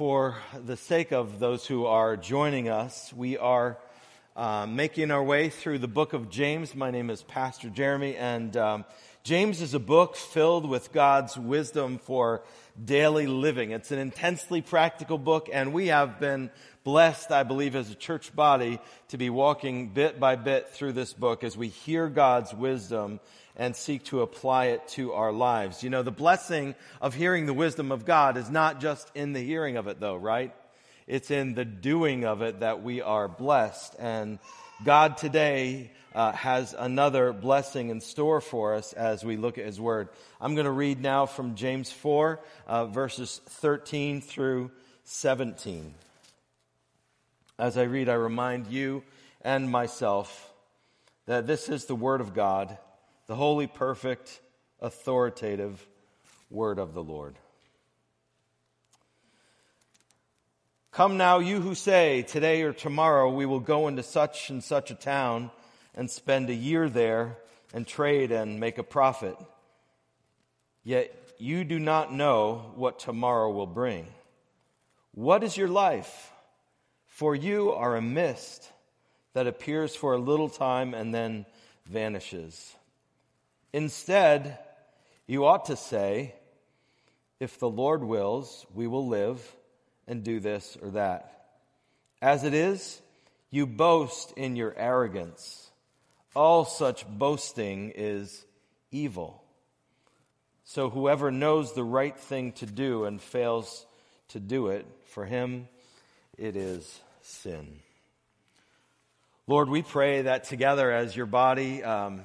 for 0.00 0.34
the 0.64 0.78
sake 0.78 1.12
of 1.12 1.38
those 1.40 1.66
who 1.66 1.84
are 1.84 2.16
joining 2.16 2.70
us, 2.70 3.12
we 3.12 3.36
are 3.36 3.76
uh, 4.34 4.64
making 4.66 5.10
our 5.10 5.22
way 5.22 5.50
through 5.50 5.78
the 5.78 5.86
book 5.86 6.14
of 6.14 6.30
James. 6.30 6.74
My 6.74 6.90
name 6.90 7.10
is 7.10 7.22
Pastor 7.22 7.68
Jeremy, 7.68 8.16
and 8.16 8.56
um, 8.56 8.86
James 9.24 9.60
is 9.60 9.74
a 9.74 9.78
book 9.78 10.16
filled 10.16 10.66
with 10.66 10.90
God's 10.94 11.36
wisdom 11.36 11.98
for 11.98 12.40
daily 12.82 13.26
living. 13.26 13.72
It's 13.72 13.90
an 13.90 13.98
intensely 13.98 14.62
practical 14.62 15.18
book, 15.18 15.50
and 15.52 15.70
we 15.74 15.88
have 15.88 16.18
been 16.18 16.50
blessed, 16.82 17.30
I 17.30 17.42
believe, 17.42 17.76
as 17.76 17.90
a 17.90 17.94
church 17.94 18.34
body 18.34 18.80
to 19.08 19.18
be 19.18 19.28
walking 19.28 19.90
bit 19.90 20.18
by 20.18 20.34
bit 20.36 20.70
through 20.70 20.92
this 20.92 21.12
book 21.12 21.44
as 21.44 21.58
we 21.58 21.68
hear 21.68 22.08
God's 22.08 22.54
wisdom 22.54 23.20
and 23.60 23.76
seek 23.76 24.02
to 24.04 24.22
apply 24.22 24.68
it 24.68 24.88
to 24.88 25.12
our 25.12 25.30
lives. 25.30 25.82
You 25.82 25.90
know, 25.90 26.02
the 26.02 26.10
blessing 26.10 26.74
of 26.98 27.14
hearing 27.14 27.44
the 27.44 27.52
wisdom 27.52 27.92
of 27.92 28.06
God 28.06 28.38
is 28.38 28.48
not 28.48 28.80
just 28.80 29.10
in 29.14 29.34
the 29.34 29.42
hearing 29.42 29.76
of 29.76 29.86
it, 29.86 30.00
though, 30.00 30.16
right? 30.16 30.54
It's 31.06 31.30
in 31.30 31.52
the 31.52 31.66
doing 31.66 32.24
of 32.24 32.40
it 32.40 32.60
that 32.60 32.82
we 32.82 33.02
are 33.02 33.28
blessed. 33.28 33.96
And 33.98 34.38
God 34.82 35.18
today 35.18 35.90
uh, 36.14 36.32
has 36.32 36.74
another 36.76 37.34
blessing 37.34 37.90
in 37.90 38.00
store 38.00 38.40
for 38.40 38.76
us 38.76 38.94
as 38.94 39.26
we 39.26 39.36
look 39.36 39.58
at 39.58 39.66
His 39.66 39.78
Word. 39.78 40.08
I'm 40.40 40.54
going 40.54 40.64
to 40.64 40.70
read 40.70 41.02
now 41.02 41.26
from 41.26 41.54
James 41.54 41.92
4, 41.92 42.40
uh, 42.66 42.86
verses 42.86 43.42
13 43.44 44.22
through 44.22 44.70
17. 45.04 45.92
As 47.58 47.76
I 47.76 47.82
read, 47.82 48.08
I 48.08 48.14
remind 48.14 48.68
you 48.68 49.02
and 49.42 49.70
myself 49.70 50.50
that 51.26 51.46
this 51.46 51.68
is 51.68 51.84
the 51.84 51.94
Word 51.94 52.22
of 52.22 52.32
God 52.32 52.78
the 53.30 53.36
holy, 53.36 53.68
perfect, 53.68 54.40
authoritative 54.80 55.86
word 56.50 56.80
of 56.80 56.94
the 56.94 57.02
Lord. 57.02 57.36
Come 60.90 61.16
now, 61.16 61.38
you 61.38 61.60
who 61.60 61.76
say, 61.76 62.22
today 62.22 62.62
or 62.62 62.72
tomorrow 62.72 63.30
we 63.30 63.46
will 63.46 63.60
go 63.60 63.86
into 63.86 64.02
such 64.02 64.50
and 64.50 64.64
such 64.64 64.90
a 64.90 64.96
town 64.96 65.52
and 65.94 66.10
spend 66.10 66.50
a 66.50 66.54
year 66.54 66.88
there 66.88 67.36
and 67.72 67.86
trade 67.86 68.32
and 68.32 68.58
make 68.58 68.78
a 68.78 68.82
profit. 68.82 69.36
Yet 70.82 71.14
you 71.38 71.62
do 71.62 71.78
not 71.78 72.12
know 72.12 72.72
what 72.74 72.98
tomorrow 72.98 73.52
will 73.52 73.68
bring. 73.68 74.08
What 75.12 75.44
is 75.44 75.56
your 75.56 75.68
life? 75.68 76.32
For 77.06 77.36
you 77.36 77.70
are 77.70 77.94
a 77.94 78.02
mist 78.02 78.68
that 79.34 79.46
appears 79.46 79.94
for 79.94 80.14
a 80.14 80.18
little 80.18 80.48
time 80.48 80.94
and 80.94 81.14
then 81.14 81.46
vanishes. 81.86 82.74
Instead, 83.72 84.58
you 85.26 85.46
ought 85.46 85.66
to 85.66 85.76
say, 85.76 86.34
if 87.38 87.58
the 87.58 87.70
Lord 87.70 88.04
wills, 88.04 88.66
we 88.74 88.86
will 88.86 89.06
live 89.08 89.40
and 90.06 90.24
do 90.24 90.40
this 90.40 90.76
or 90.82 90.90
that. 90.90 91.48
As 92.20 92.44
it 92.44 92.52
is, 92.52 93.00
you 93.50 93.66
boast 93.66 94.32
in 94.36 94.56
your 94.56 94.74
arrogance. 94.76 95.70
All 96.34 96.64
such 96.64 97.06
boasting 97.06 97.92
is 97.94 98.44
evil. 98.90 99.42
So 100.64 100.90
whoever 100.90 101.30
knows 101.30 101.72
the 101.72 101.84
right 101.84 102.16
thing 102.16 102.52
to 102.52 102.66
do 102.66 103.04
and 103.04 103.20
fails 103.20 103.86
to 104.28 104.38
do 104.38 104.68
it, 104.68 104.86
for 105.06 105.24
him 105.24 105.66
it 106.38 106.56
is 106.56 107.00
sin. 107.22 107.80
Lord, 109.46 109.68
we 109.68 109.82
pray 109.82 110.22
that 110.22 110.44
together 110.44 110.92
as 110.92 111.16
your 111.16 111.26
body, 111.26 111.82
um, 111.82 112.24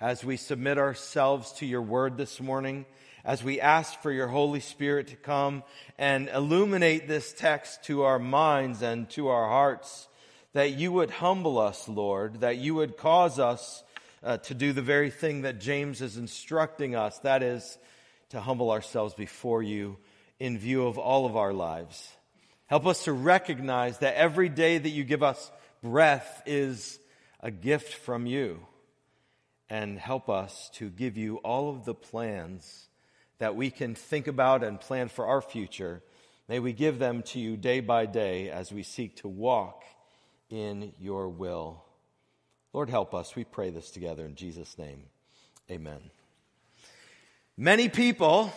as 0.00 0.22
we 0.22 0.36
submit 0.36 0.76
ourselves 0.78 1.52
to 1.52 1.66
your 1.66 1.80
word 1.80 2.18
this 2.18 2.40
morning, 2.40 2.84
as 3.24 3.42
we 3.42 3.60
ask 3.60 4.00
for 4.02 4.12
your 4.12 4.28
Holy 4.28 4.60
Spirit 4.60 5.08
to 5.08 5.16
come 5.16 5.62
and 5.98 6.28
illuminate 6.28 7.08
this 7.08 7.32
text 7.32 7.84
to 7.84 8.02
our 8.02 8.18
minds 8.18 8.82
and 8.82 9.08
to 9.10 9.28
our 9.28 9.48
hearts, 9.48 10.08
that 10.52 10.72
you 10.72 10.92
would 10.92 11.10
humble 11.10 11.58
us, 11.58 11.88
Lord, 11.88 12.40
that 12.40 12.58
you 12.58 12.74
would 12.74 12.96
cause 12.98 13.38
us 13.38 13.82
uh, 14.22 14.36
to 14.38 14.54
do 14.54 14.72
the 14.72 14.82
very 14.82 15.10
thing 15.10 15.42
that 15.42 15.60
James 15.60 16.02
is 16.02 16.16
instructing 16.18 16.94
us, 16.94 17.18
that 17.20 17.42
is, 17.42 17.78
to 18.30 18.40
humble 18.40 18.70
ourselves 18.70 19.14
before 19.14 19.62
you 19.62 19.96
in 20.38 20.58
view 20.58 20.86
of 20.86 20.98
all 20.98 21.24
of 21.24 21.36
our 21.36 21.52
lives. 21.54 22.10
Help 22.66 22.86
us 22.86 23.04
to 23.04 23.12
recognize 23.12 23.98
that 23.98 24.16
every 24.16 24.48
day 24.48 24.76
that 24.76 24.90
you 24.90 25.04
give 25.04 25.22
us 25.22 25.50
breath 25.82 26.42
is 26.44 26.98
a 27.40 27.50
gift 27.50 27.94
from 27.94 28.26
you 28.26 28.60
and 29.68 29.98
help 29.98 30.28
us 30.28 30.70
to 30.74 30.88
give 30.90 31.16
you 31.16 31.36
all 31.38 31.70
of 31.70 31.84
the 31.84 31.94
plans 31.94 32.88
that 33.38 33.56
we 33.56 33.70
can 33.70 33.94
think 33.94 34.26
about 34.26 34.62
and 34.62 34.80
plan 34.80 35.08
for 35.08 35.26
our 35.26 35.40
future. 35.40 36.02
May 36.48 36.58
we 36.60 36.72
give 36.72 36.98
them 36.98 37.22
to 37.24 37.38
you 37.38 37.56
day 37.56 37.80
by 37.80 38.06
day 38.06 38.50
as 38.50 38.72
we 38.72 38.82
seek 38.82 39.16
to 39.16 39.28
walk 39.28 39.84
in 40.48 40.92
your 41.00 41.28
will. 41.28 41.84
Lord, 42.72 42.88
help 42.90 43.14
us. 43.14 43.34
We 43.34 43.44
pray 43.44 43.70
this 43.70 43.90
together 43.90 44.24
in 44.24 44.34
Jesus' 44.34 44.78
name. 44.78 45.02
Amen. 45.70 46.10
Many 47.56 47.88
people, 47.88 48.52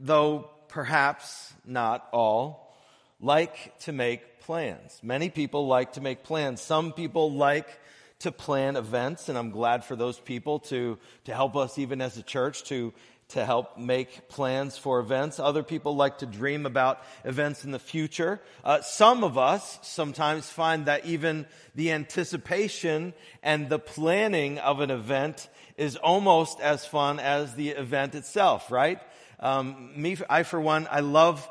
though 0.00 0.50
perhaps 0.68 1.52
not 1.64 2.08
all, 2.12 2.74
like 3.20 3.78
to 3.80 3.92
make 3.92 4.40
plans. 4.40 4.98
Many 5.02 5.28
people 5.28 5.66
like 5.66 5.92
to 5.92 6.00
make 6.00 6.24
plans. 6.24 6.60
Some 6.60 6.92
people 6.92 7.32
like 7.32 7.68
to 8.20 8.32
plan 8.32 8.76
events, 8.76 9.28
and 9.28 9.38
I'm 9.38 9.50
glad 9.50 9.84
for 9.84 9.94
those 9.94 10.18
people 10.18 10.58
to, 10.60 10.98
to 11.24 11.34
help 11.34 11.56
us, 11.56 11.78
even 11.78 12.00
as 12.00 12.16
a 12.16 12.22
church, 12.22 12.64
to, 12.64 12.92
to 13.28 13.44
help 13.44 13.78
make 13.78 14.28
plans 14.28 14.76
for 14.76 14.98
events. 14.98 15.38
Other 15.38 15.62
people 15.62 15.94
like 15.94 16.18
to 16.18 16.26
dream 16.26 16.66
about 16.66 17.02
events 17.24 17.64
in 17.64 17.70
the 17.70 17.78
future. 17.78 18.40
Uh, 18.64 18.80
some 18.80 19.22
of 19.22 19.38
us 19.38 19.78
sometimes 19.82 20.48
find 20.48 20.86
that 20.86 21.06
even 21.06 21.46
the 21.74 21.92
anticipation 21.92 23.14
and 23.42 23.68
the 23.68 23.78
planning 23.78 24.58
of 24.58 24.80
an 24.80 24.90
event 24.90 25.48
is 25.76 25.96
almost 25.96 26.60
as 26.60 26.84
fun 26.84 27.20
as 27.20 27.54
the 27.54 27.68
event 27.68 28.16
itself, 28.16 28.70
right? 28.70 29.00
Um, 29.38 29.92
me, 29.94 30.16
I 30.28 30.42
for 30.42 30.60
one, 30.60 30.88
I 30.90 31.00
love 31.00 31.48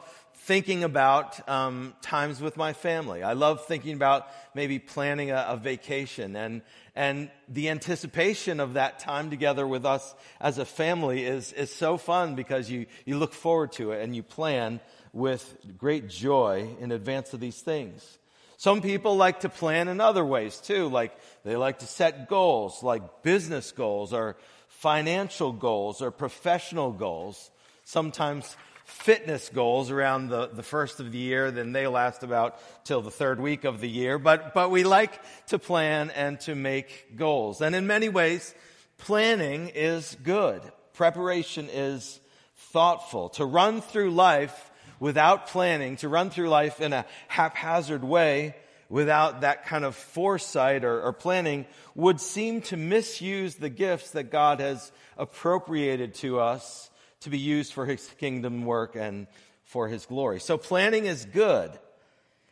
thinking 0.48 0.86
about 0.86 1.48
um, 1.50 1.94
times 2.02 2.40
with 2.40 2.56
my 2.56 2.72
family. 2.72 3.22
I 3.22 3.34
love 3.34 3.66
thinking 3.66 3.94
about 3.94 4.30
maybe 4.56 4.80
planning 4.80 5.30
a, 5.30 5.46
a, 5.50 5.58
vacation 5.58 6.38
and 6.38 6.62
and 6.96 7.30
the 7.50 7.70
anticipation 7.70 8.62
of 8.62 8.76
that 8.76 8.98
time 9.00 9.30
together 9.30 9.68
with 9.68 9.86
us 9.86 10.16
as 10.40 10.58
a 10.58 10.64
family 10.64 11.26
is 11.26 11.52
is 11.52 11.70
so 11.70 11.98
fun 11.98 12.36
because 12.36 12.72
you 12.72 12.86
you 13.04 13.18
look 13.18 13.34
forward 13.34 13.74
to 13.74 13.92
it 13.92 14.02
and 14.02 14.16
you 14.16 14.24
plan 14.24 14.80
with 15.12 15.54
great 15.78 16.08
joy 16.08 16.70
in 16.80 16.94
advance 16.94 17.34
of 17.34 17.42
these 17.42 17.60
things. 17.60 18.18
Some 18.56 18.82
people 18.82 19.18
like 19.18 19.42
to 19.42 19.50
plan 19.50 19.90
in 19.90 20.00
other 20.00 20.24
ways 20.24 20.60
too, 20.62 20.88
like 20.88 21.12
they 21.44 21.58
like 21.58 21.80
to 21.80 21.86
set 21.86 22.30
goals, 22.30 22.82
like 22.82 23.22
business 23.22 23.74
goals 23.74 24.14
or 24.14 24.38
financial 24.70 25.52
goals 25.52 26.02
or 26.02 26.10
professional 26.10 26.94
goals. 26.94 27.52
Sometimes 27.84 28.56
fitness 28.88 29.50
goals 29.50 29.92
around 29.92 30.30
the, 30.30 30.48
the 30.48 30.64
first 30.64 31.02
of 31.02 31.12
the 31.12 31.18
year, 31.18 31.52
then 31.52 31.74
they 31.74 31.88
last 31.88 32.24
about 32.24 32.58
till 32.86 33.02
the 33.02 33.12
third 33.12 33.38
week 33.38 33.66
of 33.66 33.82
the 33.82 33.90
year. 33.90 34.18
But, 34.18 34.54
but 34.54 34.72
we 34.72 34.86
like 34.86 35.20
to 35.48 35.60
plan 35.60 36.10
and 36.12 36.40
to 36.42 36.56
make 36.56 37.18
goals. 37.18 37.62
And 37.62 37.76
in 37.76 37.86
many 37.86 38.08
ways, 38.08 38.56
planning 38.98 39.74
is 39.76 40.16
good. 40.24 40.62
Preparation 40.94 41.68
is 41.70 42.22
thoughtful. 42.56 43.28
To 43.32 43.46
run 43.46 43.82
through 43.82 44.12
life 44.12 44.72
without 45.02 45.48
planning, 45.48 45.98
to 45.98 46.08
run 46.08 46.30
through 46.30 46.48
life 46.48 46.80
in 46.80 46.94
a 46.94 47.06
haphazard 47.28 48.06
way, 48.06 48.56
without 48.88 49.42
that 49.42 49.66
kind 49.66 49.84
of 49.84 49.98
foresight 49.98 50.86
or, 50.86 51.02
or, 51.02 51.12
planning 51.12 51.66
would 51.94 52.22
seem 52.22 52.62
to 52.62 52.78
misuse 52.78 53.56
the 53.56 53.70
gifts 53.70 54.12
that 54.12 54.32
God 54.32 54.62
has 54.62 54.94
appropriated 55.18 56.14
to 56.14 56.40
us 56.40 56.90
to 57.28 57.32
be 57.32 57.38
used 57.38 57.74
for 57.74 57.86
his 57.86 58.08
kingdom 58.20 58.64
work 58.64 58.96
and 58.96 59.28
for 59.66 59.90
his 59.90 60.06
glory. 60.06 60.40
So 60.40 60.58
planning 60.58 61.06
is 61.08 61.26
good. 61.26 61.70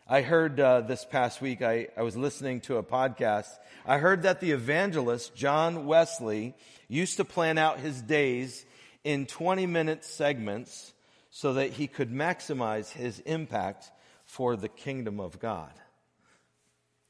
I 0.06 0.22
heard 0.22 0.60
uh, 0.60 0.82
this 0.82 1.06
past 1.06 1.42
week, 1.42 1.62
I, 1.62 1.88
I 1.96 2.02
was 2.02 2.18
listening 2.18 2.60
to 2.62 2.76
a 2.76 2.84
podcast. 2.84 3.48
I 3.86 4.00
heard 4.00 4.24
that 4.24 4.42
the 4.42 4.52
evangelist, 4.52 5.34
John 5.34 5.86
Wesley, 5.86 6.56
used 6.90 7.16
to 7.18 7.24
plan 7.24 7.58
out 7.58 7.80
his 7.80 8.02
days 8.02 8.66
in 9.06 9.28
20 9.28 9.66
minute 9.66 10.04
segments 10.04 10.94
so 11.32 11.54
that 11.54 11.72
he 11.72 11.88
could 11.88 12.12
maximize 12.12 12.92
his 12.92 13.20
impact 13.20 13.90
for 14.26 14.58
the 14.58 14.68
kingdom 14.68 15.22
of 15.22 15.40
God. 15.40 15.72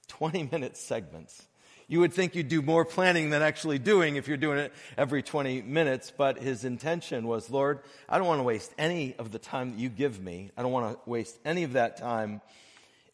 20 0.10 0.50
minute 0.52 0.78
segments. 0.78 1.48
You 1.88 2.00
would 2.00 2.14
think 2.14 2.36
you'd 2.36 2.48
do 2.48 2.62
more 2.62 2.84
planning 2.84 3.30
than 3.30 3.42
actually 3.42 3.80
doing 3.80 4.16
if 4.16 4.28
you're 4.28 4.38
doing 4.38 4.58
it 4.58 4.74
every 4.98 5.22
20 5.22 5.62
minutes, 5.62 6.12
but 6.16 6.40
his 6.40 6.66
intention 6.66 7.28
was, 7.28 7.50
Lord, 7.50 7.80
I 8.10 8.18
don't 8.18 8.28
want 8.28 8.40
to 8.40 8.44
waste 8.44 8.74
any 8.78 9.16
of 9.18 9.32
the 9.32 9.40
time 9.40 9.72
that 9.72 9.80
you 9.80 9.90
give 9.90 10.20
me. 10.20 10.52
I 10.58 10.62
don't 10.64 10.72
want 10.72 10.94
to 10.94 11.10
waste 11.10 11.38
any 11.46 11.64
of 11.64 11.74
that 11.74 11.98
time 11.98 12.42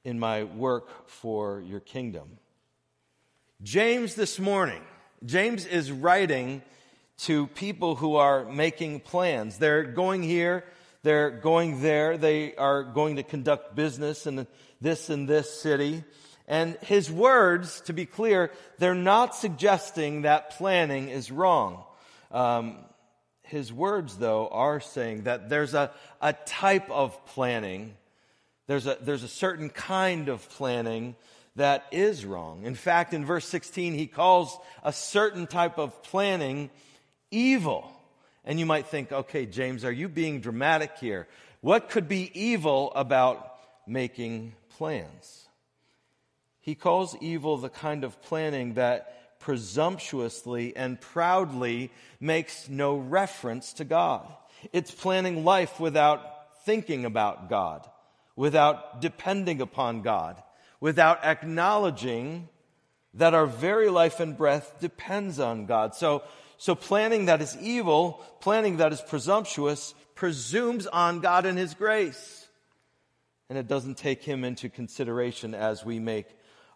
in 0.04 0.20
my 0.20 0.46
work 0.46 1.08
for 1.08 1.62
your 1.62 1.80
kingdom. 1.80 2.38
James 3.62 4.16
this 4.16 4.40
morning, 4.40 4.82
James 5.26 5.66
is 5.66 5.92
writing 5.92 6.62
to 7.20 7.48
people 7.48 7.96
who 7.96 8.16
are 8.16 8.46
making 8.46 9.02
plans. 9.02 9.58
They're 9.58 9.84
going 9.84 10.24
here 10.24 10.64
They're 11.04 11.32
going 11.32 11.82
there. 11.82 12.18
They 12.18 12.56
are 12.56 12.84
going 12.84 13.16
to 13.16 13.24
conduct 13.24 13.76
business 13.76 14.28
in 14.28 14.46
this 14.82 15.10
and 15.10 15.28
this 15.28 15.62
city. 15.62 16.04
And 16.48 16.78
his 16.82 17.10
words, 17.10 17.82
to 17.82 17.94
be 17.94 18.06
clear, 18.06 18.52
they're 18.78 18.94
not 18.96 19.36
suggesting 19.36 20.24
that 20.24 20.52
planning 20.52 21.10
is 21.10 21.32
wrong. 21.32 21.84
Um, 22.32 22.78
his 23.44 23.72
words, 23.72 24.18
though, 24.18 24.48
are 24.48 24.80
saying 24.80 25.24
that 25.24 25.50
there's 25.50 25.74
a, 25.74 25.92
a 26.22 26.34
type 26.34 26.90
of 26.90 27.26
planning, 27.28 27.96
there's 28.68 28.88
a, 28.88 28.98
there's 29.02 29.24
a 29.24 29.28
certain 29.28 29.70
kind 29.70 30.30
of 30.30 30.48
planning 30.50 31.16
that 31.58 31.86
is 31.92 32.26
wrong. 32.26 32.64
In 32.64 32.76
fact, 32.76 33.14
in 33.14 33.26
verse 33.26 33.46
16, 33.46 33.94
he 33.94 34.08
calls 34.08 34.58
a 34.84 34.94
certain 34.94 35.48
type 35.48 35.78
of 35.78 36.02
planning 36.04 36.70
evil. 37.30 37.92
And 38.46 38.60
you 38.60 38.66
might 38.66 38.88
think, 38.88 39.12
okay, 39.12 39.46
James, 39.46 39.84
are 39.84 39.92
you 39.92 40.08
being 40.08 40.40
dramatic 40.40 40.98
here? 41.00 41.28
What 41.60 41.90
could 41.90 42.08
be 42.08 42.32
evil 42.34 42.92
about 42.96 43.56
making 43.86 44.54
plans? 44.78 45.41
He 46.62 46.76
calls 46.76 47.18
evil 47.20 47.58
the 47.58 47.70
kind 47.70 48.04
of 48.04 48.22
planning 48.22 48.76
that 48.76 49.40
presumptuously 49.40 50.76
and 50.76 51.02
proudly 51.02 51.92
makes 52.20 52.70
no 52.70 52.96
reference 52.96 53.74
to 53.74 53.84
God. 53.84 54.32
It's 54.72 54.92
planning 54.92 55.44
life 55.44 55.80
without 55.80 56.22
thinking 56.64 57.06
about 57.06 57.50
God, 57.50 57.90
without 58.36 59.02
depending 59.02 59.60
upon 59.60 60.04
God, 60.04 60.42
without 60.80 61.24
acknowledging 61.24 62.48
that 63.16 63.34
our 63.34 63.48
very 63.48 63.90
life 63.90 64.20
and 64.20 64.38
breath 64.38 64.80
depends 64.80 65.40
on 65.40 65.66
God. 65.66 65.96
So, 65.96 66.24
so 66.58 66.76
planning 66.76 67.26
that 67.26 67.42
is 67.42 67.58
evil, 67.58 68.24
planning 68.40 68.78
that 68.78 68.94
is 68.94 69.02
presumptuous, 69.02 69.96
presumes 70.14 70.86
on 70.86 71.20
God 71.20 71.48
and 71.48 71.58
His 71.58 71.74
grace. 71.74 72.48
And 73.50 73.58
it 73.58 73.68
doesn't 73.68 73.98
take 73.98 74.24
Him 74.24 74.44
into 74.44 74.70
consideration 74.70 75.56
as 75.56 75.84
we 75.84 76.00
make 76.00 76.28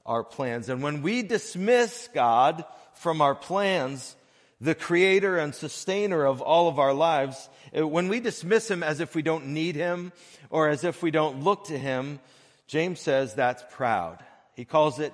our 0.05 0.23
plans. 0.23 0.69
And 0.69 0.81
when 0.81 1.01
we 1.01 1.21
dismiss 1.21 2.09
God 2.13 2.65
from 2.93 3.21
our 3.21 3.35
plans, 3.35 4.15
the 4.61 4.75
creator 4.75 5.37
and 5.37 5.53
sustainer 5.53 6.25
of 6.25 6.41
all 6.41 6.67
of 6.67 6.79
our 6.79 6.93
lives, 6.93 7.49
when 7.73 8.07
we 8.07 8.19
dismiss 8.19 8.69
Him 8.69 8.83
as 8.83 8.99
if 8.99 9.15
we 9.15 9.21
don't 9.21 9.47
need 9.47 9.75
Him 9.75 10.11
or 10.49 10.69
as 10.69 10.83
if 10.83 11.01
we 11.01 11.11
don't 11.11 11.43
look 11.43 11.65
to 11.65 11.77
Him, 11.77 12.19
James 12.67 12.99
says 12.99 13.33
that's 13.33 13.63
proud. 13.71 14.23
He 14.55 14.65
calls 14.65 14.99
it 14.99 15.13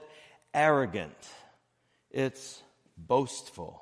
arrogant. 0.54 1.16
It's 2.12 2.62
boastful. 2.98 3.82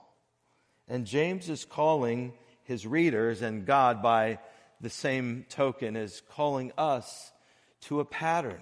And 0.88 1.06
James 1.06 1.50
is 1.50 1.66
calling 1.66 2.34
his 2.64 2.86
readers 2.86 3.42
and 3.42 3.66
God 3.66 4.02
by 4.02 4.40
the 4.82 4.90
same 4.90 5.46
token 5.50 5.96
is 5.96 6.22
calling 6.32 6.72
us 6.78 7.32
to 7.82 8.00
a 8.00 8.06
pattern 8.06 8.62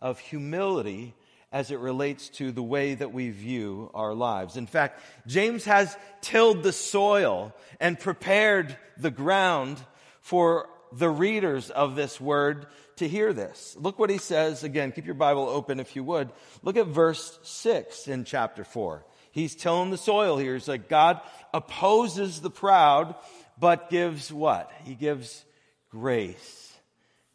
of 0.00 0.18
humility 0.18 1.14
as 1.54 1.70
it 1.70 1.78
relates 1.78 2.30
to 2.30 2.50
the 2.50 2.64
way 2.64 2.96
that 2.96 3.12
we 3.12 3.30
view 3.30 3.88
our 3.94 4.12
lives. 4.12 4.56
In 4.56 4.66
fact, 4.66 5.00
James 5.24 5.64
has 5.66 5.96
tilled 6.20 6.64
the 6.64 6.72
soil 6.72 7.54
and 7.78 7.96
prepared 7.96 8.76
the 8.98 9.12
ground 9.12 9.78
for 10.20 10.68
the 10.92 11.08
readers 11.08 11.70
of 11.70 11.94
this 11.94 12.20
word 12.20 12.66
to 12.96 13.06
hear 13.06 13.32
this. 13.32 13.76
Look 13.78 14.00
what 14.00 14.10
he 14.10 14.18
says 14.18 14.64
again. 14.64 14.90
Keep 14.90 15.06
your 15.06 15.14
Bible 15.14 15.48
open 15.48 15.78
if 15.78 15.94
you 15.94 16.02
would. 16.02 16.32
Look 16.64 16.76
at 16.76 16.88
verse 16.88 17.38
6 17.44 18.08
in 18.08 18.24
chapter 18.24 18.64
4. 18.64 19.04
He's 19.30 19.54
tilling 19.54 19.90
the 19.90 19.96
soil 19.96 20.36
here. 20.36 20.54
He's 20.54 20.66
like, 20.66 20.88
God 20.88 21.20
opposes 21.52 22.40
the 22.40 22.50
proud, 22.50 23.14
but 23.56 23.90
gives 23.90 24.32
what? 24.32 24.72
He 24.82 24.96
gives 24.96 25.44
grace 25.88 26.72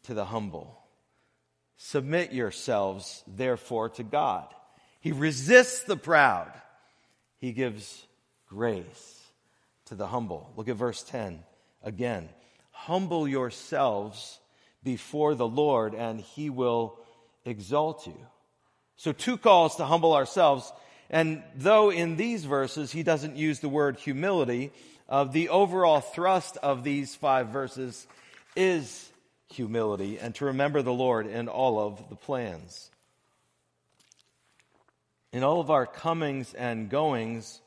to 0.04 0.12
the 0.12 0.26
humble. 0.26 0.79
Submit 1.82 2.32
yourselves, 2.32 3.24
therefore, 3.26 3.88
to 3.90 4.02
God. 4.02 4.46
He 5.00 5.12
resists 5.12 5.84
the 5.84 5.96
proud. 5.96 6.52
He 7.38 7.52
gives 7.52 8.06
grace 8.48 9.20
to 9.86 9.94
the 9.94 10.06
humble. 10.06 10.52
Look 10.56 10.68
at 10.68 10.76
verse 10.76 11.02
10 11.02 11.42
again. 11.82 12.28
Humble 12.70 13.26
yourselves 13.26 14.38
before 14.84 15.34
the 15.34 15.48
Lord, 15.48 15.94
and 15.94 16.20
he 16.20 16.50
will 16.50 16.98
exalt 17.46 18.06
you. 18.06 18.16
So, 18.96 19.12
two 19.12 19.38
calls 19.38 19.76
to 19.76 19.86
humble 19.86 20.12
ourselves 20.12 20.70
and 21.10 21.42
though 21.56 21.90
in 21.90 22.16
these 22.16 22.44
verses 22.44 22.92
he 22.92 23.02
doesn't 23.02 23.36
use 23.36 23.58
the 23.58 23.68
word 23.68 23.98
humility, 23.98 24.70
uh, 25.08 25.24
the 25.24 25.48
overall 25.48 26.00
thrust 26.00 26.56
of 26.58 26.84
these 26.84 27.16
five 27.16 27.48
verses 27.48 28.06
is 28.54 29.09
humility 29.52 30.18
and 30.18 30.34
to 30.36 30.46
remember 30.46 30.82
the 30.82 30.92
Lord 30.92 31.26
in 31.26 31.48
all 31.48 31.78
of 31.78 32.08
the 32.08 32.16
plans. 32.16 32.90
In 35.32 35.42
all 35.42 35.60
of 35.60 35.70
our 35.70 35.86
comings 35.86 36.54
and 36.54 36.88
goings, 36.88 37.60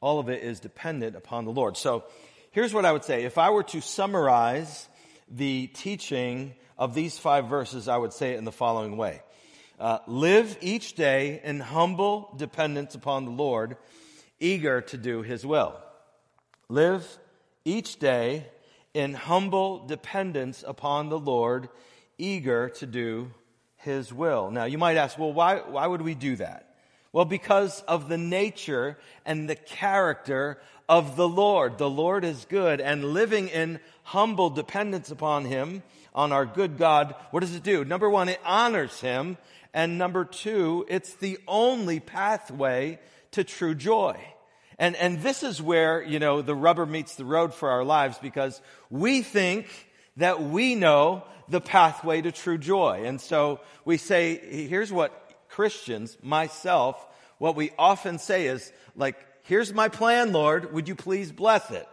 all 0.00 0.18
of 0.18 0.28
it 0.28 0.42
is 0.42 0.60
dependent 0.60 1.16
upon 1.16 1.44
the 1.44 1.50
Lord. 1.50 1.76
So 1.76 2.04
here's 2.50 2.74
what 2.74 2.84
I 2.84 2.92
would 2.92 3.04
say. 3.04 3.24
If 3.24 3.38
I 3.38 3.50
were 3.50 3.62
to 3.64 3.80
summarize 3.80 4.88
the 5.30 5.68
teaching 5.68 6.54
of 6.76 6.94
these 6.94 7.18
five 7.18 7.46
verses, 7.46 7.88
I 7.88 7.96
would 7.96 8.12
say 8.12 8.32
it 8.32 8.38
in 8.38 8.44
the 8.44 8.52
following 8.52 8.96
way. 8.96 9.22
Uh, 9.78 9.98
live 10.06 10.58
each 10.60 10.94
day 10.94 11.40
in 11.42 11.60
humble 11.60 12.34
dependence 12.36 12.94
upon 12.94 13.24
the 13.24 13.30
Lord, 13.30 13.76
eager 14.38 14.82
to 14.82 14.98
do 14.98 15.22
his 15.22 15.46
will. 15.46 15.74
Live 16.68 17.18
each 17.64 17.98
day 17.98 18.46
in 18.94 19.14
humble 19.14 19.86
dependence 19.86 20.64
upon 20.66 21.08
the 21.08 21.18
Lord, 21.18 21.68
eager 22.18 22.68
to 22.70 22.86
do 22.86 23.30
his 23.76 24.12
will. 24.12 24.50
Now, 24.50 24.64
you 24.64 24.78
might 24.78 24.96
ask, 24.96 25.18
well, 25.18 25.32
why, 25.32 25.56
why 25.60 25.86
would 25.86 26.02
we 26.02 26.14
do 26.14 26.36
that? 26.36 26.66
Well, 27.12 27.24
because 27.24 27.80
of 27.82 28.08
the 28.08 28.18
nature 28.18 28.98
and 29.24 29.48
the 29.48 29.56
character 29.56 30.60
of 30.90 31.14
the 31.14 31.28
Lord. 31.28 31.78
The 31.78 31.88
Lord 31.88 32.24
is 32.24 32.46
good, 32.48 32.80
and 32.80 33.04
living 33.04 33.48
in 33.48 33.78
humble 34.02 34.50
dependence 34.50 35.12
upon 35.12 35.44
him, 35.44 35.84
on 36.12 36.32
our 36.32 36.44
good 36.44 36.76
God, 36.76 37.14
what 37.30 37.40
does 37.40 37.54
it 37.54 37.62
do? 37.62 37.84
Number 37.84 38.10
one, 38.10 38.28
it 38.28 38.40
honors 38.44 39.00
him. 39.00 39.38
And 39.72 39.98
number 39.98 40.24
two, 40.24 40.84
it's 40.88 41.14
the 41.14 41.38
only 41.46 42.00
pathway 42.00 42.98
to 43.30 43.44
true 43.44 43.76
joy. 43.76 44.18
And, 44.80 44.96
and 44.96 45.22
this 45.22 45.44
is 45.44 45.62
where, 45.62 46.02
you 46.02 46.18
know, 46.18 46.42
the 46.42 46.56
rubber 46.56 46.86
meets 46.86 47.14
the 47.14 47.24
road 47.24 47.54
for 47.54 47.70
our 47.70 47.84
lives 47.84 48.18
because 48.18 48.60
we 48.90 49.22
think 49.22 49.68
that 50.16 50.42
we 50.42 50.74
know 50.74 51.22
the 51.48 51.60
pathway 51.60 52.22
to 52.22 52.32
true 52.32 52.58
joy. 52.58 53.02
And 53.04 53.20
so 53.20 53.60
we 53.84 53.96
say, 53.96 54.66
here's 54.66 54.90
what 54.90 55.12
Christians, 55.48 56.16
myself, 56.22 57.06
what 57.38 57.54
we 57.54 57.70
often 57.78 58.18
say 58.18 58.46
is 58.46 58.72
like, 58.96 59.16
here's 59.42 59.72
my 59.72 59.88
plan, 59.88 60.32
Lord. 60.32 60.72
Would 60.72 60.88
you 60.88 60.96
please 60.96 61.30
bless 61.30 61.70
it? 61.70 61.86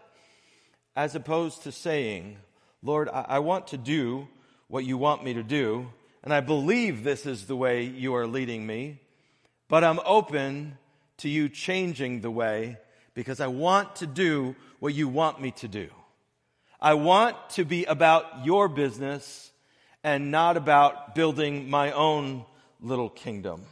As 0.96 1.14
opposed 1.14 1.64
to 1.64 1.72
saying, 1.72 2.38
Lord, 2.82 3.10
I, 3.10 3.26
I 3.28 3.40
want 3.40 3.68
to 3.68 3.78
do 3.78 4.28
what 4.68 4.84
you 4.84 4.98
want 4.98 5.24
me 5.24 5.36
to 5.36 5.44
do 5.44 5.92
and 6.28 6.34
I 6.34 6.42
believe 6.42 7.06
this 7.06 7.26
is 7.26 7.46
the 7.46 7.56
way 7.56 7.84
you 7.84 8.14
are 8.16 8.28
leading 8.28 8.68
me, 8.68 9.00
but 9.70 9.86
I'm 9.86 10.02
open 10.06 10.78
to 11.18 11.30
you 11.30 11.50
changing 11.50 12.22
the 12.22 12.32
way 12.32 12.78
because 13.14 13.40
I 13.40 13.48
want 13.48 13.98
to 13.98 14.08
do 14.08 14.56
what 14.80 14.94
you 14.94 15.08
want 15.08 15.42
me 15.42 15.52
to 15.52 15.68
do. 15.68 15.90
I 16.80 16.94
want 16.94 17.36
to 17.52 17.66
be 17.66 17.86
about 17.86 18.46
your 18.46 18.68
business 18.68 19.52
and 20.04 20.30
not 20.30 20.58
about 20.58 21.16
building 21.16 21.70
my 21.70 21.92
own 21.92 22.46
little 22.80 23.10
kingdom. 23.10 23.66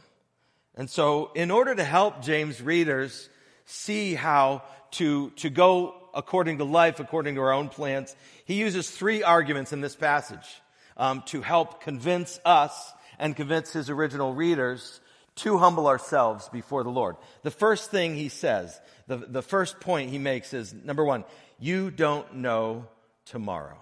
And 0.74 0.90
so, 0.90 1.30
in 1.34 1.50
order 1.50 1.74
to 1.74 1.84
help 1.84 2.22
James 2.22 2.60
readers 2.60 3.28
see 3.64 4.14
how 4.14 4.62
to, 4.92 5.30
to 5.36 5.48
go 5.48 5.94
according 6.12 6.58
to 6.58 6.64
life, 6.64 6.98
according 6.98 7.36
to 7.36 7.40
our 7.42 7.52
own 7.52 7.68
plans, 7.68 8.14
he 8.44 8.54
uses 8.54 8.90
three 8.90 9.22
arguments 9.22 9.72
in 9.72 9.80
this 9.80 9.94
passage 9.94 10.60
um, 10.96 11.22
to 11.26 11.42
help 11.42 11.82
convince 11.82 12.40
us 12.44 12.92
and 13.18 13.36
convince 13.36 13.72
his 13.72 13.88
original 13.88 14.34
readers 14.34 15.00
to 15.36 15.58
humble 15.58 15.86
ourselves 15.86 16.48
before 16.48 16.82
the 16.82 16.90
Lord. 16.90 17.16
The 17.42 17.50
first 17.50 17.90
thing 17.90 18.14
he 18.14 18.28
says, 18.28 18.78
the, 19.06 19.18
the 19.18 19.42
first 19.42 19.80
point 19.80 20.10
he 20.10 20.18
makes 20.18 20.54
is 20.54 20.72
number 20.72 21.04
one, 21.04 21.24
you 21.58 21.90
don't 21.90 22.36
know 22.36 22.86
tomorrow. 23.26 23.78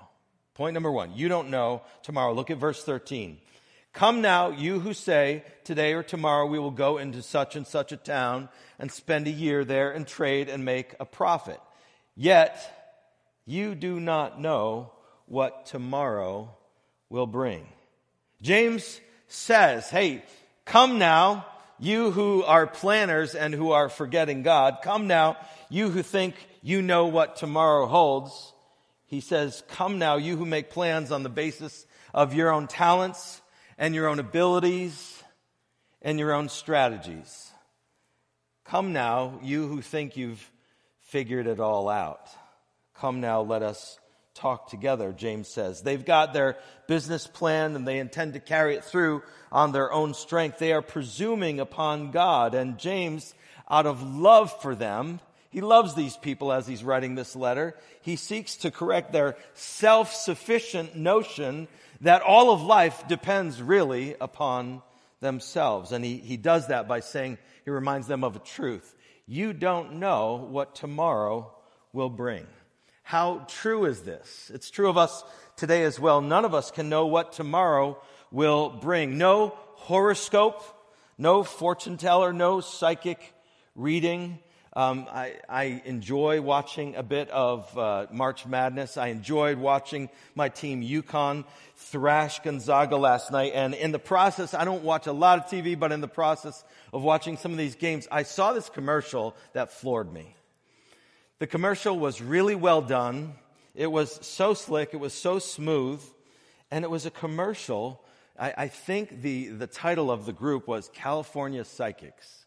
Point 0.54 0.74
number 0.74 0.90
one, 0.90 1.14
you 1.14 1.28
don't 1.28 1.50
know 1.50 1.82
tomorrow. 2.02 2.32
Look 2.32 2.50
at 2.50 2.58
verse 2.58 2.82
13. 2.84 3.38
Come 3.92 4.20
now, 4.20 4.50
you 4.50 4.80
who 4.80 4.92
say, 4.92 5.44
today 5.62 5.92
or 5.92 6.02
tomorrow 6.02 6.46
we 6.46 6.58
will 6.58 6.72
go 6.72 6.98
into 6.98 7.22
such 7.22 7.54
and 7.54 7.64
such 7.66 7.92
a 7.92 7.96
town 7.96 8.48
and 8.78 8.90
spend 8.90 9.28
a 9.28 9.30
year 9.30 9.64
there 9.64 9.92
and 9.92 10.06
trade 10.06 10.48
and 10.48 10.64
make 10.64 10.94
a 10.98 11.04
profit. 11.04 11.60
Yet 12.16 12.58
you 13.46 13.76
do 13.76 14.00
not 14.00 14.40
know 14.40 14.90
what 15.26 15.66
tomorrow 15.66 16.50
will 17.08 17.28
bring. 17.28 17.66
James 18.42 19.00
says, 19.28 19.88
hey, 19.90 20.24
come 20.64 20.98
now, 20.98 21.46
you 21.78 22.10
who 22.10 22.42
are 22.44 22.66
planners 22.66 23.34
and 23.34 23.52
who 23.52 23.72
are 23.72 23.88
forgetting 23.88 24.42
God. 24.42 24.78
Come 24.82 25.06
now, 25.06 25.36
you 25.68 25.90
who 25.90 26.02
think 26.02 26.34
you 26.62 26.82
know 26.82 27.06
what 27.06 27.36
tomorrow 27.36 27.86
holds. 27.86 28.52
He 29.06 29.20
says, 29.20 29.62
Come 29.68 29.98
now, 29.98 30.16
you 30.16 30.36
who 30.36 30.46
make 30.46 30.70
plans 30.70 31.12
on 31.12 31.22
the 31.22 31.28
basis 31.28 31.86
of 32.12 32.34
your 32.34 32.50
own 32.50 32.66
talents 32.66 33.40
and 33.76 33.94
your 33.94 34.08
own 34.08 34.18
abilities 34.18 35.22
and 36.00 36.18
your 36.18 36.32
own 36.32 36.48
strategies. 36.48 37.50
Come 38.64 38.92
now, 38.92 39.38
you 39.42 39.66
who 39.66 39.82
think 39.82 40.16
you've 40.16 40.50
figured 41.00 41.46
it 41.46 41.60
all 41.60 41.88
out. 41.88 42.28
Come 42.94 43.20
now, 43.20 43.42
let 43.42 43.62
us 43.62 43.98
talk 44.34 44.68
together, 44.68 45.12
James 45.12 45.48
says. 45.48 45.82
They've 45.82 46.04
got 46.04 46.32
their 46.32 46.56
business 46.86 47.26
plan 47.26 47.76
and 47.76 47.86
they 47.86 47.98
intend 47.98 48.34
to 48.34 48.40
carry 48.40 48.74
it 48.74 48.84
through 48.84 49.22
on 49.50 49.72
their 49.72 49.92
own 49.92 50.14
strength. 50.14 50.58
They 50.58 50.72
are 50.72 50.82
presuming 50.82 51.60
upon 51.60 52.10
God. 52.10 52.54
And 52.54 52.78
James, 52.78 53.34
out 53.70 53.86
of 53.86 54.02
love 54.02 54.60
for 54.60 54.74
them, 54.74 55.20
he 55.50 55.60
loves 55.60 55.94
these 55.94 56.16
people 56.16 56.52
as 56.52 56.66
he's 56.66 56.82
writing 56.82 57.14
this 57.14 57.36
letter. 57.36 57.76
He 58.02 58.16
seeks 58.16 58.56
to 58.56 58.72
correct 58.72 59.12
their 59.12 59.36
self-sufficient 59.54 60.96
notion 60.96 61.68
that 62.00 62.22
all 62.22 62.52
of 62.52 62.60
life 62.60 63.06
depends 63.06 63.62
really 63.62 64.16
upon 64.20 64.82
themselves. 65.20 65.92
And 65.92 66.04
he, 66.04 66.16
he 66.16 66.36
does 66.36 66.66
that 66.66 66.88
by 66.88 67.00
saying, 67.00 67.38
he 67.64 67.70
reminds 67.70 68.08
them 68.08 68.24
of 68.24 68.36
a 68.36 68.40
truth. 68.40 68.94
You 69.26 69.52
don't 69.52 69.94
know 69.94 70.46
what 70.50 70.74
tomorrow 70.74 71.54
will 71.92 72.10
bring. 72.10 72.46
How 73.04 73.44
true 73.48 73.84
is 73.84 74.00
this? 74.00 74.50
It's 74.52 74.70
true 74.70 74.88
of 74.88 74.96
us 74.96 75.24
today 75.56 75.84
as 75.84 76.00
well. 76.00 76.22
None 76.22 76.46
of 76.46 76.54
us 76.54 76.70
can 76.70 76.88
know 76.88 77.06
what 77.06 77.34
tomorrow 77.34 78.00
will 78.30 78.70
bring. 78.70 79.18
No 79.18 79.54
horoscope, 79.74 80.64
no 81.18 81.44
fortune 81.44 81.98
teller, 81.98 82.32
no 82.32 82.62
psychic 82.62 83.34
reading. 83.76 84.38
Um, 84.72 85.06
I, 85.12 85.34
I, 85.48 85.82
enjoy 85.84 86.40
watching 86.40 86.96
a 86.96 87.02
bit 87.02 87.28
of 87.28 87.78
uh, 87.78 88.06
March 88.10 88.46
Madness. 88.46 88.96
I 88.96 89.08
enjoyed 89.08 89.58
watching 89.58 90.08
my 90.34 90.48
team 90.48 90.82
UConn 90.82 91.44
thrash 91.76 92.40
Gonzaga 92.40 92.96
last 92.96 93.30
night. 93.30 93.52
And 93.54 93.74
in 93.74 93.92
the 93.92 94.00
process, 94.00 94.54
I 94.54 94.64
don't 94.64 94.82
watch 94.82 95.06
a 95.06 95.12
lot 95.12 95.38
of 95.38 95.44
TV, 95.44 95.78
but 95.78 95.92
in 95.92 96.00
the 96.00 96.08
process 96.08 96.64
of 96.92 97.02
watching 97.02 97.36
some 97.36 97.52
of 97.52 97.58
these 97.58 97.76
games, 97.76 98.08
I 98.10 98.22
saw 98.22 98.54
this 98.54 98.70
commercial 98.70 99.36
that 99.52 99.70
floored 99.70 100.12
me. 100.12 100.33
The 101.38 101.46
commercial 101.46 101.98
was 101.98 102.20
really 102.22 102.54
well 102.54 102.80
done. 102.82 103.34
It 103.74 103.90
was 103.90 104.24
so 104.26 104.54
slick. 104.54 104.90
It 104.92 104.98
was 104.98 105.12
so 105.12 105.38
smooth. 105.38 106.02
And 106.70 106.84
it 106.84 106.90
was 106.90 107.06
a 107.06 107.10
commercial. 107.10 108.04
I, 108.38 108.54
I 108.56 108.68
think 108.68 109.22
the, 109.22 109.48
the 109.48 109.66
title 109.66 110.10
of 110.10 110.26
the 110.26 110.32
group 110.32 110.68
was 110.68 110.90
California 110.94 111.64
Psychics. 111.64 112.46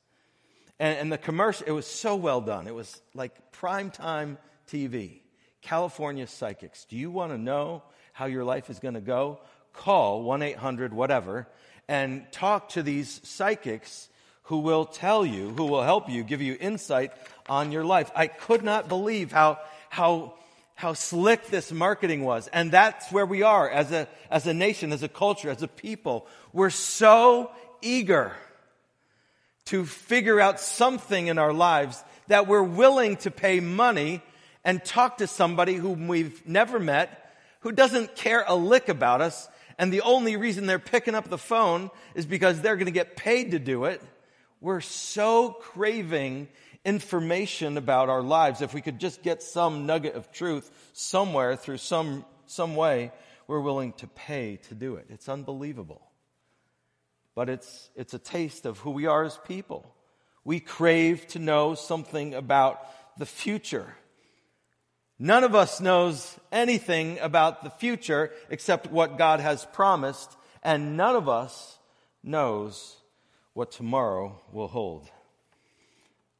And, 0.79 0.97
and 0.99 1.11
the 1.11 1.17
commercial, 1.17 1.67
it 1.67 1.71
was 1.71 1.85
so 1.85 2.15
well 2.15 2.41
done. 2.41 2.67
It 2.67 2.75
was 2.75 3.01
like 3.13 3.51
primetime 3.51 4.37
TV. 4.69 5.21
California 5.61 6.27
Psychics. 6.27 6.85
Do 6.85 6.95
you 6.95 7.11
want 7.11 7.31
to 7.33 7.37
know 7.37 7.83
how 8.13 8.25
your 8.25 8.45
life 8.45 8.69
is 8.69 8.79
going 8.79 8.93
to 8.93 9.01
go? 9.01 9.41
Call 9.73 10.23
1 10.23 10.41
800 10.41 10.93
whatever 10.93 11.47
and 11.87 12.29
talk 12.31 12.69
to 12.69 12.83
these 12.83 13.21
psychics 13.23 14.09
who 14.47 14.59
will 14.59 14.85
tell 14.85 15.25
you, 15.25 15.49
who 15.49 15.65
will 15.65 15.83
help 15.83 16.09
you, 16.09 16.23
give 16.23 16.41
you 16.41 16.57
insight 16.59 17.11
on 17.49 17.71
your 17.73 17.83
life. 17.83 18.09
I 18.15 18.27
could 18.27 18.63
not 18.63 18.87
believe 18.87 19.29
how, 19.31 19.59
how, 19.89 20.35
how 20.75 20.93
slick 20.93 21.47
this 21.47 21.69
marketing 21.71 22.23
was. 22.23 22.47
And 22.47 22.71
that's 22.71 23.11
where 23.11 23.25
we 23.25 23.43
are 23.43 23.69
as 23.69 23.91
a, 23.91 24.07
as 24.31 24.47
a 24.47 24.53
nation, 24.53 24.93
as 24.93 25.03
a 25.03 25.09
culture, 25.09 25.49
as 25.49 25.63
a 25.63 25.67
people. 25.67 26.27
We're 26.53 26.69
so 26.69 27.51
eager 27.81 28.31
to 29.65 29.85
figure 29.85 30.39
out 30.39 30.61
something 30.61 31.27
in 31.27 31.37
our 31.37 31.51
lives 31.51 32.01
that 32.27 32.47
we're 32.47 32.63
willing 32.63 33.17
to 33.17 33.31
pay 33.31 33.59
money 33.59 34.21
and 34.63 34.83
talk 34.83 35.17
to 35.17 35.27
somebody 35.27 35.75
whom 35.75 36.07
we've 36.07 36.47
never 36.47 36.79
met, 36.79 37.35
who 37.61 37.73
doesn't 37.73 38.15
care 38.15 38.45
a 38.47 38.55
lick 38.55 38.87
about 38.87 39.19
us, 39.19 39.49
and 39.77 39.91
the 39.91 40.01
only 40.01 40.37
reason 40.37 40.67
they're 40.67 40.79
picking 40.79 41.15
up 41.15 41.29
the 41.29 41.37
phone 41.37 41.91
is 42.15 42.25
because 42.25 42.61
they're 42.61 42.77
going 42.77 42.85
to 42.85 42.91
get 42.91 43.17
paid 43.17 43.51
to 43.51 43.59
do 43.59 43.85
it. 43.85 44.01
We're 44.59 44.81
so 44.81 45.51
craving 45.51 46.47
information 46.83 47.77
about 47.77 48.09
our 48.09 48.21
lives. 48.21 48.61
If 48.61 48.73
we 48.73 48.81
could 48.81 48.99
just 48.99 49.21
get 49.21 49.43
some 49.43 49.85
nugget 49.85 50.15
of 50.15 50.31
truth 50.31 50.71
somewhere 50.93 51.55
through 51.55 51.77
some, 51.77 52.25
some 52.45 52.75
way, 52.75 53.11
we're 53.47 53.59
willing 53.59 53.93
to 53.93 54.07
pay 54.07 54.57
to 54.69 54.75
do 54.75 54.95
it. 54.95 55.07
It's 55.09 55.29
unbelievable. 55.29 56.01
But 57.35 57.49
it's, 57.49 57.89
it's 57.95 58.13
a 58.13 58.19
taste 58.19 58.65
of 58.65 58.79
who 58.79 58.91
we 58.91 59.05
are 59.05 59.23
as 59.23 59.37
people. 59.47 59.93
We 60.43 60.59
crave 60.59 61.27
to 61.27 61.39
know 61.39 61.75
something 61.75 62.33
about 62.33 62.79
the 63.17 63.25
future. 63.25 63.95
None 65.19 65.43
of 65.43 65.55
us 65.55 65.81
knows 65.81 66.39
anything 66.51 67.19
about 67.19 67.63
the 67.63 67.69
future 67.69 68.31
except 68.49 68.91
what 68.91 69.17
God 69.17 69.39
has 69.39 69.65
promised, 69.65 70.35
and 70.63 70.95
none 70.95 71.15
of 71.15 71.27
us 71.27 71.77
knows 72.23 72.97
what 73.57 73.71
tomorrow 73.71 74.39
will 74.51 74.67
hold. 74.67 75.09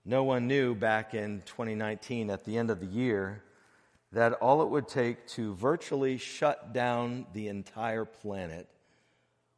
No 0.06 0.24
one 0.24 0.46
knew 0.46 0.76
back 0.76 1.16
in 1.16 1.42
2019 1.48 2.30
at 2.30 2.46
the 2.46 2.56
end 2.56 2.70
of 2.70 2.80
the 2.80 2.86
year 2.86 3.42
that 4.12 4.34
all 4.34 4.62
it 4.62 4.70
would 4.70 4.88
take 4.88 5.26
to 5.30 5.56
virtually 5.56 6.18
shut 6.20 6.74
down 6.74 7.26
the 7.34 7.48
entire 7.48 8.06
planet 8.06 8.68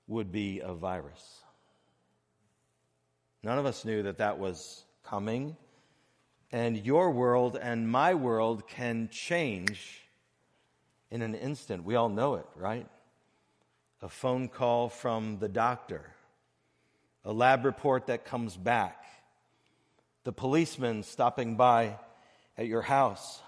would 0.07 0.31
be 0.31 0.61
a 0.61 0.73
virus. 0.73 1.41
None 3.43 3.59
of 3.59 3.65
us 3.65 3.83
knew 3.83 4.03
that 4.03 4.19
that 4.19 4.39
was 4.39 4.85
coming. 5.03 5.57
And 6.53 6.85
your 6.85 7.11
world 7.11 7.59
and 7.61 7.89
my 7.89 8.13
world 8.13 8.69
can 8.69 9.09
change 9.11 9.99
in 11.11 11.21
an 11.21 11.35
instant. 11.35 11.83
We 11.83 11.95
all 11.95 12.07
know 12.07 12.35
it, 12.35 12.45
right? 12.55 12.87
A 14.01 14.07
phone 14.07 14.47
call 14.47 14.87
from 14.87 15.39
the 15.39 15.49
doctor 15.49 16.13
a 17.29 17.31
lab 17.31 17.63
report 17.63 18.07
that 18.07 18.25
comes 18.25 18.57
back, 18.57 19.05
the 20.23 20.31
policeman 20.31 21.03
stopping 21.03 21.57
by 21.57 21.95
at 22.57 22.65
your 22.65 22.81
house, 22.81 23.39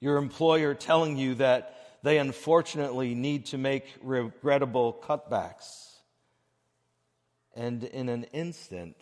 your 0.00 0.16
employer 0.16 0.72
telling 0.72 1.18
you 1.18 1.34
that 1.34 1.98
they 2.02 2.16
unfortunately 2.16 3.14
need 3.14 3.44
to 3.44 3.58
make 3.58 3.84
regrettable 4.02 4.98
cutbacks. 5.06 5.98
And 7.54 7.84
in 7.84 8.08
an 8.08 8.24
instant, 8.32 8.96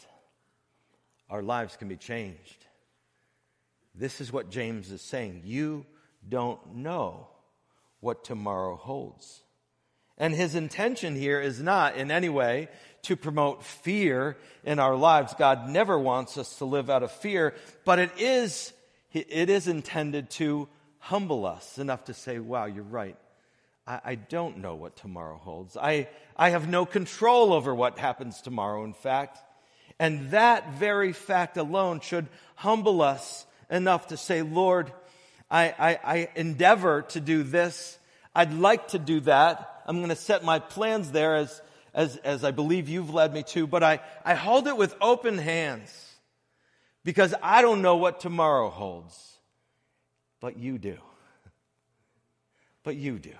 our 1.30 1.40
lives 1.40 1.76
can 1.76 1.86
be 1.86 1.96
changed. 1.96 2.66
This 3.94 4.20
is 4.20 4.32
what 4.32 4.50
James 4.50 4.90
is 4.90 5.00
saying. 5.00 5.42
You 5.44 5.86
don't 6.28 6.74
know 6.74 7.28
what 8.00 8.24
tomorrow 8.24 8.74
holds. 8.74 9.44
And 10.20 10.34
his 10.34 10.56
intention 10.56 11.14
here 11.14 11.40
is 11.40 11.62
not 11.62 11.96
in 11.96 12.10
any 12.10 12.28
way 12.28 12.68
to 13.02 13.16
promote 13.16 13.64
fear 13.64 14.36
in 14.64 14.78
our 14.78 14.96
lives. 14.96 15.34
God 15.38 15.68
never 15.68 15.98
wants 15.98 16.36
us 16.36 16.58
to 16.58 16.64
live 16.64 16.90
out 16.90 17.02
of 17.02 17.12
fear, 17.12 17.54
but 17.84 17.98
it 17.98 18.10
is, 18.18 18.72
it 19.12 19.48
is 19.50 19.68
intended 19.68 20.30
to 20.30 20.68
humble 20.98 21.46
us 21.46 21.78
enough 21.78 22.04
to 22.04 22.14
say, 22.14 22.38
wow, 22.38 22.66
you're 22.66 22.82
right. 22.82 23.16
I, 23.86 24.00
I 24.04 24.14
don't 24.16 24.58
know 24.58 24.74
what 24.74 24.96
tomorrow 24.96 25.38
holds. 25.38 25.76
I, 25.76 26.08
I 26.36 26.50
have 26.50 26.68
no 26.68 26.84
control 26.84 27.52
over 27.52 27.74
what 27.74 27.98
happens 27.98 28.40
tomorrow, 28.40 28.84
in 28.84 28.92
fact. 28.92 29.38
And 29.98 30.30
that 30.30 30.74
very 30.74 31.12
fact 31.12 31.56
alone 31.56 32.00
should 32.00 32.28
humble 32.54 33.02
us 33.02 33.46
enough 33.70 34.08
to 34.08 34.16
say, 34.16 34.42
Lord, 34.42 34.92
I, 35.50 35.74
I, 35.78 35.98
I 36.04 36.28
endeavor 36.36 37.02
to 37.02 37.20
do 37.20 37.42
this. 37.42 37.98
I'd 38.34 38.52
like 38.52 38.88
to 38.88 38.98
do 38.98 39.20
that. 39.20 39.82
I'm 39.86 39.96
going 39.96 40.10
to 40.10 40.16
set 40.16 40.44
my 40.44 40.58
plans 40.58 41.10
there 41.10 41.36
as, 41.36 41.60
as, 41.94 42.16
as 42.18 42.44
I 42.44 42.50
believe 42.50 42.88
you've 42.88 43.12
led 43.12 43.32
me 43.32 43.42
to, 43.44 43.66
but 43.66 43.82
I, 43.82 44.00
I 44.24 44.34
hold 44.34 44.66
it 44.66 44.76
with 44.76 44.94
open 45.00 45.38
hands 45.38 45.90
because 47.04 47.34
I 47.42 47.62
don't 47.62 47.82
know 47.82 47.96
what 47.96 48.20
tomorrow 48.20 48.70
holds, 48.70 49.38
but 50.40 50.56
you 50.58 50.78
do. 50.78 50.96
But 52.84 52.96
you 52.96 53.18
do. 53.18 53.34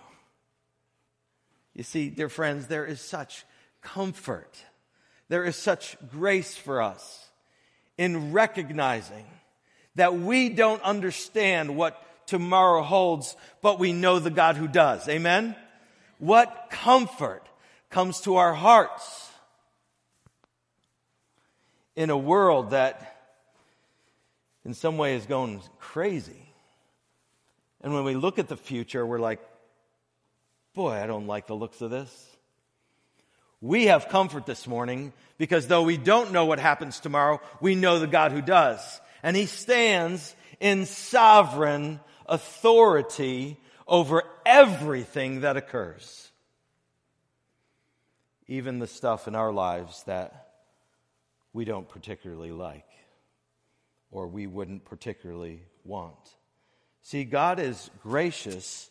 You 1.75 1.83
see, 1.83 2.11
dear 2.11 2.29
friends, 2.29 2.67
there 2.67 2.85
is 2.85 3.01
such 3.01 3.47
comfort. 3.81 4.63
There 5.29 5.45
is 5.45 5.57
such 5.57 5.97
grace 6.11 6.55
for 6.55 6.83
us 6.83 7.29
in 7.97 8.33
recognizing 8.33 9.25
that 9.95 10.19
we 10.19 10.49
don't 10.49 10.83
understand 10.83 11.77
what 11.77 12.03
tomorrow 12.27 12.83
holds, 12.83 13.37
but 13.63 13.79
we 13.79 13.93
know 13.93 14.19
the 14.19 14.31
God 14.31 14.57
who 14.57 14.69
does. 14.69 15.09
Amen? 15.09 15.57
What 16.19 16.69
comfort 16.71 17.48
comes 17.91 18.21
to 18.23 18.37
our 18.37 18.55
hearts 18.55 19.31
in 21.97 22.11
a 22.11 22.17
world 22.17 22.71
that 22.71 23.17
in 24.65 24.75
some 24.75 24.99
way 24.99 25.17
is 25.17 25.27
going 25.27 25.61
crazy. 25.79 26.53
And 27.81 27.95
when 27.95 28.05
we 28.05 28.15
look 28.15 28.39
at 28.39 28.49
the 28.49 28.57
future, 28.57 29.07
we're 29.07 29.19
like, 29.19 29.41
boy, 30.75 30.93
I 30.93 31.07
don't 31.07 31.27
like 31.27 31.47
the 31.47 31.57
looks 31.57 31.81
of 31.81 31.91
this. 31.91 32.27
We 33.61 33.87
have 33.87 34.09
comfort 34.09 34.47
this 34.47 34.67
morning 34.67 35.13
because 35.39 35.67
though 35.67 35.83
we 35.83 35.97
don't 35.97 36.33
know 36.33 36.45
what 36.45 36.61
happens 36.61 37.01
tomorrow, 37.01 37.41
we 37.61 37.75
know 37.75 37.99
the 37.99 38.07
God 38.07 38.33
who 38.33 38.43
does. 38.43 39.01
And 39.23 39.37
He 39.37 39.47
stands 39.47 40.37
in 40.61 40.87
sovereign 40.87 42.01
authority 42.27 43.57
over 43.87 44.23
everything 44.45 45.41
that 45.41 45.57
occurs. 45.57 46.28
Even 48.49 48.79
the 48.79 48.87
stuff 48.87 49.29
in 49.29 49.35
our 49.35 49.53
lives 49.53 50.03
that 50.05 50.49
we 51.53 51.65
don't 51.65 51.89
particularly 51.89 52.51
like 52.51 52.87
or 54.11 54.27
we 54.27 54.47
wouldn't 54.47 54.85
particularly 54.85 55.63
want. 55.85 56.17
See, 57.03 57.25
God 57.25 57.59
is 57.59 57.91
gracious 58.03 58.91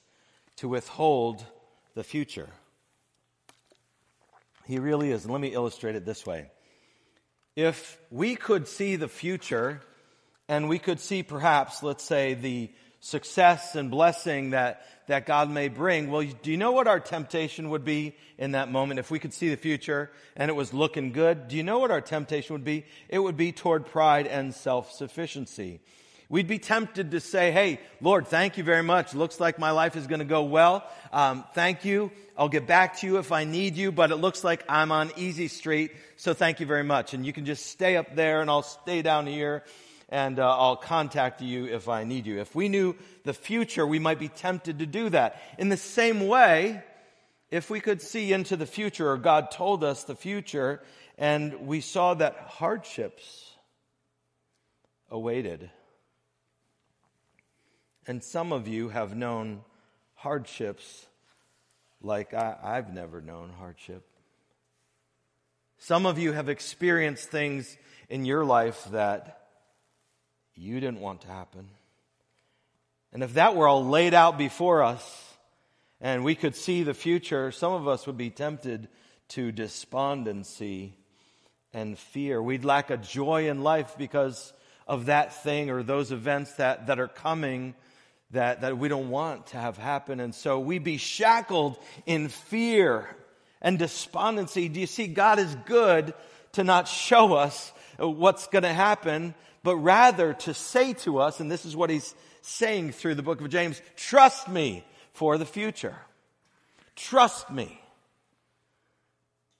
to 0.57 0.67
withhold 0.67 1.43
the 1.95 2.03
future. 2.03 2.49
He 4.65 4.79
really 4.79 5.11
is. 5.11 5.25
let 5.25 5.41
me 5.41 5.49
illustrate 5.49 5.95
it 5.95 6.05
this 6.05 6.25
way. 6.25 6.51
If 7.55 7.97
we 8.11 8.35
could 8.35 8.67
see 8.67 8.95
the 8.95 9.07
future 9.07 9.81
and 10.47 10.69
we 10.69 10.77
could 10.77 10.99
see 10.99 11.23
perhaps, 11.23 11.81
let's 11.81 12.03
say, 12.03 12.33
the 12.33 12.71
success 12.99 13.75
and 13.75 13.91
blessing 13.91 14.51
that, 14.51 14.85
that 15.07 15.25
God 15.25 15.49
may 15.49 15.67
bring. 15.67 16.09
Well, 16.09 16.25
do 16.41 16.51
you 16.51 16.57
know 16.57 16.71
what 16.71 16.87
our 16.87 16.99
temptation 16.99 17.69
would 17.69 17.85
be 17.85 18.15
in 18.37 18.51
that 18.51 18.71
moment? 18.71 18.99
If 18.99 19.11
we 19.11 19.19
could 19.19 19.33
see 19.33 19.49
the 19.49 19.57
future 19.57 20.11
and 20.35 20.49
it 20.49 20.55
was 20.55 20.73
looking 20.73 21.11
good, 21.11 21.47
do 21.47 21.57
you 21.57 21.63
know 21.63 21.79
what 21.79 21.91
our 21.91 22.01
temptation 22.01 22.53
would 22.53 22.65
be? 22.65 22.85
It 23.09 23.19
would 23.19 23.37
be 23.37 23.51
toward 23.51 23.85
pride 23.85 24.27
and 24.27 24.53
self-sufficiency. 24.53 25.79
We'd 26.29 26.47
be 26.47 26.59
tempted 26.59 27.11
to 27.11 27.21
say, 27.21 27.51
Hey, 27.51 27.79
Lord, 28.01 28.27
thank 28.27 28.57
you 28.57 28.63
very 28.63 28.83
much. 28.83 29.13
Looks 29.13 29.39
like 29.39 29.59
my 29.59 29.71
life 29.71 29.95
is 29.95 30.07
going 30.07 30.19
to 30.19 30.25
go 30.25 30.43
well. 30.43 30.85
Um, 31.13 31.45
thank 31.53 31.85
you. 31.85 32.11
I'll 32.37 32.49
get 32.49 32.67
back 32.67 32.97
to 32.97 33.07
you 33.07 33.17
if 33.17 33.31
I 33.31 33.45
need 33.45 33.77
you, 33.77 33.91
but 33.91 34.11
it 34.11 34.17
looks 34.17 34.43
like 34.43 34.63
I'm 34.67 34.91
on 34.91 35.11
easy 35.15 35.47
street. 35.47 35.91
So 36.17 36.33
thank 36.33 36.59
you 36.59 36.65
very 36.65 36.83
much. 36.83 37.13
And 37.13 37.25
you 37.25 37.31
can 37.31 37.45
just 37.45 37.67
stay 37.67 37.95
up 37.95 38.13
there 38.13 38.41
and 38.41 38.49
I'll 38.49 38.61
stay 38.61 39.01
down 39.01 39.25
here 39.25 39.63
and 40.09 40.39
uh, 40.39 40.57
I'll 40.57 40.77
contact 40.77 41.41
you 41.41 41.65
if 41.65 41.89
I 41.89 42.03
need 42.03 42.25
you. 42.25 42.39
If 42.39 42.55
we 42.55 42.69
knew 42.69 42.95
the 43.23 43.33
future, 43.33 43.85
we 43.85 43.99
might 43.99 44.19
be 44.19 44.29
tempted 44.29 44.79
to 44.79 44.85
do 44.85 45.09
that. 45.09 45.41
In 45.57 45.69
the 45.69 45.77
same 45.77 46.27
way, 46.27 46.81
if 47.51 47.69
we 47.69 47.79
could 47.79 48.01
see 48.01 48.33
into 48.33 48.55
the 48.55 48.65
future, 48.65 49.11
or 49.11 49.17
God 49.17 49.51
told 49.51 49.83
us 49.83 50.03
the 50.03 50.15
future, 50.15 50.81
and 51.17 51.67
we 51.67 51.81
saw 51.81 52.13
that 52.13 52.35
hardships 52.47 53.51
awaited. 55.09 55.69
And 58.05 58.23
some 58.23 58.53
of 58.53 58.67
you 58.67 58.89
have 58.89 59.15
known 59.15 59.61
hardships 60.13 61.05
like 62.01 62.33
I, 62.33 62.75
have 62.75 62.93
never 62.93 63.21
known 63.21 63.51
hardship. 63.57 64.05
Some 65.79 66.05
of 66.05 66.17
you 66.17 66.31
have 66.31 66.49
experienced 66.49 67.29
things 67.29 67.77
in 68.09 68.25
your 68.25 68.45
life 68.45 68.87
that 68.91 69.36
you 70.57 70.79
didn't 70.79 70.99
want 70.99 71.21
to 71.21 71.27
happen. 71.27 71.67
And 73.13 73.23
if 73.23 73.35
that 73.35 73.55
were 73.55 73.67
all 73.67 73.85
laid 73.85 74.13
out 74.13 74.37
before 74.37 74.83
us 74.83 75.33
and 76.01 76.23
we 76.23 76.35
could 76.35 76.55
see 76.55 76.83
the 76.83 76.93
future, 76.93 77.51
some 77.51 77.73
of 77.73 77.87
us 77.87 78.05
would 78.07 78.17
be 78.17 78.29
tempted 78.29 78.87
to 79.29 79.51
despondency 79.51 80.93
and 81.73 81.97
fear. 81.97 82.41
We'd 82.41 82.65
lack 82.65 82.89
a 82.89 82.97
joy 82.97 83.49
in 83.49 83.63
life 83.63 83.95
because 83.97 84.53
of 84.87 85.07
that 85.07 85.43
thing 85.43 85.69
or 85.69 85.83
those 85.83 86.11
events 86.11 86.53
that, 86.53 86.87
that 86.87 86.99
are 86.99 87.07
coming 87.07 87.75
that, 88.31 88.61
that 88.61 88.77
we 88.77 88.87
don't 88.87 89.09
want 89.09 89.47
to 89.47 89.57
have 89.57 89.77
happen. 89.77 90.19
And 90.19 90.35
so 90.35 90.59
we'd 90.59 90.83
be 90.83 90.97
shackled 90.97 91.77
in 92.05 92.27
fear 92.27 93.07
and 93.61 93.79
despondency. 93.79 94.67
Do 94.69 94.79
you 94.79 94.87
see? 94.87 95.07
God 95.07 95.39
is 95.39 95.55
good 95.65 96.13
to 96.53 96.63
not 96.63 96.87
show 96.87 97.33
us 97.33 97.71
what's 97.97 98.47
going 98.47 98.63
to 98.63 98.73
happen, 98.73 99.33
but 99.67 99.75
rather 99.75 100.33
to 100.33 100.53
say 100.53 100.93
to 100.93 101.19
us, 101.19 101.41
and 101.41 101.51
this 101.51 101.65
is 101.65 101.75
what 101.75 101.89
he's 101.89 102.15
saying 102.41 102.93
through 102.93 103.15
the 103.15 103.21
book 103.21 103.41
of 103.41 103.49
James, 103.49 103.81
trust 103.97 104.47
me 104.47 104.81
for 105.11 105.37
the 105.37 105.45
future. 105.45 105.97
Trust 106.95 107.51
me. 107.51 107.77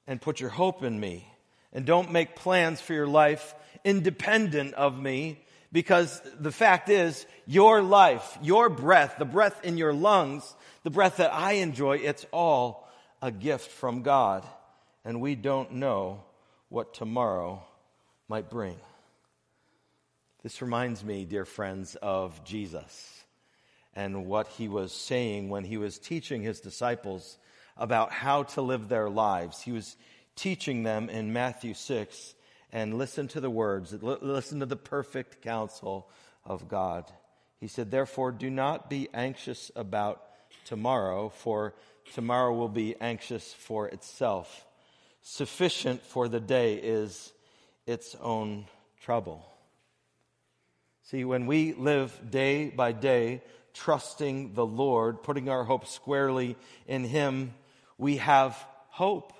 And 0.07 0.21
put 0.21 0.39
your 0.39 0.49
hope 0.49 0.81
in 0.81 0.97
me. 0.97 1.29
And 1.73 1.85
don't 1.85 2.13
make 2.13 2.37
plans 2.37 2.79
for 2.79 2.93
your 2.93 3.05
life 3.05 3.53
independent 3.83 4.75
of 4.75 4.97
me 4.97 5.43
because 5.73 6.21
the 6.39 6.53
fact 6.53 6.87
is, 6.87 7.25
your 7.45 7.81
life, 7.81 8.37
your 8.41 8.69
breath, 8.69 9.15
the 9.19 9.25
breath 9.25 9.59
in 9.65 9.77
your 9.77 9.91
lungs, 9.91 10.55
the 10.83 10.89
breath 10.89 11.17
that 11.17 11.33
I 11.33 11.55
enjoy, 11.55 11.97
it's 11.97 12.25
all 12.31 12.87
a 13.21 13.29
gift 13.29 13.71
from 13.71 14.03
God. 14.03 14.45
And 15.03 15.19
we 15.19 15.35
don't 15.35 15.73
know 15.73 16.23
what 16.69 16.93
tomorrow 16.93 17.61
might 18.29 18.49
bring. 18.49 18.77
This 20.47 20.61
reminds 20.61 21.03
me, 21.03 21.25
dear 21.25 21.43
friends, 21.43 21.97
of 22.01 22.41
Jesus 22.45 23.25
and 23.93 24.27
what 24.27 24.47
he 24.47 24.69
was 24.69 24.93
saying 24.93 25.49
when 25.49 25.65
he 25.65 25.75
was 25.75 25.99
teaching 25.99 26.41
his 26.41 26.61
disciples 26.61 27.37
about 27.75 28.13
how 28.13 28.43
to 28.43 28.61
live 28.61 28.87
their 28.87 29.09
lives. 29.09 29.61
He 29.61 29.73
was 29.73 29.97
teaching 30.37 30.83
them 30.83 31.09
in 31.09 31.33
Matthew 31.33 31.73
6 31.73 32.33
and 32.71 32.97
listen 32.97 33.27
to 33.27 33.41
the 33.41 33.49
words, 33.49 33.91
listen 34.01 34.61
to 34.61 34.65
the 34.65 34.77
perfect 34.77 35.41
counsel 35.41 36.09
of 36.45 36.69
God. 36.69 37.11
He 37.59 37.67
said, 37.67 37.91
Therefore, 37.91 38.31
do 38.31 38.49
not 38.49 38.89
be 38.89 39.09
anxious 39.13 39.69
about 39.75 40.23
tomorrow, 40.63 41.27
for 41.27 41.75
tomorrow 42.13 42.53
will 42.53 42.69
be 42.69 42.95
anxious 43.01 43.53
for 43.53 43.89
itself. 43.89 44.65
Sufficient 45.21 46.03
for 46.03 46.29
the 46.29 46.39
day 46.39 46.75
is 46.75 47.33
its 47.85 48.15
own 48.21 48.67
trouble. 49.01 49.45
See, 51.09 51.23
when 51.23 51.45
we 51.45 51.71
live 51.71 52.19
day 52.29 52.67
by 52.69 52.91
day, 52.91 53.41
trusting 53.73 54.55
the 54.55 54.65
Lord, 54.65 55.23
putting 55.23 55.47
our 55.47 55.63
hope 55.63 55.87
squarely 55.87 56.57
in 56.85 57.05
Him, 57.05 57.53
we 57.97 58.17
have 58.17 58.61
hope. 58.89 59.31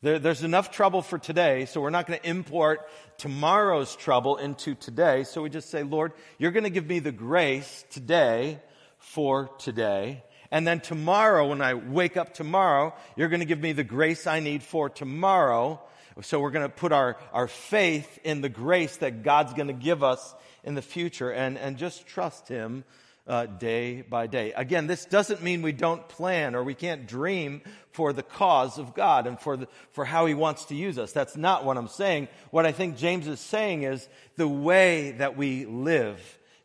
There, 0.00 0.18
there's 0.18 0.42
enough 0.42 0.70
trouble 0.70 1.02
for 1.02 1.18
today, 1.18 1.66
so 1.66 1.82
we're 1.82 1.90
not 1.90 2.06
going 2.06 2.18
to 2.18 2.26
import 2.26 2.88
tomorrow's 3.18 3.94
trouble 3.94 4.38
into 4.38 4.74
today. 4.74 5.24
So 5.24 5.42
we 5.42 5.50
just 5.50 5.68
say, 5.68 5.82
Lord, 5.82 6.12
you're 6.38 6.50
going 6.50 6.64
to 6.64 6.70
give 6.70 6.86
me 6.86 7.00
the 7.00 7.12
grace 7.12 7.84
today 7.90 8.58
for 8.96 9.50
today. 9.58 10.24
And 10.50 10.66
then 10.66 10.80
tomorrow, 10.80 11.48
when 11.48 11.60
I 11.60 11.74
wake 11.74 12.16
up 12.16 12.32
tomorrow, 12.32 12.94
you're 13.16 13.28
going 13.28 13.40
to 13.40 13.46
give 13.46 13.60
me 13.60 13.72
the 13.72 13.84
grace 13.84 14.26
I 14.26 14.40
need 14.40 14.62
for 14.62 14.88
tomorrow. 14.88 15.78
So 16.22 16.40
we're 16.40 16.50
going 16.50 16.66
to 16.66 16.74
put 16.74 16.92
our, 16.92 17.18
our 17.34 17.48
faith 17.48 18.18
in 18.24 18.40
the 18.40 18.48
grace 18.48 18.96
that 18.98 19.22
God's 19.22 19.52
going 19.52 19.68
to 19.68 19.74
give 19.74 20.02
us 20.02 20.34
in 20.64 20.74
the 20.74 20.82
future 20.82 21.30
and, 21.30 21.58
and 21.58 21.76
just 21.76 22.06
trust 22.06 22.48
Him 22.48 22.84
uh, 23.26 23.46
day 23.46 24.02
by 24.02 24.26
day. 24.26 24.52
Again, 24.52 24.86
this 24.86 25.04
doesn't 25.04 25.42
mean 25.42 25.62
we 25.62 25.72
don't 25.72 26.08
plan 26.08 26.54
or 26.54 26.64
we 26.64 26.74
can't 26.74 27.06
dream 27.06 27.62
for 27.92 28.12
the 28.12 28.22
cause 28.22 28.78
of 28.78 28.94
God 28.94 29.26
and 29.26 29.38
for, 29.38 29.56
the, 29.56 29.68
for 29.92 30.04
how 30.04 30.26
He 30.26 30.34
wants 30.34 30.66
to 30.66 30.74
use 30.74 30.98
us. 30.98 31.12
That's 31.12 31.36
not 31.36 31.64
what 31.64 31.76
I'm 31.76 31.88
saying. 31.88 32.28
What 32.50 32.66
I 32.66 32.72
think 32.72 32.96
James 32.96 33.26
is 33.26 33.40
saying 33.40 33.84
is 33.84 34.08
the 34.36 34.48
way 34.48 35.12
that 35.12 35.36
we 35.36 35.64
live 35.64 36.20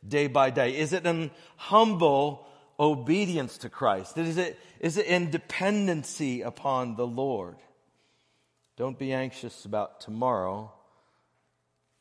day 0.08 0.28
by 0.28 0.50
day. 0.50 0.76
Is 0.76 0.94
it 0.94 1.06
an 1.06 1.32
humble 1.56 2.48
obedience 2.80 3.60
to 3.60 3.70
Christ? 3.70 4.18
Is 4.18 4.38
it, 4.38 4.60
is 4.80 4.98
it 4.98 5.06
in 5.06 5.30
dependency 5.30 6.42
upon 6.42 6.96
the 6.96 7.08
Lord? 7.08 7.58
Don't 8.76 8.98
be 8.98 9.14
anxious 9.14 9.66
about 9.66 10.02
tomorrow, 10.02 10.72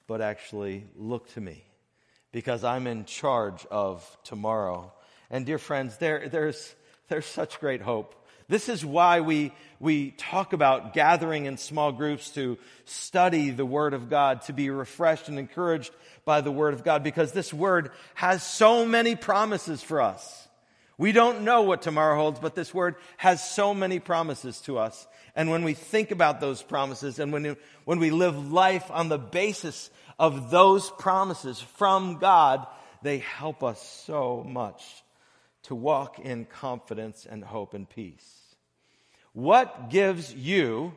but 0.07 0.21
actually 0.21 0.87
look 0.97 1.29
to 1.35 1.41
me 1.41 1.65
because 2.35 2.65
I'm 2.65 2.89
in 2.89 3.05
charge 3.05 3.65
of 3.71 4.05
tomorrow. 4.25 4.93
And 5.31 5.47
dear 5.47 5.57
friends, 5.57 5.99
there, 5.99 6.29
there's, 6.29 6.75
there's 7.07 7.27
such 7.27 7.61
great 7.61 7.81
hope. 7.81 8.13
This 8.49 8.69
is 8.69 8.85
why 8.85 9.21
we, 9.21 9.53
we 9.79 10.11
talk 10.11 10.53
about 10.53 10.95
gathering 10.95 11.45
in 11.45 11.59
small 11.59 11.93
groups 11.93 12.31
to 12.31 12.59
study 12.87 13.51
the 13.51 13.65
Word 13.65 13.95
of 13.95 14.11
God, 14.11 14.43
to 14.43 14.53
be 14.53 14.69
refreshed 14.69 15.29
and 15.29 15.39
encouraged 15.39 15.93
by 16.25 16.41
the 16.41 16.51
Word 16.51 16.75
of 16.75 16.83
God, 16.83 17.05
because 17.05 17.31
this 17.31 17.55
Word 17.55 17.93
has 18.15 18.43
so 18.43 18.85
many 18.85 19.15
promises 19.15 19.81
for 19.81 20.03
us. 20.03 20.49
We 20.99 21.13
don't 21.13 21.43
know 21.43 21.63
what 21.63 21.83
tomorrow 21.83 22.17
holds, 22.17 22.41
but 22.41 22.57
this 22.57 22.75
Word 22.75 22.97
has 23.17 23.49
so 23.49 23.75
many 23.75 24.01
promises 24.01 24.61
to 24.63 24.79
us. 24.79 25.07
And 25.37 25.51
when 25.51 25.63
we 25.63 25.75
think 25.75 26.11
about 26.11 26.41
those 26.41 26.63
promises 26.63 27.21
and 27.21 27.33
when, 27.33 27.57
when 27.85 28.01
we 28.01 28.11
live 28.11 28.51
life 28.53 28.91
on 28.91 29.09
the 29.09 29.19
basis 29.19 29.89
of 30.19 30.51
those 30.51 30.91
promises 30.91 31.61
from 31.61 32.19
God, 32.19 32.67
they 33.03 33.19
help 33.19 33.63
us 33.63 33.83
so 34.07 34.45
much 34.47 34.83
to 35.65 35.75
walk 35.75 36.19
in 36.19 36.45
confidence 36.45 37.27
and 37.29 37.43
hope 37.43 37.75
and 37.75 37.89
peace. 37.89 38.57
What 39.33 39.91
gives 39.91 40.35
you 40.35 40.95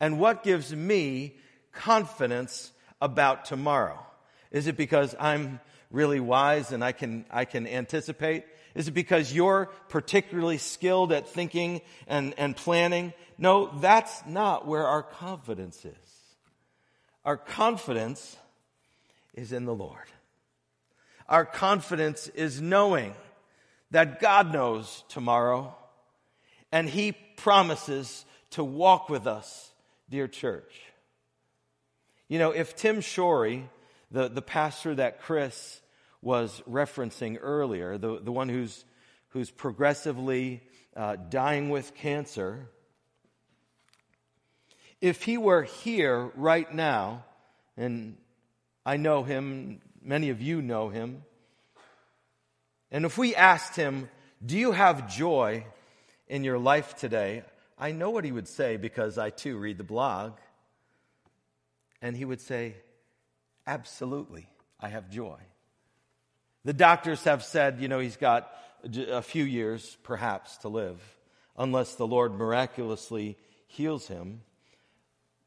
and 0.00 0.18
what 0.18 0.42
gives 0.42 0.74
me 0.74 1.36
confidence 1.72 2.72
about 3.00 3.44
tomorrow? 3.44 4.04
Is 4.50 4.66
it 4.66 4.76
because 4.76 5.14
I'm 5.18 5.60
really 5.90 6.20
wise 6.20 6.72
and 6.72 6.82
I 6.82 6.92
can, 6.92 7.24
I 7.30 7.44
can 7.44 7.66
anticipate? 7.66 8.44
Is 8.74 8.88
it 8.88 8.92
because 8.92 9.32
you're 9.32 9.70
particularly 9.88 10.58
skilled 10.58 11.12
at 11.12 11.28
thinking 11.28 11.80
and, 12.06 12.34
and 12.36 12.56
planning? 12.56 13.12
No, 13.38 13.70
that's 13.80 14.26
not 14.26 14.66
where 14.66 14.86
our 14.86 15.02
confidence 15.02 15.84
is. 15.84 15.94
Our 17.24 17.36
confidence 17.36 18.36
is 19.36 19.52
in 19.52 19.66
the 19.66 19.74
Lord. 19.74 20.06
Our 21.28 21.44
confidence 21.44 22.28
is 22.28 22.60
knowing 22.60 23.14
that 23.90 24.20
God 24.20 24.52
knows 24.52 25.04
tomorrow, 25.08 25.76
and 26.72 26.88
He 26.88 27.12
promises 27.12 28.24
to 28.50 28.64
walk 28.64 29.08
with 29.08 29.26
us, 29.26 29.72
dear 30.08 30.26
church. 30.26 30.72
You 32.28 32.38
know, 32.38 32.50
if 32.50 32.74
Tim 32.74 33.00
Shorey, 33.00 33.68
the, 34.10 34.28
the 34.28 34.42
pastor 34.42 34.94
that 34.94 35.20
Chris 35.20 35.80
was 36.22 36.62
referencing 36.68 37.38
earlier, 37.40 37.98
the, 37.98 38.18
the 38.20 38.32
one 38.32 38.48
who's, 38.48 38.84
who's 39.28 39.50
progressively 39.50 40.62
uh, 40.96 41.16
dying 41.28 41.68
with 41.68 41.94
cancer, 41.94 42.68
if 45.00 45.22
he 45.22 45.38
were 45.38 45.62
here 45.62 46.32
right 46.34 46.72
now, 46.72 47.24
and 47.76 48.16
I 48.86 48.96
know 48.96 49.24
him, 49.24 49.80
many 50.00 50.30
of 50.30 50.40
you 50.40 50.62
know 50.62 50.88
him, 50.88 51.24
and 52.90 53.04
if 53.04 53.18
we 53.18 53.34
asked 53.34 53.76
him, 53.76 54.08
Do 54.44 54.56
you 54.56 54.72
have 54.72 55.12
joy 55.14 55.66
in 56.28 56.44
your 56.44 56.58
life 56.58 56.96
today? 56.96 57.42
I 57.78 57.92
know 57.92 58.10
what 58.10 58.24
he 58.24 58.32
would 58.32 58.48
say 58.48 58.76
because 58.76 59.18
I 59.18 59.30
too 59.30 59.58
read 59.58 59.76
the 59.76 59.84
blog. 59.84 60.34
And 62.00 62.16
he 62.16 62.24
would 62.24 62.40
say, 62.40 62.76
Absolutely, 63.66 64.48
I 64.80 64.88
have 64.88 65.10
joy. 65.10 65.38
The 66.64 66.72
doctors 66.72 67.22
have 67.24 67.44
said, 67.44 67.80
you 67.80 67.88
know, 67.88 68.00
he's 68.00 68.16
got 68.16 68.52
a 69.08 69.22
few 69.22 69.44
years 69.44 69.96
perhaps 70.02 70.58
to 70.58 70.68
live, 70.68 71.00
unless 71.56 71.94
the 71.94 72.06
Lord 72.06 72.34
miraculously 72.34 73.36
heals 73.66 74.08
him. 74.08 74.42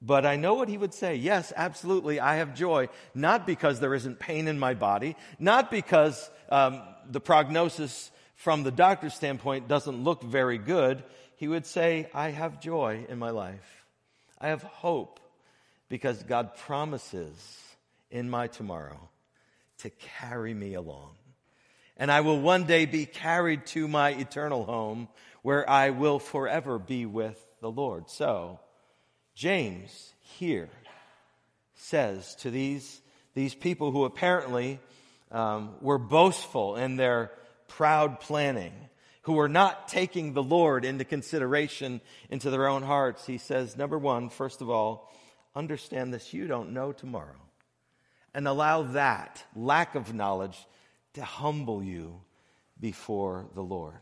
But 0.02 0.26
I 0.26 0.38
know 0.38 0.54
what 0.54 0.70
he 0.70 0.78
would 0.78 0.94
say. 0.94 1.16
Yes, 1.16 1.52
absolutely, 1.56 2.20
I 2.20 2.38
have 2.38 2.56
joy. 2.56 2.88
Not 3.14 3.46
because 3.46 3.80
there 3.80 3.94
isn't 3.94 4.20
pain 4.20 4.48
in 4.48 4.58
my 4.58 4.74
body, 4.74 5.18
not 5.40 5.70
because 5.70 6.30
um, 6.50 6.82
the 7.10 7.20
prognosis 7.20 8.12
from 8.36 8.64
the 8.64 8.72
doctor's 8.72 9.14
standpoint 9.14 9.68
doesn't 9.68 10.04
look 10.04 10.24
very 10.24 10.58
good. 10.58 11.04
He 11.36 11.50
would 11.50 11.66
say, 11.66 12.10
I 12.14 12.30
have 12.30 12.62
joy 12.62 13.06
in 13.10 13.20
my 13.20 13.32
life. 13.32 13.86
I 14.40 14.50
have 14.50 14.64
hope 14.64 15.20
because 15.90 16.24
God 16.24 16.56
promises 16.56 17.36
in 18.10 18.30
my 18.30 18.48
tomorrow 18.48 19.10
to 19.80 19.90
carry 19.90 20.54
me 20.54 20.76
along. 20.76 21.12
And 21.98 22.10
I 22.10 22.22
will 22.22 22.40
one 22.40 22.64
day 22.64 22.86
be 22.86 23.06
carried 23.06 23.66
to 23.68 23.88
my 23.88 24.12
eternal 24.12 24.64
home 24.64 25.10
where 25.42 25.70
I 25.70 25.90
will 25.90 26.20
forever 26.20 26.80
be 26.80 27.06
with 27.06 27.38
the 27.60 27.70
Lord. 27.70 28.10
So, 28.10 28.60
James 29.40 30.14
here 30.38 30.68
says 31.76 32.36
to 32.42 32.52
these, 32.52 33.02
these 33.36 33.56
people 33.56 33.90
who 33.90 34.04
apparently 34.04 34.82
um, 35.32 35.76
were 35.80 35.98
boastful 35.98 36.76
in 36.76 36.98
their 36.98 37.32
proud 37.70 38.20
planning, 38.20 38.74
who 39.22 39.32
were 39.32 39.48
not 39.48 39.88
taking 39.88 40.34
the 40.34 40.44
Lord 40.44 40.84
into 40.84 41.06
consideration 41.06 42.02
into 42.30 42.50
their 42.50 42.68
own 42.68 42.84
hearts, 42.84 43.26
he 43.26 43.38
says, 43.38 43.78
number 43.78 43.98
one, 43.98 44.28
first 44.28 44.60
of 44.60 44.70
all, 44.70 45.10
understand 45.56 46.14
this 46.14 46.34
you 46.34 46.46
don't 46.46 46.74
know 46.74 46.92
tomorrow 46.92 47.40
and 48.34 48.46
allow 48.46 48.84
that 48.92 49.42
lack 49.56 49.96
of 49.96 50.14
knowledge 50.14 50.58
to 51.14 51.24
humble 51.24 51.82
you 51.82 52.20
before 52.78 53.48
the 53.56 53.64
Lord. 53.64 54.02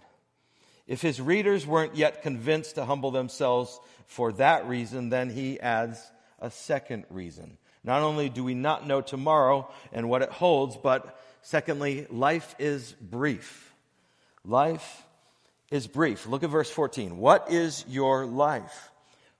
If 0.88 1.02
his 1.02 1.22
readers 1.22 1.68
weren't 1.68 1.96
yet 1.96 2.24
convinced 2.24 2.76
to 2.76 2.86
humble 2.86 3.12
themselves 3.12 3.80
for 4.06 4.32
that 4.34 4.68
reason, 4.68 5.10
then 5.10 5.30
he 5.30 5.60
adds 5.60 6.00
a 6.40 6.50
second 6.50 7.06
reason. 7.10 7.58
Not 7.84 8.02
only 8.02 8.30
do 8.30 8.44
we 8.44 8.54
not 8.54 8.88
know 8.88 9.02
tomorrow 9.02 9.70
and 9.92 10.10
what 10.10 10.22
it 10.22 10.30
holds, 10.30 10.78
but 10.78 11.20
secondly, 11.42 12.08
life 12.10 12.56
is 12.58 12.94
brief. 12.94 13.74
Life 14.46 15.04
is 15.72 15.88
brief. 15.88 16.26
Look 16.26 16.44
at 16.44 16.50
verse 16.50 16.70
14. 16.70 17.18
What 17.18 17.52
is 17.52 17.84
your 17.88 18.26
life? 18.26 18.90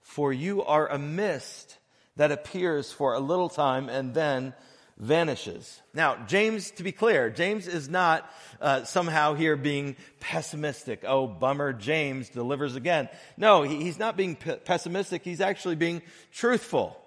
For 0.02 0.32
you 0.32 0.64
are 0.64 0.86
a 0.86 0.98
mist 0.98 1.78
that 2.16 2.32
appears 2.32 2.92
for 2.92 3.14
a 3.14 3.20
little 3.20 3.48
time 3.48 3.88
and 3.88 4.12
then 4.12 4.54
vanishes. 4.98 5.80
Now, 5.94 6.16
James, 6.26 6.72
to 6.72 6.82
be 6.82 6.92
clear, 6.92 7.30
James 7.30 7.68
is 7.68 7.88
not 7.88 8.28
uh, 8.60 8.84
somehow 8.84 9.34
here 9.34 9.56
being 9.56 9.96
pessimistic. 10.20 11.04
Oh, 11.06 11.26
bummer, 11.26 11.72
James 11.72 12.28
delivers 12.28 12.74
again. 12.74 13.08
No, 13.36 13.62
he, 13.62 13.82
he's 13.82 13.98
not 13.98 14.16
being 14.16 14.36
p- 14.36 14.56
pessimistic. 14.56 15.22
He's 15.22 15.40
actually 15.40 15.76
being 15.76 16.02
truthful. 16.32 17.00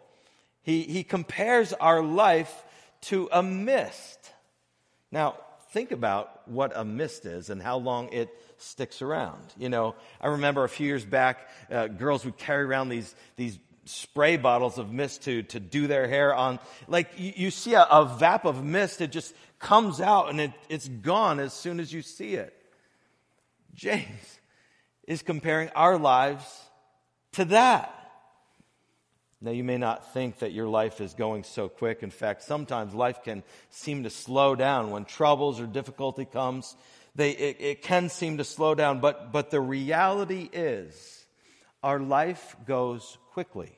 He, 0.63 0.83
he 0.83 1.03
compares 1.03 1.73
our 1.73 2.01
life 2.01 2.63
to 3.01 3.27
a 3.31 3.43
mist. 3.43 4.31
Now, 5.11 5.35
think 5.71 5.91
about 5.91 6.47
what 6.47 6.71
a 6.75 6.85
mist 6.85 7.25
is 7.25 7.49
and 7.49 7.61
how 7.61 7.77
long 7.77 8.09
it 8.13 8.29
sticks 8.57 9.01
around. 9.01 9.41
You 9.57 9.69
know, 9.69 9.95
I 10.21 10.27
remember 10.27 10.63
a 10.63 10.69
few 10.69 10.87
years 10.87 11.03
back, 11.03 11.49
uh, 11.69 11.87
girls 11.87 12.23
would 12.23 12.37
carry 12.37 12.63
around 12.63 12.89
these, 12.89 13.13
these 13.35 13.57
spray 13.91 14.37
bottles 14.37 14.77
of 14.77 14.91
mist 14.91 15.23
to, 15.23 15.43
to 15.43 15.59
do 15.59 15.87
their 15.87 16.07
hair 16.07 16.33
on. 16.33 16.59
Like 16.87 17.09
you, 17.17 17.33
you 17.35 17.51
see 17.51 17.73
a, 17.73 17.83
a, 17.83 18.05
vap 18.05 18.45
of 18.45 18.63
mist, 18.63 19.01
it 19.01 19.11
just 19.11 19.35
comes 19.59 19.99
out 19.99 20.29
and 20.29 20.39
it, 20.39 20.51
it's 20.69 20.87
gone 20.87 21.39
as 21.39 21.53
soon 21.53 21.79
as 21.79 21.91
you 21.91 22.01
see 22.01 22.35
it. 22.35 22.55
James 23.73 24.39
is 25.07 25.21
comparing 25.21 25.69
our 25.69 25.97
lives 25.97 26.45
to 27.33 27.45
that. 27.45 27.97
Now, 29.43 29.51
you 29.51 29.63
may 29.63 29.77
not 29.77 30.13
think 30.13 30.39
that 30.39 30.51
your 30.51 30.67
life 30.67 31.01
is 31.01 31.15
going 31.15 31.43
so 31.43 31.67
quick. 31.67 32.03
In 32.03 32.11
fact, 32.11 32.43
sometimes 32.43 32.93
life 32.93 33.23
can 33.23 33.43
seem 33.71 34.03
to 34.03 34.11
slow 34.11 34.55
down 34.55 34.91
when 34.91 35.03
troubles 35.03 35.59
or 35.59 35.65
difficulty 35.65 36.25
comes. 36.25 36.75
They, 37.15 37.31
it, 37.31 37.57
it 37.59 37.81
can 37.81 38.09
seem 38.09 38.37
to 38.37 38.43
slow 38.43 38.75
down, 38.75 38.99
but, 38.99 39.31
but 39.31 39.49
the 39.49 39.59
reality 39.59 40.47
is 40.53 41.25
our 41.81 41.99
life 41.99 42.55
goes 42.67 43.17
quickly. 43.31 43.71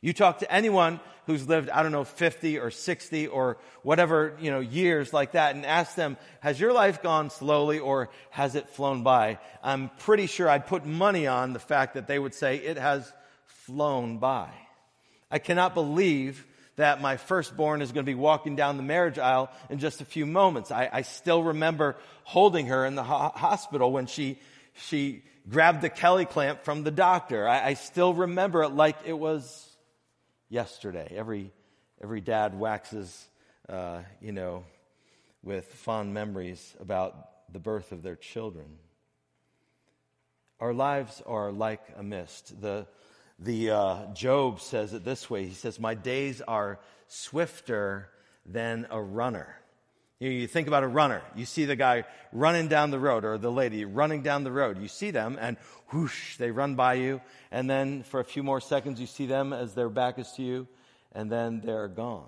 You 0.00 0.12
talk 0.12 0.38
to 0.40 0.52
anyone 0.52 1.00
who's 1.26 1.46
lived, 1.46 1.68
I 1.68 1.82
don't 1.82 1.92
know, 1.92 2.04
50 2.04 2.58
or 2.58 2.70
60 2.70 3.26
or 3.26 3.58
whatever, 3.82 4.34
you 4.40 4.50
know, 4.50 4.60
years 4.60 5.12
like 5.12 5.32
that 5.32 5.54
and 5.54 5.66
ask 5.66 5.94
them, 5.94 6.16
has 6.40 6.58
your 6.58 6.72
life 6.72 7.02
gone 7.02 7.28
slowly 7.30 7.78
or 7.78 8.08
has 8.30 8.54
it 8.54 8.68
flown 8.70 9.02
by? 9.02 9.38
I'm 9.62 9.90
pretty 9.98 10.26
sure 10.26 10.48
I'd 10.48 10.66
put 10.66 10.86
money 10.86 11.26
on 11.26 11.52
the 11.52 11.58
fact 11.58 11.94
that 11.94 12.06
they 12.06 12.18
would 12.18 12.34
say 12.34 12.56
it 12.56 12.78
has 12.78 13.12
flown 13.44 14.18
by. 14.18 14.48
I 15.30 15.38
cannot 15.38 15.74
believe 15.74 16.46
that 16.76 17.02
my 17.02 17.18
firstborn 17.18 17.82
is 17.82 17.92
going 17.92 18.06
to 18.06 18.10
be 18.10 18.14
walking 18.14 18.56
down 18.56 18.76
the 18.78 18.82
marriage 18.82 19.18
aisle 19.18 19.50
in 19.68 19.80
just 19.80 20.00
a 20.00 20.06
few 20.06 20.24
moments. 20.24 20.70
I, 20.70 20.88
I 20.90 21.02
still 21.02 21.42
remember 21.42 21.96
holding 22.22 22.68
her 22.68 22.86
in 22.86 22.94
the 22.94 23.02
ho- 23.02 23.32
hospital 23.34 23.92
when 23.92 24.06
she, 24.06 24.38
she 24.86 25.24
grabbed 25.50 25.82
the 25.82 25.90
Kelly 25.90 26.24
clamp 26.24 26.64
from 26.64 26.84
the 26.84 26.90
doctor. 26.90 27.46
I, 27.46 27.66
I 27.66 27.74
still 27.74 28.14
remember 28.14 28.62
it 28.62 28.70
like 28.70 28.96
it 29.04 29.18
was 29.18 29.67
yesterday. 30.48 31.12
Every, 31.14 31.52
every 32.02 32.20
dad 32.20 32.58
waxes, 32.58 33.28
uh, 33.68 34.00
you 34.20 34.32
know, 34.32 34.64
with 35.42 35.66
fond 35.66 36.14
memories 36.14 36.74
about 36.80 37.52
the 37.52 37.58
birth 37.58 37.92
of 37.92 38.02
their 38.02 38.16
children. 38.16 38.66
Our 40.60 40.74
lives 40.74 41.22
are 41.26 41.52
like 41.52 41.82
a 41.96 42.02
mist. 42.02 42.60
The, 42.60 42.86
the 43.38 43.70
uh, 43.70 44.14
Job 44.14 44.60
says 44.60 44.92
it 44.92 45.04
this 45.04 45.30
way. 45.30 45.46
He 45.46 45.54
says, 45.54 45.78
"My 45.78 45.94
days 45.94 46.40
are 46.40 46.80
swifter 47.06 48.08
than 48.44 48.86
a 48.90 49.00
runner." 49.00 49.57
You, 50.20 50.30
you 50.30 50.46
think 50.46 50.68
about 50.68 50.82
a 50.82 50.88
runner. 50.88 51.22
You 51.34 51.44
see 51.44 51.64
the 51.64 51.76
guy 51.76 52.04
running 52.32 52.68
down 52.68 52.90
the 52.90 52.98
road 52.98 53.24
or 53.24 53.38
the 53.38 53.52
lady 53.52 53.84
running 53.84 54.22
down 54.22 54.44
the 54.44 54.52
road. 54.52 54.80
You 54.80 54.88
see 54.88 55.10
them 55.10 55.38
and 55.40 55.56
whoosh, 55.92 56.36
they 56.36 56.50
run 56.50 56.74
by 56.74 56.94
you. 56.94 57.20
And 57.50 57.68
then 57.68 58.02
for 58.02 58.20
a 58.20 58.24
few 58.24 58.42
more 58.42 58.60
seconds, 58.60 59.00
you 59.00 59.06
see 59.06 59.26
them 59.26 59.52
as 59.52 59.74
their 59.74 59.88
back 59.88 60.18
is 60.18 60.30
to 60.32 60.42
you 60.42 60.66
and 61.12 61.30
then 61.30 61.60
they're 61.60 61.88
gone. 61.88 62.26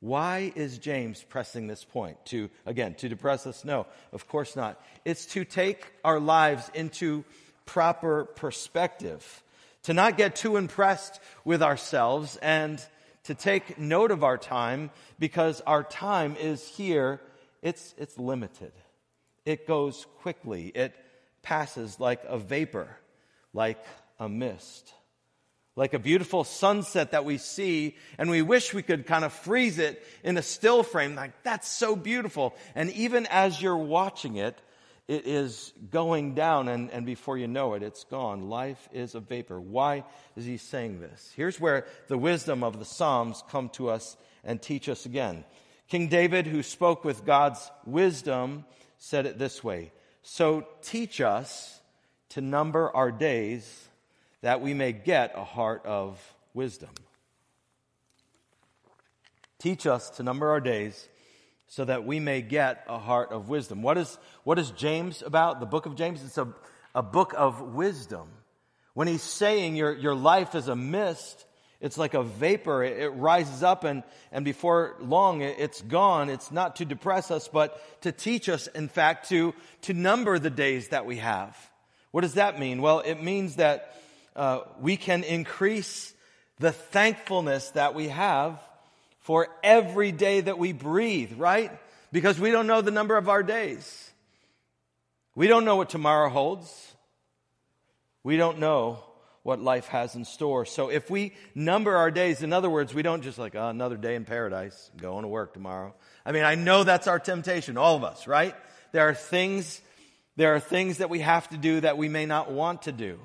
Why 0.00 0.52
is 0.54 0.78
James 0.78 1.22
pressing 1.22 1.66
this 1.66 1.84
point? 1.84 2.16
To, 2.26 2.50
again, 2.64 2.94
to 2.96 3.08
depress 3.08 3.46
us? 3.46 3.64
No, 3.64 3.86
of 4.12 4.28
course 4.28 4.54
not. 4.54 4.80
It's 5.04 5.26
to 5.26 5.44
take 5.44 5.84
our 6.04 6.20
lives 6.20 6.70
into 6.74 7.24
proper 7.64 8.24
perspective, 8.24 9.42
to 9.84 9.94
not 9.94 10.16
get 10.16 10.36
too 10.36 10.56
impressed 10.56 11.18
with 11.44 11.62
ourselves 11.62 12.36
and 12.36 12.84
to 13.26 13.34
take 13.34 13.78
note 13.78 14.10
of 14.10 14.24
our 14.24 14.38
time 14.38 14.90
because 15.18 15.60
our 15.62 15.82
time 15.82 16.36
is 16.36 16.66
here. 16.66 17.20
It's, 17.62 17.94
it's 17.98 18.18
limited. 18.18 18.72
It 19.44 19.66
goes 19.66 20.06
quickly. 20.20 20.66
It 20.68 20.94
passes 21.42 22.00
like 22.00 22.22
a 22.26 22.38
vapor, 22.38 22.88
like 23.52 23.82
a 24.18 24.28
mist, 24.28 24.92
like 25.76 25.94
a 25.94 25.98
beautiful 25.98 26.44
sunset 26.44 27.12
that 27.12 27.24
we 27.24 27.38
see 27.38 27.96
and 28.18 28.30
we 28.30 28.42
wish 28.42 28.72
we 28.72 28.82
could 28.82 29.06
kind 29.06 29.24
of 29.24 29.32
freeze 29.32 29.78
it 29.78 30.02
in 30.24 30.36
a 30.36 30.42
still 30.42 30.82
frame. 30.82 31.14
Like, 31.14 31.42
that's 31.42 31.68
so 31.68 31.94
beautiful. 31.94 32.54
And 32.74 32.90
even 32.92 33.26
as 33.26 33.60
you're 33.60 33.76
watching 33.76 34.36
it, 34.36 34.58
it 35.08 35.26
is 35.26 35.72
going 35.90 36.34
down, 36.34 36.68
and, 36.68 36.90
and 36.90 37.06
before 37.06 37.38
you 37.38 37.46
know 37.46 37.74
it, 37.74 37.82
it's 37.82 38.04
gone. 38.04 38.48
Life 38.48 38.88
is 38.92 39.14
a 39.14 39.20
vapor. 39.20 39.60
Why 39.60 40.04
is 40.36 40.44
he 40.44 40.56
saying 40.56 41.00
this? 41.00 41.32
Here's 41.36 41.60
where 41.60 41.86
the 42.08 42.18
wisdom 42.18 42.64
of 42.64 42.78
the 42.78 42.84
Psalms 42.84 43.44
come 43.48 43.68
to 43.70 43.88
us 43.88 44.16
and 44.42 44.60
teach 44.60 44.88
us 44.88 45.06
again. 45.06 45.44
King 45.88 46.08
David, 46.08 46.46
who 46.46 46.62
spoke 46.64 47.04
with 47.04 47.24
God's 47.24 47.70
wisdom, 47.84 48.64
said 48.98 49.26
it 49.26 49.38
this 49.38 49.62
way 49.62 49.92
So 50.22 50.66
teach 50.82 51.20
us 51.20 51.80
to 52.30 52.40
number 52.40 52.90
our 52.90 53.12
days 53.12 53.88
that 54.40 54.60
we 54.60 54.74
may 54.74 54.92
get 54.92 55.32
a 55.36 55.44
heart 55.44 55.86
of 55.86 56.20
wisdom. 56.52 56.90
Teach 59.58 59.86
us 59.86 60.10
to 60.10 60.24
number 60.24 60.50
our 60.50 60.60
days 60.60 61.08
so 61.68 61.84
that 61.84 62.04
we 62.04 62.20
may 62.20 62.42
get 62.42 62.84
a 62.88 62.98
heart 62.98 63.32
of 63.32 63.48
wisdom. 63.48 63.82
What 63.82 63.98
is, 63.98 64.18
what 64.44 64.58
is 64.58 64.70
James 64.70 65.22
about? 65.22 65.60
The 65.60 65.66
book 65.66 65.86
of 65.86 65.96
James? 65.96 66.22
It's 66.24 66.38
a, 66.38 66.48
a 66.94 67.02
book 67.02 67.34
of 67.36 67.74
wisdom. 67.74 68.28
When 68.94 69.08
he's 69.08 69.22
saying 69.22 69.76
your, 69.76 69.94
your 69.94 70.14
life 70.14 70.54
is 70.54 70.68
a 70.68 70.76
mist, 70.76 71.44
it's 71.80 71.98
like 71.98 72.14
a 72.14 72.22
vapor. 72.22 72.82
It, 72.82 72.98
it 72.98 73.08
rises 73.10 73.62
up 73.62 73.84
and, 73.84 74.02
and 74.32 74.44
before 74.44 74.96
long 75.00 75.42
it, 75.42 75.56
it's 75.58 75.82
gone. 75.82 76.30
It's 76.30 76.50
not 76.50 76.76
to 76.76 76.84
depress 76.84 77.30
us, 77.30 77.48
but 77.48 77.80
to 78.02 78.12
teach 78.12 78.48
us, 78.48 78.68
in 78.68 78.88
fact, 78.88 79.28
to, 79.28 79.54
to 79.82 79.92
number 79.92 80.38
the 80.38 80.50
days 80.50 80.88
that 80.88 81.04
we 81.04 81.16
have. 81.16 81.56
What 82.12 82.22
does 82.22 82.34
that 82.34 82.58
mean? 82.58 82.80
Well, 82.80 83.00
it 83.00 83.22
means 83.22 83.56
that 83.56 83.94
uh, 84.34 84.60
we 84.80 84.96
can 84.96 85.24
increase 85.24 86.14
the 86.58 86.72
thankfulness 86.72 87.70
that 87.70 87.94
we 87.94 88.08
have 88.08 88.58
for 89.26 89.48
every 89.64 90.12
day 90.12 90.40
that 90.40 90.56
we 90.56 90.72
breathe, 90.72 91.32
right? 91.36 91.72
Because 92.12 92.38
we 92.38 92.52
don't 92.52 92.68
know 92.68 92.80
the 92.80 92.92
number 92.92 93.16
of 93.16 93.28
our 93.28 93.42
days. 93.42 94.12
We 95.34 95.48
don't 95.48 95.64
know 95.64 95.74
what 95.74 95.90
tomorrow 95.90 96.28
holds. 96.28 96.94
We 98.22 98.36
don't 98.36 98.60
know 98.60 99.00
what 99.42 99.60
life 99.60 99.88
has 99.88 100.14
in 100.14 100.24
store. 100.24 100.64
So 100.64 100.90
if 100.90 101.10
we 101.10 101.32
number 101.56 101.96
our 101.96 102.12
days, 102.12 102.44
in 102.44 102.52
other 102.52 102.70
words, 102.70 102.94
we 102.94 103.02
don't 103.02 103.22
just 103.22 103.36
like, 103.36 103.56
oh, 103.56 103.68
another 103.68 103.96
day 103.96 104.14
in 104.14 104.24
paradise, 104.24 104.92
going 104.96 105.22
to 105.22 105.28
work 105.28 105.54
tomorrow. 105.54 105.92
I 106.24 106.30
mean, 106.30 106.44
I 106.44 106.54
know 106.54 106.84
that's 106.84 107.08
our 107.08 107.18
temptation, 107.18 107.76
all 107.76 107.96
of 107.96 108.04
us, 108.04 108.28
right? 108.28 108.54
There 108.92 109.08
are 109.08 109.14
things, 109.14 109.80
there 110.36 110.54
are 110.54 110.60
things 110.60 110.98
that 110.98 111.10
we 111.10 111.18
have 111.18 111.48
to 111.48 111.56
do 111.56 111.80
that 111.80 111.98
we 111.98 112.08
may 112.08 112.26
not 112.26 112.52
want 112.52 112.82
to 112.82 112.92
do. 112.92 113.18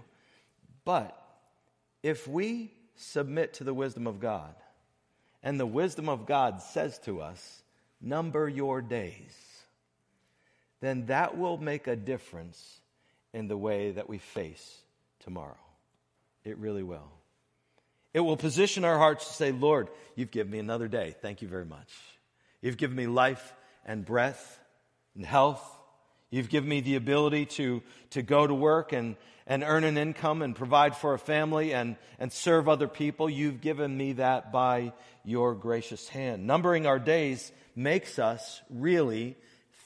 But 0.84 1.16
if 2.02 2.28
we 2.28 2.72
submit 2.96 3.54
to 3.56 3.64
the 3.64 3.74
wisdom 3.74 4.08
of 4.08 4.20
God, 4.20 4.56
and 5.44 5.60
the 5.60 5.66
wisdom 5.66 6.10
of 6.10 6.26
God 6.26 6.62
says 6.62 6.98
to 7.00 7.22
us, 7.22 7.64
number 8.02 8.48
your 8.48 8.82
days, 8.82 9.36
then 10.82 11.08
that 11.08 11.38
will 11.38 11.58
make 11.58 11.88
a 11.88 11.96
difference 11.96 12.80
in 13.34 13.48
the 13.48 13.58
way 13.58 13.92
that 13.92 14.10
we 14.10 14.18
face 14.18 14.78
tomorrow. 15.20 15.56
It 16.44 16.58
really 16.58 16.84
will. 16.84 17.12
It 18.14 18.20
will 18.20 18.38
position 18.38 18.84
our 18.84 18.98
hearts 18.98 19.28
to 19.28 19.34
say, 19.34 19.52
Lord, 19.52 19.90
you've 20.16 20.32
given 20.32 20.52
me 20.52 20.60
another 20.60 20.88
day. 20.88 21.16
Thank 21.22 21.42
you 21.42 21.48
very 21.48 21.66
much. 21.66 21.90
You've 22.62 22.78
given 22.78 22.96
me 22.96 23.08
life 23.08 23.54
and 23.86 24.06
breath 24.06 24.60
and 25.16 25.26
health. 25.26 25.64
You've 26.32 26.50
given 26.50 26.70
me 26.70 26.80
the 26.80 26.96
ability 26.96 27.46
to, 27.46 27.84
to 28.12 28.22
go 28.22 28.48
to 28.48 28.54
work 28.54 28.94
and, 28.94 29.18
and 29.46 29.64
earn 29.64 29.84
an 29.84 29.98
income 29.98 30.42
and 30.42 30.56
provide 30.56 30.96
for 30.96 31.14
a 31.14 31.20
family 31.20 31.74
and, 31.74 31.98
and 32.20 32.32
serve 32.32 32.70
other 32.70 32.88
people. 32.88 33.30
You've 33.30 33.60
given 33.60 33.96
me 33.96 34.14
that 34.14 34.52
by 34.52 34.94
your 35.26 35.54
gracious 35.54 36.08
hand. 36.08 36.48
Numbering 36.48 36.88
our 36.88 37.00
days 37.00 37.52
makes 37.76 38.18
us 38.18 38.62
really 38.70 39.36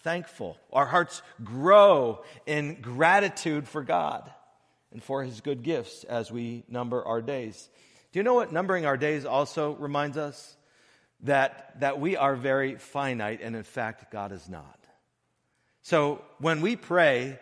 thankful. 0.03 0.55
Our 0.71 0.85
hearts 0.85 1.23
grow 1.43 2.23
in 2.45 2.79
gratitude 2.79 3.67
for 3.67 3.81
God 3.83 4.31
and 4.91 5.03
for 5.03 5.23
his 5.23 5.41
good 5.41 5.63
gifts 5.63 6.03
as 6.03 6.31
we 6.31 6.63
number 6.69 7.03
our 7.03 7.23
days. 7.23 7.69
Do 8.11 8.19
you 8.19 8.23
know 8.23 8.35
what 8.35 8.53
numbering 8.53 8.85
our 8.85 8.97
days 8.97 9.25
also 9.25 9.73
reminds 9.73 10.15
us? 10.15 10.55
That, 11.21 11.79
that 11.79 11.99
we 11.99 12.17
are 12.17 12.35
very 12.35 12.75
finite, 12.75 13.39
and 13.41 13.55
in 13.55 13.63
fact, 13.63 14.11
God 14.11 14.31
is 14.31 14.47
not. 14.47 14.84
So 15.85 16.23
when 16.39 16.61
we 16.61 16.75
pray, 16.75 17.37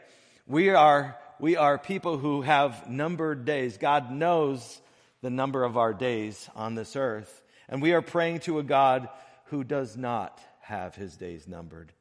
we 0.47 0.67
are 0.71 1.17
we 1.39 1.55
are 1.55 1.77
people 1.77 2.17
who 2.17 2.41
have 2.41 2.89
numbered 2.89 3.45
days. 3.45 3.77
God 3.77 4.11
knows 4.11 4.81
the 5.21 5.29
number 5.29 5.63
of 5.63 5.77
our 5.77 5.93
days 5.93 6.49
on 6.53 6.75
this 6.75 6.97
earth. 6.97 7.41
And 7.69 7.81
we 7.81 7.93
are 7.93 8.01
praying 8.01 8.41
to 8.41 8.59
a 8.59 8.63
God 8.63 9.07
who 9.45 9.63
does 9.63 9.95
not 9.95 10.41
have 10.59 10.93
his 10.93 11.15
days 11.15 11.47
numbered. 11.47 11.93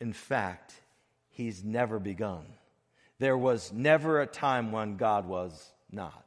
In 0.00 0.12
fact, 0.12 0.74
he's 1.28 1.62
never 1.62 2.00
begun. 2.00 2.46
There 3.20 3.38
was 3.38 3.72
never 3.72 4.20
a 4.20 4.26
time 4.26 4.72
when 4.72 4.96
God 4.96 5.28
was 5.28 5.70
not. 5.92 6.26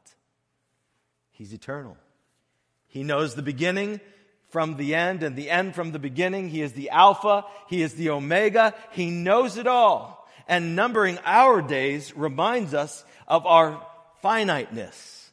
He's 1.32 1.52
eternal. 1.52 1.98
He 2.88 3.04
knows 3.04 3.36
the 3.36 3.42
beginning 3.42 4.00
from 4.50 4.78
the 4.78 4.96
end 4.96 5.24
and 5.24 5.36
the 5.36 5.50
end 5.50 5.76
from 5.76 5.92
the 5.92 6.00
beginning. 6.00 6.50
He 6.50 6.62
is 6.62 6.74
the 6.74 6.90
Alpha. 6.90 7.46
He 7.68 7.82
is 7.82 7.96
the 7.96 8.10
Omega. 8.10 8.74
He 8.92 9.10
knows 9.10 9.58
it 9.58 9.68
all. 9.68 10.28
And 10.48 10.76
numbering 10.76 11.20
our 11.26 11.62
days 11.62 12.16
reminds 12.16 12.74
us 12.74 13.06
of 13.28 13.46
our 13.46 13.86
finiteness, 14.22 15.32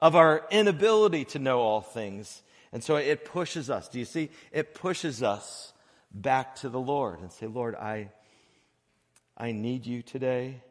of 0.00 0.16
our 0.16 0.44
inability 0.50 1.24
to 1.26 1.38
know 1.38 1.60
all 1.60 1.80
things. 1.80 2.42
And 2.72 2.82
so 2.82 2.96
it 2.96 3.24
pushes 3.24 3.70
us. 3.70 3.88
Do 3.88 3.98
you 3.98 4.04
see? 4.04 4.30
It 4.52 4.74
pushes 4.74 5.22
us 5.22 5.72
back 6.12 6.56
to 6.56 6.68
the 6.68 6.80
Lord 6.80 7.20
and 7.20 7.30
say, 7.30 7.46
Lord, 7.46 7.76
I, 7.76 8.10
I 9.36 9.52
need 9.52 9.86
you 9.86 10.02
today. 10.02 10.62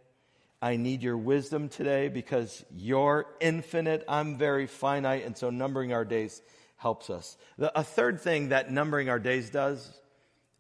I 0.62 0.77
need 0.77 1.01
your 1.01 1.17
wisdom 1.17 1.69
today 1.69 2.10
because 2.10 2.65
you're 2.75 3.25
infinite. 3.39 4.03
I'm 4.10 4.38
very 4.38 4.67
finite. 4.67 5.25
And 5.25 5.38
so 5.38 5.49
numbering 5.49 5.93
our 5.93 6.05
days 6.05 6.41
helps 6.86 7.10
us. 7.10 7.36
The, 7.58 7.76
a 7.76 7.84
third 7.84 8.21
thing 8.21 8.50
that 8.50 8.71
numbering 8.71 9.10
our 9.10 9.17
days 9.17 9.50
does, 9.50 9.91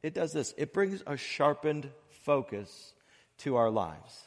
it 0.01 0.15
does 0.15 0.33
this. 0.33 0.55
It 0.57 0.73
brings 0.73 1.03
a 1.05 1.17
sharpened 1.17 1.87
focus 2.23 2.95
to 3.43 3.57
our 3.57 3.69
lives. 3.69 4.23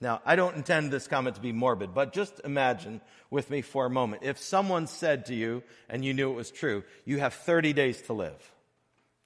Now, 0.00 0.22
I 0.24 0.34
don't 0.34 0.56
intend 0.56 0.90
this 0.90 1.06
comment 1.06 1.36
to 1.36 1.42
be 1.42 1.52
morbid, 1.52 1.92
but 1.92 2.14
just 2.14 2.40
imagine 2.42 3.02
with 3.30 3.50
me 3.50 3.60
for 3.60 3.84
a 3.84 3.90
moment. 3.90 4.22
If 4.22 4.38
someone 4.38 4.86
said 4.86 5.26
to 5.26 5.34
you, 5.34 5.62
and 5.90 6.02
you 6.02 6.14
knew 6.14 6.30
it 6.30 6.36
was 6.36 6.50
true, 6.50 6.84
you 7.04 7.18
have 7.18 7.34
30 7.34 7.74
days 7.74 8.00
to 8.06 8.14
live. 8.14 8.52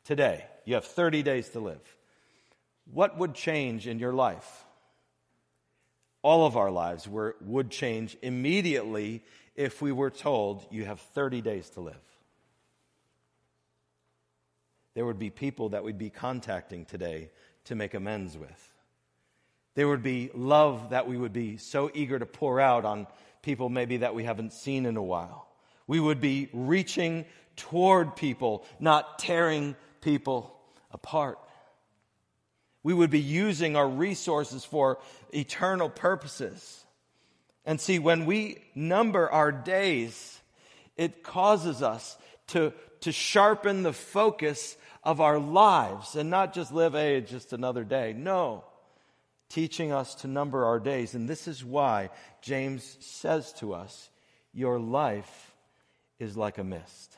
Today, 0.03 0.45
you 0.65 0.75
have 0.75 0.87
30 0.87 1.23
days 1.23 1.51
to 1.51 1.61
live. 1.61 1.97
What 2.93 3.19
would 3.19 3.35
change 3.35 3.87
in 3.87 4.01
your 4.01 4.13
life? 4.13 4.65
All 6.23 6.45
of 6.45 6.57
our 6.57 6.73
lives 6.73 7.07
were, 7.07 7.37
would 7.41 7.71
change 7.71 8.17
immediately 8.21 9.23
if 9.61 9.83
we 9.83 9.93
were 9.93 10.09
told 10.09 10.67
you 10.71 10.87
have 10.87 10.99
30 10.99 11.43
days 11.43 11.69
to 11.69 11.81
live. 11.81 12.01
There 14.95 15.05
would 15.05 15.19
be 15.19 15.29
people 15.29 15.69
that 15.71 15.85
we'd 15.85 15.99
be 15.99 16.09
contacting 16.09 16.87
today 16.87 17.29
to 17.65 17.75
make 17.75 17.93
amends 17.93 18.39
with. 18.39 18.73
There 19.75 19.87
would 19.87 20.03
be 20.03 20.31
love 20.35 20.91
that 20.91 21.07
we 21.07 21.19
would 21.19 21.35
be 21.35 21.59
so 21.59 21.91
eager 21.93 22.19
to 22.19 22.25
pour 22.25 22.59
out 22.59 22.87
on 22.87 23.07
people 23.43 23.69
maybe 23.69 23.99
that 23.99 24.15
we 24.15 24.25
haven't 24.25 24.55
seen 24.55 24.87
in 24.87 24.97
a 24.97 25.03
while. 25.03 25.47
We 25.87 26.01
would 26.01 26.23
be 26.23 26.49
reaching 26.55 27.27
toward 27.57 28.17
people, 28.17 28.65
not 28.81 29.19
tearing 29.19 29.77
people 30.01 30.59
apart. 30.91 31.39
We 32.83 32.95
would 32.95 33.11
be 33.11 33.21
using 33.21 33.77
our 33.77 33.87
resources 33.87 34.65
for 34.65 35.01
eternal 35.35 35.91
purposes. 35.91 36.83
And 37.65 37.81
see, 37.81 37.99
when 37.99 38.27
we 38.27 38.63
number 38.75 39.31
our 39.31 39.53
days, 39.53 40.41
it 40.97 41.23
causes 41.23 41.83
us 41.83 42.17
to, 42.49 42.73
to 43.01 43.13
sharpen 43.13 43.83
the 43.83 43.93
focus 43.93 44.77
of 45.05 45.21
our 45.21 45.39
lives 45.39 46.17
and 46.17 46.31
not 46.31 46.53
just 46.53 46.73
live, 46.73 46.93
hey, 46.93 47.21
just 47.21 47.53
another 47.53 47.85
day. 47.85 48.13
No 48.13 48.65
teaching 49.51 49.93
us 49.93 50.15
to 50.15 50.29
number 50.29 50.65
our 50.65 50.79
days. 50.79 51.15
And 51.15 51.29
this 51.29 51.47
is 51.47 51.63
why 51.63 52.09
James 52.41 52.97
says 53.01 53.53
to 53.55 53.75
us, 53.75 54.09
Your 54.55 54.79
life 54.79 55.53
is 56.19 56.37
like 56.37 56.57
a 56.57 56.65
mist. 56.65 57.17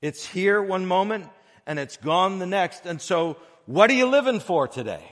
It's 0.00 0.24
here 0.24 0.62
one 0.62 0.86
moment 0.86 1.26
and 1.66 1.78
it's 1.78 1.96
gone 1.96 2.38
the 2.38 2.46
next. 2.46 2.86
And 2.86 3.00
so, 3.02 3.38
what 3.66 3.90
are 3.90 3.94
you 3.94 4.06
living 4.06 4.40
for 4.40 4.68
today? 4.68 5.04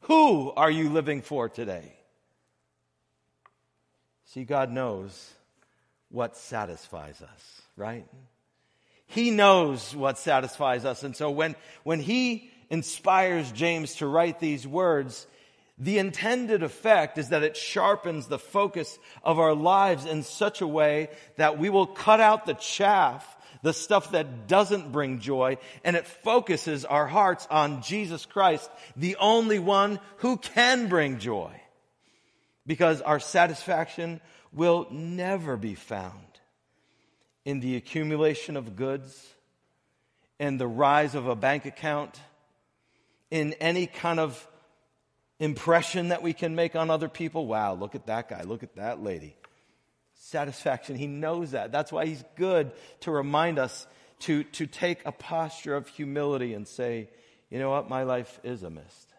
Who 0.00 0.50
are 0.52 0.70
you 0.70 0.90
living 0.90 1.22
for 1.22 1.48
today? 1.48 1.94
See, 4.26 4.44
God 4.44 4.70
knows 4.70 5.32
what 6.10 6.36
satisfies 6.36 7.20
us, 7.20 7.62
right? 7.76 8.06
He 9.06 9.30
knows 9.30 9.94
what 9.94 10.18
satisfies 10.18 10.84
us. 10.84 11.02
And 11.02 11.14
so 11.14 11.30
when, 11.30 11.56
when 11.82 12.00
He 12.00 12.50
inspires 12.70 13.50
James 13.52 13.96
to 13.96 14.06
write 14.06 14.40
these 14.40 14.66
words, 14.66 15.26
the 15.78 15.98
intended 15.98 16.62
effect 16.62 17.18
is 17.18 17.30
that 17.30 17.42
it 17.42 17.56
sharpens 17.56 18.26
the 18.26 18.38
focus 18.38 18.98
of 19.22 19.38
our 19.38 19.54
lives 19.54 20.06
in 20.06 20.22
such 20.22 20.60
a 20.60 20.66
way 20.66 21.08
that 21.36 21.58
we 21.58 21.68
will 21.68 21.86
cut 21.86 22.20
out 22.20 22.46
the 22.46 22.54
chaff, 22.54 23.36
the 23.62 23.72
stuff 23.72 24.12
that 24.12 24.46
doesn't 24.46 24.92
bring 24.92 25.18
joy, 25.18 25.58
and 25.82 25.96
it 25.96 26.06
focuses 26.06 26.84
our 26.84 27.06
hearts 27.06 27.46
on 27.50 27.82
Jesus 27.82 28.24
Christ, 28.24 28.70
the 28.94 29.16
only 29.16 29.58
one 29.58 29.98
who 30.18 30.36
can 30.36 30.88
bring 30.88 31.18
joy. 31.18 31.50
Because 32.66 33.00
our 33.02 33.20
satisfaction 33.20 34.20
will 34.52 34.86
never 34.90 35.56
be 35.56 35.74
found 35.74 36.14
in 37.44 37.60
the 37.60 37.76
accumulation 37.76 38.56
of 38.56 38.76
goods 38.76 39.26
and 40.38 40.58
the 40.58 40.66
rise 40.66 41.14
of 41.14 41.26
a 41.26 41.36
bank 41.36 41.66
account 41.66 42.18
in 43.30 43.52
any 43.54 43.86
kind 43.86 44.18
of 44.18 44.48
impression 45.38 46.08
that 46.08 46.22
we 46.22 46.32
can 46.32 46.54
make 46.54 46.74
on 46.76 46.90
other 46.90 47.08
people. 47.08 47.46
Wow, 47.46 47.74
look 47.74 47.94
at 47.94 48.06
that 48.06 48.28
guy, 48.28 48.42
look 48.42 48.62
at 48.62 48.76
that 48.76 49.02
lady. 49.02 49.36
Satisfaction. 50.14 50.96
He 50.96 51.06
knows 51.06 51.50
that. 51.50 51.72
That's 51.72 51.92
why 51.92 52.06
he's 52.06 52.24
good 52.36 52.72
to 53.00 53.10
remind 53.10 53.58
us 53.58 53.86
to, 54.20 54.44
to 54.44 54.66
take 54.66 55.00
a 55.04 55.12
posture 55.12 55.76
of 55.76 55.88
humility 55.88 56.54
and 56.54 56.66
say, 56.66 57.10
you 57.50 57.58
know 57.58 57.70
what, 57.70 57.90
my 57.90 58.04
life 58.04 58.40
is 58.42 58.62
a 58.62 58.70
mist. 58.70 59.12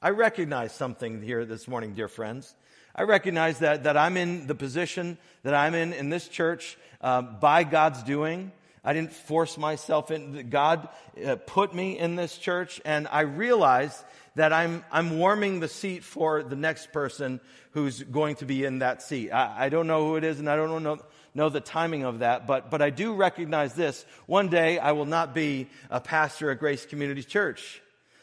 I 0.00 0.10
recognize 0.10 0.72
something 0.72 1.22
here 1.22 1.44
this 1.44 1.66
morning, 1.68 1.94
dear 1.94 2.08
friends. 2.08 2.54
I 2.98 3.02
recognize 3.02 3.60
that, 3.60 3.84
that 3.84 3.96
I'm 3.96 4.16
in 4.16 4.48
the 4.48 4.56
position 4.56 5.18
that 5.44 5.54
I'm 5.54 5.76
in 5.76 5.92
in 5.92 6.10
this 6.10 6.26
church 6.26 6.76
uh, 7.00 7.22
by 7.22 7.62
God's 7.62 8.02
doing. 8.02 8.50
I 8.82 8.92
didn't 8.92 9.12
force 9.12 9.56
myself 9.56 10.10
in. 10.10 10.50
God 10.50 10.88
uh, 11.24 11.36
put 11.36 11.72
me 11.72 11.96
in 11.96 12.16
this 12.16 12.36
church, 12.36 12.80
and 12.84 13.06
I 13.06 13.20
realize 13.20 14.04
that 14.34 14.52
I'm, 14.52 14.84
I'm 14.90 15.20
warming 15.20 15.60
the 15.60 15.68
seat 15.68 16.02
for 16.02 16.42
the 16.42 16.56
next 16.56 16.90
person 16.90 17.40
who's 17.70 18.02
going 18.02 18.34
to 18.36 18.46
be 18.46 18.64
in 18.64 18.80
that 18.80 19.00
seat. 19.00 19.30
I, 19.30 19.66
I 19.66 19.68
don't 19.68 19.86
know 19.86 20.04
who 20.04 20.16
it 20.16 20.24
is, 20.24 20.40
and 20.40 20.50
I 20.50 20.56
don't 20.56 20.82
know, 20.82 20.98
know 21.36 21.50
the 21.50 21.60
timing 21.60 22.02
of 22.02 22.18
that, 22.18 22.48
but, 22.48 22.68
but 22.68 22.82
I 22.82 22.90
do 22.90 23.14
recognize 23.14 23.74
this. 23.74 24.04
One 24.26 24.48
day 24.48 24.80
I 24.80 24.90
will 24.90 25.06
not 25.06 25.36
be 25.36 25.68
a 25.88 26.00
pastor 26.00 26.50
at 26.50 26.58
Grace 26.58 26.84
Community 26.84 27.22
Church 27.22 27.80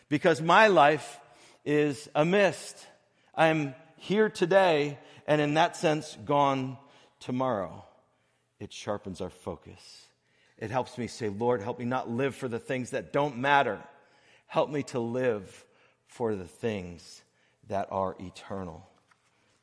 because 0.09 0.41
my 0.41 0.67
life 0.67 1.17
is 1.63 2.09
a 2.13 2.25
mist. 2.25 2.85
I'm 3.33 3.73
here 4.05 4.29
today, 4.29 4.99
and 5.27 5.41
in 5.41 5.55
that 5.55 5.75
sense, 5.75 6.15
gone 6.25 6.77
tomorrow. 7.19 7.83
It 8.59 8.71
sharpens 8.71 9.19
our 9.19 9.31
focus. 9.31 10.07
It 10.57 10.69
helps 10.69 10.97
me 10.97 11.07
say, 11.07 11.29
Lord, 11.29 11.61
help 11.61 11.79
me 11.79 11.85
not 11.85 12.09
live 12.09 12.35
for 12.35 12.47
the 12.47 12.59
things 12.59 12.91
that 12.91 13.11
don't 13.11 13.37
matter. 13.37 13.79
Help 14.45 14.69
me 14.69 14.83
to 14.83 14.99
live 14.99 15.65
for 16.07 16.35
the 16.35 16.45
things 16.45 17.23
that 17.67 17.87
are 17.91 18.15
eternal. 18.19 18.87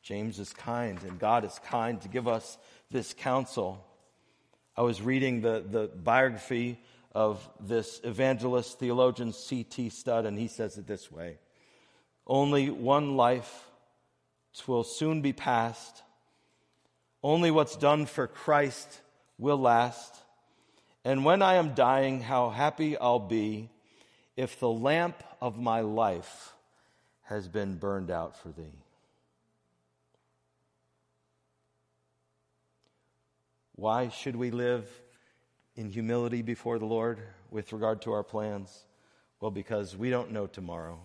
James 0.03 0.41
is 0.41 0.53
kind, 0.53 1.01
and 1.05 1.21
God 1.21 1.45
is 1.45 1.61
kind 1.67 2.01
to 2.03 2.09
give 2.09 2.27
us 2.27 2.59
this 2.91 3.15
counsel. 3.15 3.87
I 4.77 4.83
was 4.83 5.01
reading 5.01 5.41
the, 5.41 5.65
the 5.65 5.87
biography 5.87 6.81
of 7.13 7.49
this 7.61 8.01
evangelist, 8.03 8.81
theologian 8.81 9.33
C.T. 9.33 9.91
Studd, 9.91 10.27
and 10.27 10.37
he 10.37 10.49
says 10.49 10.79
it 10.79 10.89
this 10.89 11.13
way 11.13 11.39
Only 12.27 12.71
one 12.71 13.17
life 13.17 13.69
will 14.67 14.85
soon 14.85 15.23
be 15.23 15.33
past. 15.33 16.03
Only 17.23 17.51
what's 17.51 17.77
done 17.77 18.07
for 18.07 18.27
Christ 18.27 19.01
will 19.39 19.59
last. 19.59 20.15
And 21.05 21.25
when 21.25 21.43
I 21.43 21.55
am 21.55 21.75
dying, 21.75 22.21
how 22.21 22.51
happy 22.51 22.97
I'll 22.97 23.19
be 23.19 23.71
if 24.37 24.59
the 24.59 24.69
lamp 24.71 25.23
of 25.41 25.59
my 25.59 25.81
life 25.81 26.53
has 27.23 27.49
been 27.49 27.77
burned 27.77 28.11
out 28.11 28.37
for 28.37 28.49
thee. 28.49 28.79
Why 33.75 34.11
should 34.11 34.37
we 34.37 34.51
live 34.51 34.89
in 35.77 35.91
humility 35.91 36.43
before 36.43 36.79
the 36.79 36.87
Lord 36.87 37.19
with 37.51 37.73
regard 37.73 38.03
to 38.03 38.13
our 38.13 38.23
plans? 38.23 38.85
Well, 39.41 39.51
because 39.51 39.97
we 39.97 40.11
don't 40.11 40.31
know 40.31 40.47
tomorrow. 40.47 41.01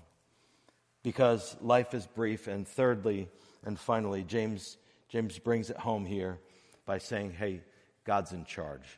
Because 1.03 1.55
life 1.61 1.93
is 1.93 2.05
brief. 2.05 2.47
And 2.47 2.67
thirdly, 2.67 3.29
and 3.65 3.79
finally, 3.79 4.23
James, 4.23 4.77
James 5.09 5.39
brings 5.39 5.69
it 5.69 5.77
home 5.77 6.05
here 6.05 6.39
by 6.85 6.97
saying, 6.97 7.31
hey, 7.31 7.61
God's 8.05 8.31
in 8.31 8.45
charge. 8.45 8.97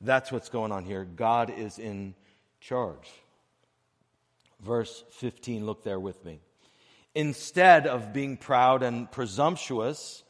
That's 0.00 0.30
what's 0.30 0.48
going 0.48 0.70
on 0.70 0.84
here. 0.84 1.04
God 1.04 1.50
is 1.50 1.78
in 1.78 2.14
charge. 2.60 3.10
Verse 4.60 5.04
15, 5.12 5.64
look 5.66 5.82
there 5.84 6.00
with 6.00 6.24
me. 6.24 6.40
Instead 7.14 7.86
of 7.86 8.12
being 8.12 8.36
proud 8.36 8.82
and 8.82 9.10
presumptuous, 9.10 10.22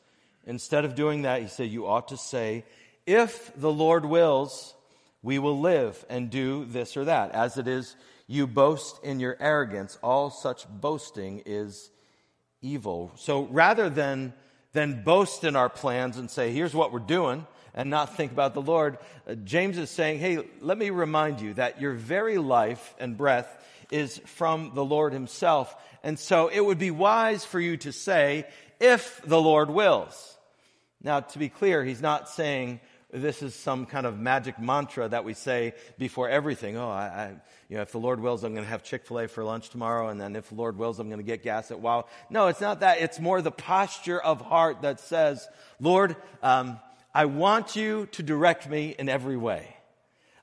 instead 0.46 0.84
of 0.84 0.94
doing 0.94 1.22
that, 1.22 1.42
he 1.42 1.48
said, 1.48 1.68
You 1.68 1.87
ought 1.87 2.08
to 2.08 2.16
say, 2.16 2.64
If 3.06 3.52
the 3.56 3.72
Lord 3.72 4.04
wills, 4.04 4.74
we 5.22 5.38
will 5.38 5.58
live 5.58 6.04
and 6.08 6.30
do 6.30 6.64
this 6.64 6.96
or 6.96 7.04
that. 7.06 7.32
As 7.32 7.58
it 7.58 7.66
is, 7.66 7.96
you 8.28 8.46
boast 8.46 9.02
in 9.02 9.18
your 9.18 9.36
arrogance. 9.40 9.98
All 10.02 10.30
such 10.30 10.68
boasting 10.68 11.42
is 11.46 11.90
evil. 12.62 13.10
So 13.16 13.42
rather 13.46 13.90
than, 13.90 14.34
than 14.72 15.02
boast 15.02 15.42
in 15.42 15.56
our 15.56 15.68
plans 15.68 16.16
and 16.16 16.30
say, 16.30 16.52
Here's 16.52 16.74
what 16.74 16.92
we're 16.92 17.00
doing, 17.00 17.46
and 17.78 17.90
not 17.90 18.16
think 18.16 18.32
about 18.32 18.54
the 18.54 18.62
Lord. 18.62 18.98
Uh, 19.26 19.34
James 19.34 19.78
is 19.78 19.88
saying, 19.88 20.18
hey, 20.18 20.38
let 20.60 20.76
me 20.76 20.90
remind 20.90 21.40
you 21.40 21.54
that 21.54 21.80
your 21.80 21.92
very 21.92 22.36
life 22.36 22.94
and 22.98 23.16
breath 23.16 23.46
is 23.90 24.18
from 24.26 24.72
the 24.74 24.84
Lord 24.84 25.12
himself. 25.12 25.74
And 26.02 26.18
so 26.18 26.48
it 26.48 26.60
would 26.60 26.78
be 26.78 26.90
wise 26.90 27.44
for 27.44 27.60
you 27.60 27.76
to 27.78 27.92
say, 27.92 28.46
if 28.80 29.22
the 29.24 29.40
Lord 29.40 29.70
wills. 29.70 30.36
Now, 31.02 31.20
to 31.20 31.38
be 31.38 31.48
clear, 31.48 31.84
he's 31.84 32.02
not 32.02 32.28
saying 32.28 32.80
this 33.11 33.42
is 33.42 33.55
some 33.55 33.87
kind 33.87 34.07
of 34.07 34.18
magic 34.18 34.59
mantra 34.59 35.09
that 35.09 35.25
we 35.25 35.33
say 35.33 35.73
before 35.97 36.29
everything. 36.29 36.77
Oh, 36.77 36.88
I, 36.88 37.07
I 37.07 37.35
you 37.68 37.77
know, 37.77 37.83
if 37.83 37.92
the 37.92 37.99
Lord 37.99 38.21
wills, 38.21 38.44
I'm 38.44 38.53
going 38.53 38.64
to 38.64 38.71
have 38.71 38.83
Chick-fil-A 38.83 39.29
for 39.29 39.44
lunch 39.44 39.71
tomorrow. 39.71 40.09
And 40.09 40.21
then 40.21 40.37
if 40.37 40.49
the 40.51 40.55
Lord 40.55 40.77
wills, 40.77 40.99
I'm 40.99 41.09
going 41.09 41.21
to 41.21 41.25
get 41.25 41.42
gas 41.42 41.71
at 41.71 41.81
Wawa. 41.81 42.05
No, 42.29 42.49
it's 42.49 42.61
not 42.61 42.81
that. 42.81 43.01
It's 43.01 43.18
more 43.18 43.40
the 43.40 43.51
posture 43.51 44.21
of 44.21 44.40
heart 44.40 44.83
that 44.83 45.01
says, 45.01 45.47
Lord, 45.81 46.16
um, 46.42 46.79
I 47.14 47.25
want 47.25 47.77
you 47.77 48.07
to 48.12 48.23
direct 48.23 48.68
me 48.68 48.94
in 48.99 49.09
every 49.09 49.37
way. 49.37 49.75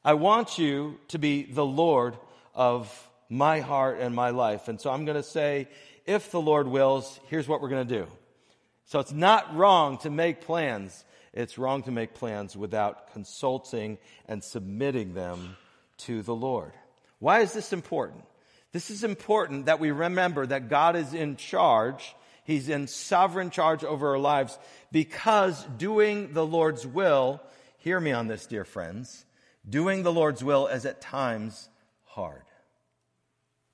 I 0.04 0.14
want 0.14 0.58
you 0.58 1.00
to 1.10 1.20
be 1.20 1.44
the 1.44 1.66
Lord 1.66 2.18
of 2.54 3.10
my 3.30 3.60
heart 3.60 4.00
and 4.00 4.16
my 4.16 4.30
life. 4.30 4.68
And 4.68 4.80
so 4.80 4.90
I'm 4.92 5.06
going 5.06 5.18
to 5.18 5.24
say, 5.24 5.68
if 6.06 6.32
the 6.32 6.42
Lord 6.42 6.68
wills, 6.68 7.20
here's 7.28 7.48
what 7.48 7.62
we're 7.62 7.70
going 7.70 7.88
to 7.88 7.98
do. 8.00 8.08
So 8.86 9.00
it's 9.00 9.12
not 9.12 9.56
wrong 9.56 9.98
to 10.00 10.12
make 10.12 10.42
plans. 10.42 11.04
It's 11.36 11.60
wrong 11.60 11.84
to 11.84 11.92
make 11.92 12.16
plans 12.16 12.58
without 12.58 13.14
consulting 13.14 14.00
and 14.28 14.44
submitting 14.44 15.14
them 15.14 15.58
to 16.00 16.24
the 16.24 16.36
Lord. 16.36 16.72
Why 17.20 17.42
is 17.42 17.54
this 17.54 17.74
important? 17.74 18.24
This 18.72 18.90
is 18.90 19.04
important 19.04 19.68
that 19.68 19.80
we 19.80 19.92
remember 19.92 20.46
that 20.48 20.70
God 20.70 20.96
is 20.96 21.14
in 21.14 21.36
charge 21.36 22.16
He's 22.46 22.70
in 22.70 22.88
sovereign 22.88 23.50
charge 23.50 23.84
over 23.84 24.12
our 24.12 24.20
lives 24.20 24.58
because 24.92 25.62
doing 25.78 26.34
the 26.34 26.46
Lord's 26.46 26.86
will, 26.86 27.42
hear 27.80 28.00
me 28.00 28.12
on 28.12 28.28
this, 28.28 28.46
dear 28.46 28.64
friends, 28.64 29.26
doing 29.68 30.04
the 30.04 30.14
Lord's 30.14 30.44
will 30.44 30.68
is 30.68 30.86
at 30.86 31.02
times 31.02 31.68
hard. 32.04 32.44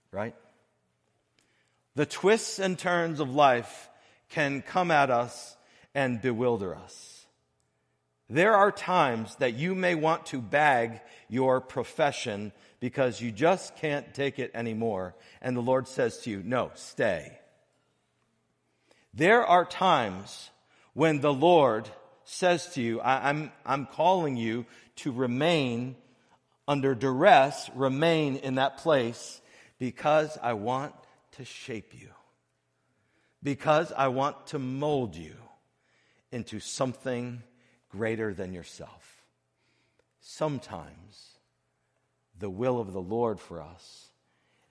Right? 0.09 0.35
The 1.95 2.05
twists 2.05 2.59
and 2.59 2.79
turns 2.79 3.19
of 3.19 3.35
life 3.35 3.89
can 4.29 4.61
come 4.61 4.89
at 4.89 5.11
us 5.11 5.57
and 5.93 6.21
bewilder 6.21 6.73
us. 6.73 7.20
There 8.31 8.55
are 8.55 8.71
times 8.71 9.35
that 9.39 9.55
you 9.55 9.75
may 9.75 9.93
want 9.93 10.27
to 10.27 10.41
bag 10.41 11.01
your 11.27 11.59
profession 11.59 12.53
because 12.79 13.19
you 13.19 13.29
just 13.29 13.75
can't 13.75 14.13
take 14.13 14.39
it 14.39 14.51
anymore. 14.53 15.15
And 15.41 15.53
the 15.53 15.61
Lord 15.61 15.85
says 15.85 16.19
to 16.19 16.29
you, 16.29 16.41
no, 16.41 16.71
stay. 16.75 17.37
There 19.13 19.45
are 19.45 19.65
times 19.65 20.49
when 20.93 21.19
the 21.19 21.33
Lord 21.33 21.89
says 22.23 22.67
to 22.75 22.81
you, 22.81 23.01
I, 23.01 23.29
am 23.29 23.37
I'm, 23.37 23.51
I'm 23.65 23.85
calling 23.87 24.37
you 24.37 24.65
to 24.97 25.11
remain 25.11 25.97
under 26.69 26.95
duress, 26.95 27.69
remain 27.75 28.37
in 28.37 28.55
that 28.55 28.77
place 28.77 29.41
because 29.77 30.37
I 30.41 30.53
want 30.53 30.93
to 31.33 31.43
shape 31.43 31.91
you, 31.93 32.07
because 33.43 33.91
I 33.91 34.07
want 34.07 34.47
to 34.47 34.59
mold 34.59 35.17
you 35.17 35.35
into 36.31 36.61
something 36.61 37.43
greater 37.91 38.33
than 38.33 38.53
yourself. 38.53 39.23
Sometimes 40.19 41.37
the 42.37 42.49
will 42.49 42.79
of 42.79 42.93
the 42.93 43.01
Lord 43.01 43.39
for 43.39 43.61
us 43.61 44.09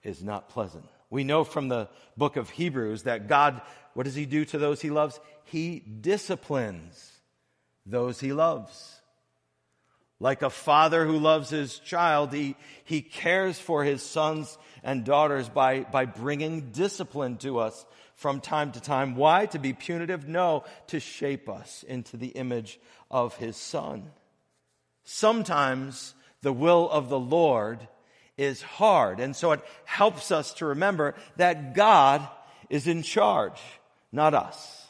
is 0.02 0.22
not 0.22 0.48
pleasant. 0.48 0.86
We 1.10 1.24
know 1.24 1.44
from 1.44 1.68
the 1.68 1.88
book 2.16 2.36
of 2.36 2.50
Hebrews 2.50 3.04
that 3.04 3.28
God, 3.28 3.60
what 3.94 4.04
does 4.04 4.14
He 4.14 4.26
do 4.26 4.44
to 4.46 4.58
those 4.58 4.80
He 4.80 4.90
loves? 4.90 5.20
He 5.44 5.80
disciplines 5.80 7.12
those 7.84 8.20
He 8.20 8.32
loves. 8.32 9.00
Like 10.22 10.42
a 10.42 10.50
father 10.50 11.06
who 11.06 11.18
loves 11.18 11.48
his 11.48 11.78
child, 11.78 12.34
he, 12.34 12.54
he 12.84 13.00
cares 13.00 13.58
for 13.58 13.84
his 13.84 14.02
sons 14.02 14.58
and 14.82 15.02
daughters 15.02 15.48
by, 15.48 15.80
by 15.80 16.04
bringing 16.04 16.72
discipline 16.72 17.38
to 17.38 17.58
us 17.58 17.86
from 18.20 18.38
time 18.38 18.70
to 18.72 18.80
time. 18.80 19.16
Why? 19.16 19.46
To 19.46 19.58
be 19.58 19.72
punitive? 19.72 20.28
No, 20.28 20.64
to 20.88 21.00
shape 21.00 21.48
us 21.48 21.82
into 21.88 22.18
the 22.18 22.28
image 22.28 22.78
of 23.10 23.34
his 23.36 23.56
son. 23.56 24.10
Sometimes 25.04 26.12
the 26.42 26.52
will 26.52 26.90
of 26.90 27.08
the 27.08 27.18
Lord 27.18 27.88
is 28.36 28.60
hard. 28.60 29.20
And 29.20 29.34
so 29.34 29.52
it 29.52 29.62
helps 29.86 30.30
us 30.30 30.52
to 30.54 30.66
remember 30.66 31.14
that 31.36 31.74
God 31.74 32.28
is 32.68 32.86
in 32.86 33.02
charge, 33.02 33.58
not 34.12 34.34
us. 34.34 34.86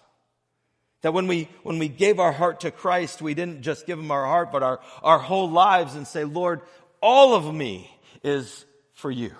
That 1.02 1.14
when 1.14 1.28
we, 1.28 1.48
when 1.62 1.78
we 1.78 1.86
gave 1.86 2.18
our 2.18 2.32
heart 2.32 2.60
to 2.60 2.72
Christ, 2.72 3.22
we 3.22 3.34
didn't 3.34 3.62
just 3.62 3.86
give 3.86 3.98
him 3.98 4.10
our 4.10 4.26
heart, 4.26 4.50
but 4.50 4.64
our, 4.64 4.80
our 5.04 5.20
whole 5.20 5.48
lives 5.48 5.94
and 5.94 6.04
say, 6.04 6.24
Lord, 6.24 6.62
all 7.00 7.34
of 7.34 7.54
me 7.54 7.88
is 8.24 8.66
for 8.92 9.10
you. 9.10 9.30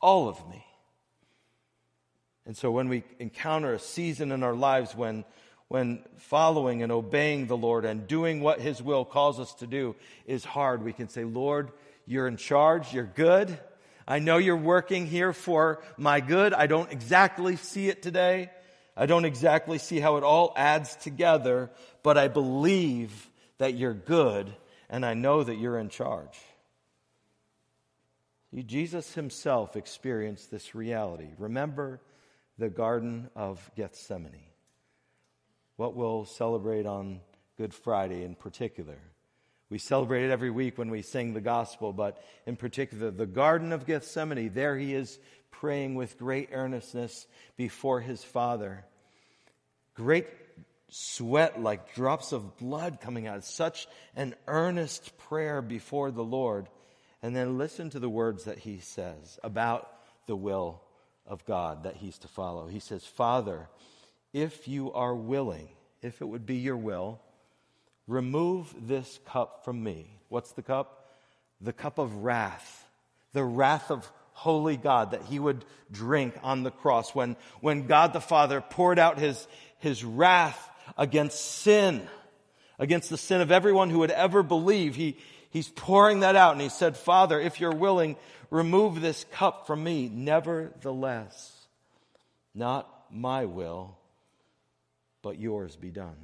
all 0.00 0.28
of 0.28 0.48
me. 0.48 0.64
And 2.50 2.56
so 2.56 2.72
when 2.72 2.88
we 2.88 3.04
encounter 3.20 3.74
a 3.74 3.78
season 3.78 4.32
in 4.32 4.42
our 4.42 4.56
lives 4.56 4.92
when, 4.96 5.24
when 5.68 6.02
following 6.16 6.82
and 6.82 6.90
obeying 6.90 7.46
the 7.46 7.56
Lord 7.56 7.84
and 7.84 8.08
doing 8.08 8.40
what 8.40 8.60
His 8.60 8.82
will 8.82 9.04
calls 9.04 9.38
us 9.38 9.54
to 9.60 9.68
do 9.68 9.94
is 10.26 10.44
hard, 10.44 10.82
we 10.82 10.92
can 10.92 11.08
say, 11.08 11.22
Lord, 11.22 11.70
you're 12.06 12.26
in 12.26 12.36
charge, 12.36 12.92
you're 12.92 13.04
good. 13.04 13.56
I 14.04 14.18
know 14.18 14.38
you're 14.38 14.56
working 14.56 15.06
here 15.06 15.32
for 15.32 15.80
my 15.96 16.18
good. 16.18 16.52
I 16.52 16.66
don't 16.66 16.90
exactly 16.90 17.54
see 17.54 17.88
it 17.88 18.02
today. 18.02 18.50
I 18.96 19.06
don't 19.06 19.26
exactly 19.26 19.78
see 19.78 20.00
how 20.00 20.16
it 20.16 20.24
all 20.24 20.52
adds 20.56 20.96
together, 20.96 21.70
but 22.02 22.18
I 22.18 22.26
believe 22.26 23.30
that 23.58 23.74
you're 23.74 23.94
good 23.94 24.52
and 24.88 25.06
I 25.06 25.14
know 25.14 25.44
that 25.44 25.54
you're 25.54 25.78
in 25.78 25.88
charge. 25.88 26.36
Jesus 28.66 29.14
himself 29.14 29.76
experienced 29.76 30.50
this 30.50 30.74
reality. 30.74 31.28
Remember 31.38 32.00
the 32.60 32.68
Garden 32.68 33.30
of 33.34 33.70
Gethsemane. 33.74 34.44
What 35.76 35.96
we'll 35.96 36.26
celebrate 36.26 36.84
on 36.84 37.20
Good 37.56 37.72
Friday 37.72 38.22
in 38.22 38.34
particular. 38.34 38.98
We 39.70 39.78
celebrate 39.78 40.26
it 40.26 40.30
every 40.30 40.50
week 40.50 40.76
when 40.76 40.90
we 40.90 41.00
sing 41.00 41.32
the 41.32 41.40
gospel, 41.40 41.94
but 41.94 42.22
in 42.44 42.56
particular, 42.56 43.10
the 43.10 43.24
Garden 43.24 43.72
of 43.72 43.86
Gethsemane, 43.86 44.52
there 44.52 44.76
he 44.76 44.94
is 44.94 45.18
praying 45.50 45.94
with 45.94 46.18
great 46.18 46.50
earnestness 46.52 47.26
before 47.56 48.02
his 48.02 48.22
Father. 48.22 48.84
Great 49.94 50.26
sweat 50.90 51.62
like 51.62 51.94
drops 51.94 52.32
of 52.32 52.58
blood 52.58 53.00
coming 53.00 53.26
out. 53.26 53.42
Such 53.42 53.88
an 54.14 54.34
earnest 54.46 55.16
prayer 55.16 55.62
before 55.62 56.10
the 56.10 56.24
Lord. 56.24 56.68
And 57.22 57.34
then 57.34 57.56
listen 57.56 57.88
to 57.90 58.00
the 58.00 58.10
words 58.10 58.44
that 58.44 58.58
he 58.58 58.80
says 58.80 59.38
about 59.42 59.88
the 60.26 60.36
will 60.36 60.82
of 61.30 61.46
God 61.46 61.84
that 61.84 61.96
he's 61.96 62.18
to 62.18 62.28
follow. 62.28 62.66
He 62.66 62.80
says, 62.80 63.04
Father, 63.06 63.68
if 64.34 64.68
you 64.68 64.92
are 64.92 65.14
willing, 65.14 65.68
if 66.02 66.20
it 66.20 66.26
would 66.26 66.44
be 66.44 66.56
your 66.56 66.76
will, 66.76 67.20
remove 68.06 68.74
this 68.86 69.18
cup 69.26 69.64
from 69.64 69.82
me. 69.82 70.10
What's 70.28 70.52
the 70.52 70.62
cup? 70.62 71.08
The 71.60 71.72
cup 71.72 71.98
of 71.98 72.16
wrath, 72.16 72.84
the 73.32 73.44
wrath 73.44 73.90
of 73.90 74.10
holy 74.32 74.76
God 74.76 75.12
that 75.12 75.22
he 75.22 75.38
would 75.38 75.64
drink 75.92 76.34
on 76.42 76.62
the 76.62 76.70
cross 76.70 77.14
when, 77.14 77.36
when 77.60 77.86
God 77.86 78.12
the 78.12 78.20
Father 78.20 78.60
poured 78.60 78.98
out 78.98 79.18
his, 79.18 79.46
his 79.78 80.02
wrath 80.02 80.68
against 80.96 81.38
sin, 81.38 82.08
against 82.78 83.10
the 83.10 83.18
sin 83.18 83.40
of 83.40 83.52
everyone 83.52 83.90
who 83.90 83.98
would 84.00 84.10
ever 84.10 84.42
believe. 84.42 84.96
He, 84.96 85.18
he's 85.50 85.68
pouring 85.68 86.20
that 86.20 86.36
out 86.36 86.52
and 86.52 86.60
he 86.60 86.70
said, 86.70 86.96
Father, 86.96 87.38
if 87.38 87.60
you're 87.60 87.74
willing, 87.74 88.16
remove 88.50 89.00
this 89.00 89.24
cup 89.32 89.66
from 89.66 89.82
me. 89.82 90.10
Nevertheless, 90.12 91.66
not 92.54 92.88
my 93.10 93.44
will, 93.44 93.96
but 95.22 95.38
yours 95.38 95.76
be 95.76 95.90
done. 95.90 96.16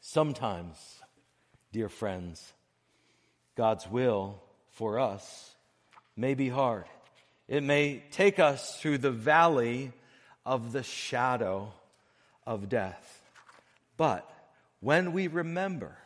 Sometimes, 0.00 0.76
dear 1.72 1.88
friends, 1.88 2.52
God's 3.56 3.88
will 3.88 4.40
for 4.72 4.98
us 4.98 5.54
may 6.16 6.34
be 6.34 6.48
hard. 6.48 6.84
It 7.48 7.62
may 7.62 8.02
take 8.10 8.38
us 8.38 8.78
through 8.80 8.98
the 8.98 9.10
valley 9.10 9.92
of 10.46 10.72
the 10.72 10.82
shadow 10.82 11.72
of 12.46 12.68
death. 12.68 13.20
But 13.96 14.28
when 14.80 15.12
we 15.12 15.28
remember 15.28 15.96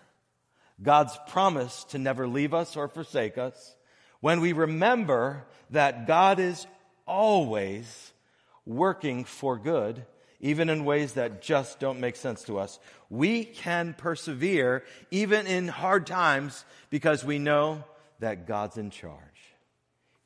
God's 0.81 1.19
promise 1.29 1.85
to 1.85 1.99
never 1.99 2.29
leave 2.29 2.55
us 2.55 2.77
or 2.77 2.89
forsake 2.89 3.39
us, 3.39 3.75
when 4.21 4.41
we 4.41 4.53
remember 4.53 5.45
that 5.71 6.07
God 6.07 6.41
is 6.41 6.67
always 7.07 8.13
working 8.67 9.25
for 9.25 9.59
good, 9.59 10.05
even 10.41 10.69
in 10.69 10.85
ways 10.85 11.15
that 11.15 11.43
just 11.43 11.81
don't 11.81 12.01
make 12.01 12.17
sense 12.17 12.45
to 12.45 12.59
us, 12.59 12.79
we 13.11 13.45
can 13.45 13.95
persevere 13.95 14.85
even 15.11 15.47
in 15.47 15.69
hard 15.69 16.07
times 16.07 16.65
because 16.91 17.25
we 17.25 17.39
know 17.39 17.83
that 18.21 18.47
God's 18.47 18.77
in 18.77 18.91
charge. 18.91 19.19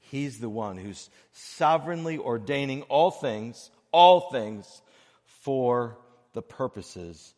He's 0.00 0.38
the 0.38 0.50
one 0.50 0.76
who's 0.76 1.08
sovereignly 1.32 2.18
ordaining 2.18 2.82
all 2.82 3.10
things, 3.10 3.70
all 3.92 4.30
things 4.30 4.82
for 5.24 5.96
the 6.34 6.42
purposes 6.42 7.34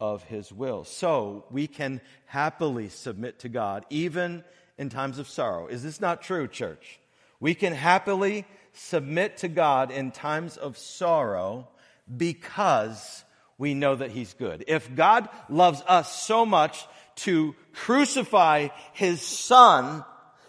of 0.00 0.22
His 0.24 0.52
will. 0.52 0.84
So 0.84 1.44
we 1.50 1.66
can 1.66 2.00
happily 2.26 2.90
submit 2.90 3.40
to 3.40 3.48
God, 3.48 3.86
even 3.90 4.44
in 4.78 4.88
times 4.88 5.18
of 5.18 5.28
sorrow. 5.28 5.66
Is 5.66 5.82
this 5.82 6.00
not 6.00 6.22
true, 6.22 6.46
church? 6.46 7.00
We 7.40 7.54
can 7.54 7.74
happily 7.74 8.46
submit 8.72 9.38
to 9.38 9.48
God 9.48 9.90
in 9.90 10.12
times 10.12 10.56
of 10.56 10.78
sorrow 10.78 11.68
because 12.16 13.24
we 13.58 13.74
know 13.74 13.96
that 13.96 14.12
He's 14.12 14.34
good. 14.34 14.64
If 14.68 14.94
God 14.94 15.28
loves 15.48 15.82
us 15.86 16.22
so 16.22 16.46
much 16.46 16.86
to 17.16 17.54
crucify 17.72 18.68
His 18.92 19.20
Son 19.20 20.04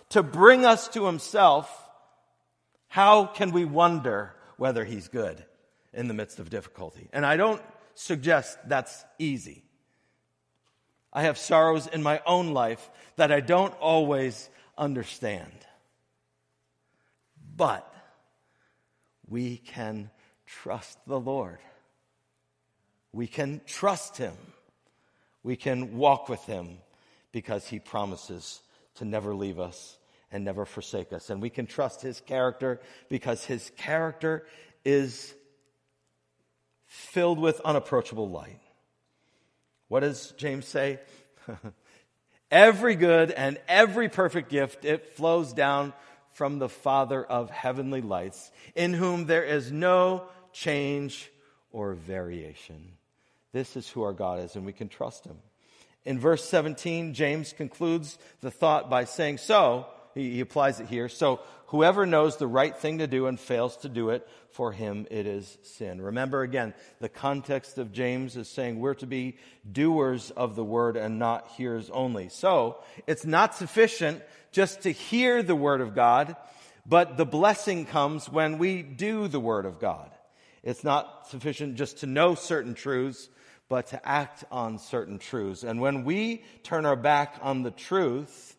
to 0.10 0.24
bring 0.24 0.66
us 0.66 0.88
to 0.90 1.06
Himself, 1.06 1.70
how 2.88 3.26
can 3.26 3.52
we 3.52 3.66
wonder 3.66 4.36
whether 4.58 4.86
He's 4.86 5.08
good 5.08 5.44
in 5.94 6.08
the 6.08 6.14
midst 6.14 6.40
of 6.40 6.50
difficulty? 6.50 7.10
And 7.12 7.26
I 7.26 7.38
don't 7.38 7.62
suggest 7.96 8.58
that's 8.68 9.04
easy. 9.18 9.64
I 11.12 11.24
have 11.24 11.38
sorrows 11.38 11.88
in 11.88 12.04
my 12.04 12.22
own 12.26 12.54
life 12.54 12.90
that 13.16 13.32
I 13.32 13.40
don't 13.40 13.74
always 13.80 14.50
understand. 14.78 15.52
But 17.56 17.92
we 19.28 19.58
can 19.58 20.10
trust 20.46 20.98
the 21.06 21.20
Lord. 21.20 21.60
We 23.12 23.28
can 23.28 23.62
trust 23.66 24.18
Him. 24.18 24.34
We 25.44 25.56
can 25.56 25.98
walk 25.98 26.30
with 26.30 26.44
Him 26.46 26.78
because 27.32 27.68
He 27.68 27.80
promises 27.80 28.62
to 28.96 29.06
never 29.06 29.34
leave 29.34 29.60
us 29.60 29.98
and 30.32 30.46
never 30.46 30.66
forsake 30.66 31.12
us. 31.12 31.30
And 31.30 31.42
we 31.42 31.50
can 31.50 31.66
trust 31.66 32.02
His 32.02 32.22
character 32.22 32.80
because 33.10 33.44
His 33.46 33.72
character 33.78 34.46
is 34.86 35.34
filled 36.86 37.40
with 37.40 37.60
unapproachable 37.62 38.30
light. 38.30 38.60
What 39.90 40.00
does 40.02 40.34
James 40.38 40.66
say? 40.66 41.00
every 42.52 42.96
good 42.96 43.32
and 43.32 43.60
every 43.68 44.10
perfect 44.10 44.50
gift, 44.50 44.86
it 44.86 45.16
flows 45.16 45.54
down 45.54 45.94
from 46.34 46.60
the 46.60 46.70
Father 46.70 47.24
of 47.24 47.50
heavenly 47.50 48.02
lights, 48.02 48.52
in 48.76 48.94
whom 48.94 49.26
there 49.26 49.44
is 49.44 49.72
no 49.72 50.24
change 50.54 51.30
or 51.72 51.94
variation. 51.94 52.94
This 53.52 53.76
is 53.76 53.90
who 53.90 54.04
our 54.04 54.14
God 54.14 54.40
is, 54.40 54.56
and 54.56 54.66
we 54.66 54.74
can 54.74 54.90
trust 54.90 55.26
him. 55.26 55.38
In 56.06 56.20
verse 56.20 56.46
17, 56.46 57.14
James 57.14 57.52
concludes 57.52 58.18
the 58.42 58.52
thought 58.52 58.90
by 58.90 59.04
saying, 59.04 59.40
So, 59.40 59.88
he, 60.20 60.32
he 60.32 60.40
applies 60.42 60.80
it 60.80 60.88
here, 60.88 61.10
so 61.10 61.40
whoever 61.68 62.06
knows 62.06 62.38
the 62.38 62.48
right 62.48 62.76
thing 62.76 62.98
to 62.98 63.08
do 63.08 63.28
and 63.28 63.40
fails 63.40 63.78
to 63.78 63.90
do 63.90 64.10
it, 64.10 64.28
for 64.52 64.72
him 64.72 65.08
it 65.12 65.26
is 65.26 65.58
sin. 65.64 66.02
Remember 66.02 66.42
again, 66.42 66.74
the 67.00 67.10
context 67.10 67.78
of 67.78 67.92
James 67.92 68.36
is 68.36 68.50
saying 68.50 68.80
we're 68.80 68.96
to 68.96 69.08
be 69.08 69.38
doers 69.72 70.32
of 70.32 70.56
the 70.56 70.64
word 70.64 70.98
and 70.98 71.20
not 71.20 71.48
hearers 71.50 71.90
only. 71.92 72.30
So, 72.30 72.78
it's 73.08 73.26
not 73.26 73.56
sufficient 73.56 74.22
just 74.52 74.82
to 74.82 74.92
hear 74.92 75.44
the 75.44 75.56
word 75.56 75.82
of 75.82 75.96
God, 75.96 76.36
but 76.86 77.18
the 77.18 77.26
blessing 77.26 77.86
comes 77.86 78.28
when 78.28 78.58
we 78.58 78.82
do 78.82 79.28
the 79.28 79.40
word 79.40 79.66
of 79.66 79.80
God. 79.80 80.10
It's 80.64 80.84
not 80.84 81.28
sufficient 81.30 81.76
just 81.76 82.00
to 82.00 82.08
know 82.08 82.36
certain 82.36 82.74
truths, 82.74 83.30
but 83.70 83.88
to 83.88 84.08
act 84.08 84.44
on 84.52 84.80
certain 84.80 85.20
truths. 85.20 85.64
And 85.64 85.80
when 85.80 86.04
we 86.04 86.44
turn 86.64 86.86
our 86.86 86.96
back 86.96 87.38
on 87.42 87.62
the 87.62 87.72
truth, 87.72 88.56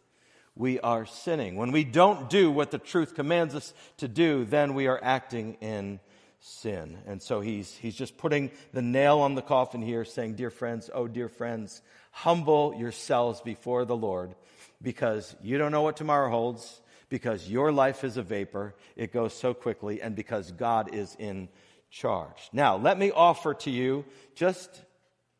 we 0.54 0.80
are 0.80 1.06
sinning. 1.06 1.56
When 1.56 1.72
we 1.72 1.84
don't 1.84 2.28
do 2.28 2.50
what 2.50 2.70
the 2.70 2.78
truth 2.78 3.14
commands 3.14 3.54
us 3.54 3.72
to 3.98 4.08
do, 4.08 4.44
then 4.44 4.74
we 4.74 4.86
are 4.86 5.00
acting 5.02 5.54
in 5.60 6.00
sin. 6.40 6.98
And 7.06 7.22
so 7.22 7.40
he's, 7.40 7.74
he's 7.74 7.94
just 7.94 8.16
putting 8.16 8.50
the 8.72 8.82
nail 8.82 9.18
on 9.18 9.34
the 9.34 9.42
coffin 9.42 9.82
here, 9.82 10.04
saying, 10.04 10.34
Dear 10.34 10.50
friends, 10.50 10.90
oh, 10.92 11.06
dear 11.06 11.28
friends, 11.28 11.82
humble 12.10 12.74
yourselves 12.76 13.40
before 13.40 13.84
the 13.84 13.96
Lord 13.96 14.34
because 14.82 15.36
you 15.42 15.58
don't 15.58 15.72
know 15.72 15.82
what 15.82 15.96
tomorrow 15.96 16.30
holds, 16.30 16.80
because 17.08 17.50
your 17.50 17.72
life 17.72 18.04
is 18.04 18.16
a 18.16 18.22
vapor, 18.22 18.74
it 18.96 19.12
goes 19.12 19.34
so 19.34 19.52
quickly, 19.52 20.00
and 20.00 20.14
because 20.14 20.52
God 20.52 20.94
is 20.94 21.16
in 21.18 21.48
charge. 21.90 22.48
Now, 22.52 22.76
let 22.76 22.98
me 22.98 23.10
offer 23.10 23.52
to 23.54 23.70
you 23.70 24.04
just 24.34 24.82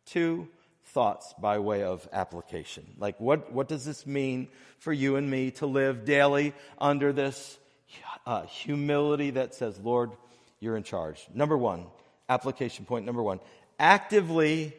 two 0.05 0.49
thoughts 0.93 1.35
by 1.41 1.59
way 1.59 1.83
of 1.83 2.09
application. 2.13 2.87
Like, 2.99 3.21
what, 3.21 3.53
what 3.53 3.69
does 3.69 3.85
this 3.85 4.07
mean 4.07 4.49
for 4.79 4.93
you 4.93 5.17
and 5.17 5.31
me 5.31 5.51
to 5.53 5.67
live 5.67 6.05
daily 6.05 6.53
under 6.79 7.13
this 7.13 7.59
uh, 8.27 8.43
humility 8.43 9.31
that 9.31 9.55
says, 9.55 9.79
Lord, 9.79 10.13
you're 10.59 10.77
in 10.77 10.83
charge? 10.83 11.27
Number 11.35 11.57
one, 11.57 11.87
application 12.29 12.85
point 12.85 13.07
number 13.07 13.23
one 13.23 13.41
actively, 13.81 14.75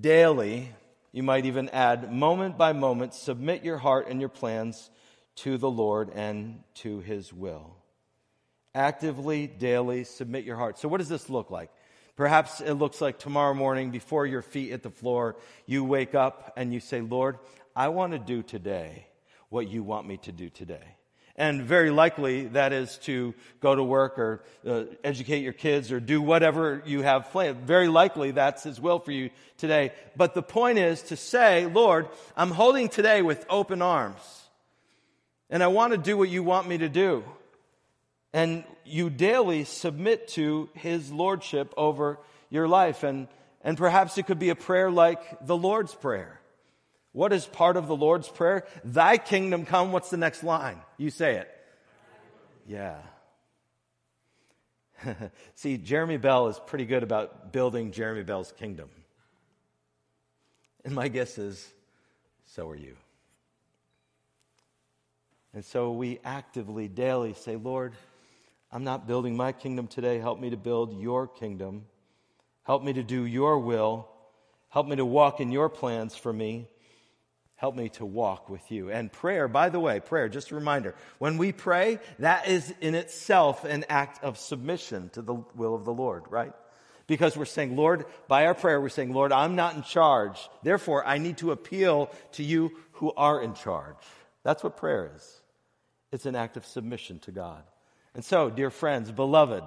daily, 0.00 0.72
you 1.12 1.22
might 1.22 1.46
even 1.46 1.70
add 1.70 2.12
moment 2.12 2.58
by 2.58 2.72
moment, 2.72 3.14
submit 3.14 3.64
your 3.64 3.78
heart 3.78 4.08
and 4.08 4.20
your 4.20 4.28
plans 4.28 4.90
to 5.36 5.56
the 5.56 5.70
Lord 5.70 6.10
and 6.14 6.62
to 6.74 6.98
his 7.00 7.32
will. 7.32 7.76
Actively, 8.74 9.46
daily 9.46 10.04
submit 10.04 10.44
your 10.44 10.56
heart. 10.56 10.78
So, 10.78 10.88
what 10.88 10.98
does 10.98 11.08
this 11.08 11.30
look 11.30 11.50
like? 11.50 11.70
Perhaps 12.16 12.62
it 12.62 12.74
looks 12.74 13.00
like 13.00 13.18
tomorrow 13.18 13.52
morning 13.52 13.90
before 13.90 14.26
your 14.26 14.42
feet 14.42 14.70
hit 14.70 14.82
the 14.82 14.90
floor, 14.90 15.36
you 15.66 15.84
wake 15.84 16.14
up 16.14 16.54
and 16.56 16.72
you 16.72 16.80
say, 16.80 17.02
Lord, 17.02 17.38
I 17.74 17.88
want 17.88 18.12
to 18.12 18.18
do 18.18 18.42
today 18.42 19.06
what 19.50 19.68
you 19.68 19.82
want 19.82 20.06
me 20.06 20.16
to 20.18 20.32
do 20.32 20.48
today. 20.48 20.96
And 21.38 21.62
very 21.62 21.90
likely 21.90 22.46
that 22.48 22.72
is 22.72 22.96
to 23.02 23.34
go 23.60 23.74
to 23.74 23.84
work 23.84 24.18
or 24.18 24.42
uh, 24.66 24.84
educate 25.04 25.40
your 25.40 25.52
kids 25.52 25.92
or 25.92 26.00
do 26.00 26.22
whatever 26.22 26.82
you 26.86 27.02
have 27.02 27.30
planned. 27.30 27.58
Very 27.66 27.88
likely 27.88 28.30
that's 28.30 28.62
His 28.62 28.80
will 28.80 28.98
for 28.98 29.12
you 29.12 29.28
today. 29.58 29.92
But 30.16 30.32
the 30.32 30.42
point 30.42 30.78
is 30.78 31.02
to 31.02 31.16
say, 31.16 31.66
Lord, 31.66 32.08
I'm 32.34 32.50
holding 32.50 32.88
today 32.88 33.20
with 33.20 33.44
open 33.50 33.82
arms. 33.82 34.22
And 35.50 35.62
I 35.62 35.66
want 35.66 35.92
to 35.92 35.98
do 35.98 36.16
what 36.16 36.30
you 36.30 36.42
want 36.42 36.66
me 36.66 36.78
to 36.78 36.88
do. 36.88 37.22
And 38.36 38.64
you 38.84 39.08
daily 39.08 39.64
submit 39.64 40.28
to 40.28 40.68
His 40.74 41.10
Lordship 41.10 41.72
over 41.74 42.18
your 42.50 42.68
life. 42.68 43.02
And, 43.02 43.28
and 43.64 43.78
perhaps 43.78 44.18
it 44.18 44.26
could 44.26 44.38
be 44.38 44.50
a 44.50 44.54
prayer 44.54 44.90
like 44.90 45.46
the 45.46 45.56
Lord's 45.56 45.94
Prayer. 45.94 46.38
What 47.12 47.32
is 47.32 47.46
part 47.46 47.78
of 47.78 47.86
the 47.86 47.96
Lord's 47.96 48.28
Prayer? 48.28 48.66
Thy 48.84 49.16
kingdom 49.16 49.64
come. 49.64 49.90
What's 49.90 50.10
the 50.10 50.18
next 50.18 50.44
line? 50.44 50.82
You 50.98 51.08
say 51.08 51.36
it. 51.36 51.50
Yeah. 52.68 52.98
See, 55.54 55.78
Jeremy 55.78 56.18
Bell 56.18 56.48
is 56.48 56.60
pretty 56.66 56.84
good 56.84 57.02
about 57.02 57.54
building 57.54 57.90
Jeremy 57.90 58.22
Bell's 58.22 58.52
kingdom. 58.58 58.90
And 60.84 60.94
my 60.94 61.08
guess 61.08 61.38
is, 61.38 61.66
so 62.44 62.68
are 62.68 62.76
you. 62.76 62.96
And 65.54 65.64
so 65.64 65.92
we 65.92 66.20
actively, 66.22 66.86
daily 66.86 67.32
say, 67.32 67.56
Lord, 67.56 67.94
I'm 68.76 68.84
not 68.84 69.06
building 69.06 69.38
my 69.38 69.52
kingdom 69.52 69.86
today. 69.86 70.18
Help 70.18 70.38
me 70.38 70.50
to 70.50 70.58
build 70.58 71.00
your 71.00 71.26
kingdom. 71.26 71.86
Help 72.62 72.84
me 72.84 72.92
to 72.92 73.02
do 73.02 73.24
your 73.24 73.58
will. 73.58 74.06
Help 74.68 74.86
me 74.86 74.96
to 74.96 75.04
walk 75.06 75.40
in 75.40 75.50
your 75.50 75.70
plans 75.70 76.14
for 76.14 76.30
me. 76.30 76.68
Help 77.54 77.74
me 77.74 77.88
to 77.88 78.04
walk 78.04 78.50
with 78.50 78.70
you. 78.70 78.90
And 78.90 79.10
prayer, 79.10 79.48
by 79.48 79.70
the 79.70 79.80
way, 79.80 80.00
prayer, 80.00 80.28
just 80.28 80.50
a 80.50 80.56
reminder, 80.56 80.94
when 81.16 81.38
we 81.38 81.52
pray, 81.52 82.00
that 82.18 82.48
is 82.48 82.70
in 82.82 82.94
itself 82.94 83.64
an 83.64 83.86
act 83.88 84.22
of 84.22 84.36
submission 84.36 85.08
to 85.14 85.22
the 85.22 85.36
will 85.54 85.74
of 85.74 85.86
the 85.86 85.94
Lord, 85.94 86.24
right? 86.28 86.52
Because 87.06 87.34
we're 87.34 87.46
saying, 87.46 87.76
Lord, 87.76 88.04
by 88.28 88.44
our 88.44 88.54
prayer, 88.54 88.78
we're 88.78 88.90
saying, 88.90 89.14
Lord, 89.14 89.32
I'm 89.32 89.56
not 89.56 89.74
in 89.74 89.84
charge. 89.84 90.50
Therefore, 90.62 91.02
I 91.06 91.16
need 91.16 91.38
to 91.38 91.50
appeal 91.50 92.10
to 92.32 92.42
you 92.42 92.72
who 92.92 93.10
are 93.16 93.40
in 93.40 93.54
charge. 93.54 93.96
That's 94.42 94.62
what 94.62 94.76
prayer 94.76 95.12
is. 95.16 95.40
It's 96.12 96.26
an 96.26 96.36
act 96.36 96.58
of 96.58 96.66
submission 96.66 97.20
to 97.20 97.32
God. 97.32 97.62
And 98.16 98.24
so, 98.24 98.48
dear 98.48 98.70
friends, 98.70 99.12
beloved, 99.12 99.62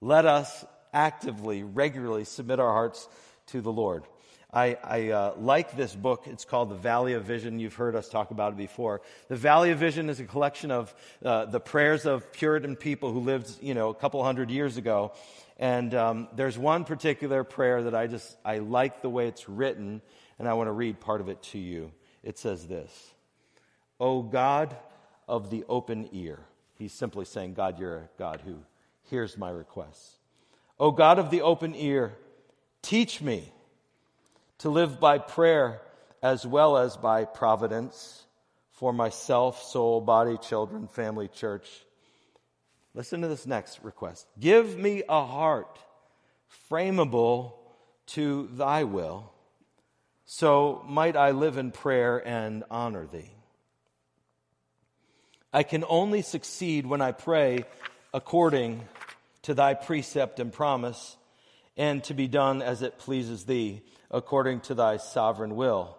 let 0.00 0.24
us 0.24 0.64
actively, 0.90 1.62
regularly 1.62 2.24
submit 2.24 2.58
our 2.58 2.72
hearts 2.72 3.06
to 3.48 3.60
the 3.60 3.70
Lord. 3.70 4.04
I, 4.50 4.78
I 4.82 5.08
uh, 5.10 5.34
like 5.36 5.76
this 5.76 5.94
book. 5.94 6.24
It's 6.26 6.46
called 6.46 6.70
The 6.70 6.76
Valley 6.76 7.12
of 7.12 7.24
Vision. 7.24 7.58
You've 7.58 7.74
heard 7.74 7.94
us 7.94 8.08
talk 8.08 8.30
about 8.30 8.54
it 8.54 8.56
before. 8.56 9.02
The 9.28 9.36
Valley 9.36 9.70
of 9.70 9.78
Vision 9.78 10.08
is 10.08 10.18
a 10.18 10.24
collection 10.24 10.70
of 10.70 10.94
uh, 11.22 11.44
the 11.44 11.60
prayers 11.60 12.06
of 12.06 12.32
Puritan 12.32 12.74
people 12.74 13.12
who 13.12 13.20
lived, 13.20 13.62
you 13.62 13.74
know, 13.74 13.90
a 13.90 13.94
couple 13.94 14.24
hundred 14.24 14.50
years 14.50 14.78
ago. 14.78 15.12
And 15.58 15.94
um, 15.94 16.28
there's 16.34 16.56
one 16.56 16.86
particular 16.86 17.44
prayer 17.44 17.82
that 17.82 17.94
I 17.94 18.06
just, 18.06 18.34
I 18.46 18.60
like 18.60 19.02
the 19.02 19.10
way 19.10 19.28
it's 19.28 19.46
written, 19.46 20.00
and 20.38 20.48
I 20.48 20.54
want 20.54 20.68
to 20.68 20.72
read 20.72 21.00
part 21.00 21.20
of 21.20 21.28
it 21.28 21.42
to 21.52 21.58
you. 21.58 21.92
It 22.22 22.38
says 22.38 22.66
this 22.66 23.12
O 24.00 24.22
God 24.22 24.74
of 25.28 25.50
the 25.50 25.64
open 25.68 26.08
ear. 26.12 26.46
He's 26.82 26.92
simply 26.92 27.26
saying, 27.26 27.54
God, 27.54 27.78
you're 27.78 27.96
a 27.96 28.08
God 28.18 28.42
who 28.44 28.56
hears 29.02 29.38
my 29.38 29.50
requests. 29.50 30.16
O 30.80 30.90
God 30.90 31.20
of 31.20 31.30
the 31.30 31.42
open 31.42 31.76
ear, 31.76 32.12
teach 32.82 33.22
me 33.22 33.52
to 34.58 34.68
live 34.68 34.98
by 34.98 35.18
prayer 35.18 35.80
as 36.24 36.44
well 36.44 36.76
as 36.76 36.96
by 36.96 37.24
providence 37.24 38.24
for 38.72 38.92
myself, 38.92 39.62
soul, 39.62 40.00
body, 40.00 40.36
children, 40.38 40.88
family, 40.88 41.28
church. 41.28 41.68
Listen 42.94 43.20
to 43.20 43.28
this 43.28 43.46
next 43.46 43.78
request. 43.84 44.26
Give 44.40 44.76
me 44.76 45.04
a 45.08 45.24
heart 45.24 45.78
frameable 46.68 47.52
to 48.06 48.50
thy 48.54 48.82
will, 48.82 49.32
so 50.24 50.84
might 50.88 51.14
I 51.14 51.30
live 51.30 51.58
in 51.58 51.70
prayer 51.70 52.26
and 52.26 52.64
honor 52.72 53.06
thee. 53.06 53.30
I 55.52 55.64
can 55.64 55.84
only 55.86 56.22
succeed 56.22 56.86
when 56.86 57.02
I 57.02 57.12
pray 57.12 57.64
according 58.14 58.88
to 59.42 59.54
thy 59.54 59.74
precept 59.74 60.40
and 60.40 60.52
promise, 60.52 61.16
and 61.76 62.02
to 62.04 62.14
be 62.14 62.26
done 62.26 62.62
as 62.62 62.80
it 62.80 62.98
pleases 62.98 63.44
thee 63.44 63.82
according 64.10 64.60
to 64.60 64.74
thy 64.74 64.96
sovereign 64.96 65.56
will. 65.56 65.96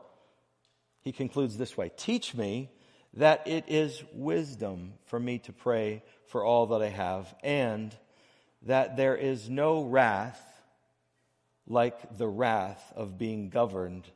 He 1.02 1.12
concludes 1.12 1.58
this 1.58 1.78
way 1.78 1.92
Teach 1.98 2.34
me 2.34 2.72
that 3.16 3.48
it 3.48 3.66
is 3.68 4.04
wisdom 4.14 4.94
for 5.06 5.20
me 5.20 5.38
to 5.40 5.54
pray 5.54 6.02
for 6.28 6.44
all 6.44 6.68
that 6.68 6.82
I 6.82 6.90
have, 6.90 7.34
and 7.44 7.96
that 8.64 8.98
there 8.98 9.16
is 9.16 9.50
no 9.50 9.84
wrath 9.84 10.42
like 11.68 12.18
the 12.18 12.28
wrath 12.28 12.92
of 12.96 13.20
being 13.20 13.50
governed 13.50 14.08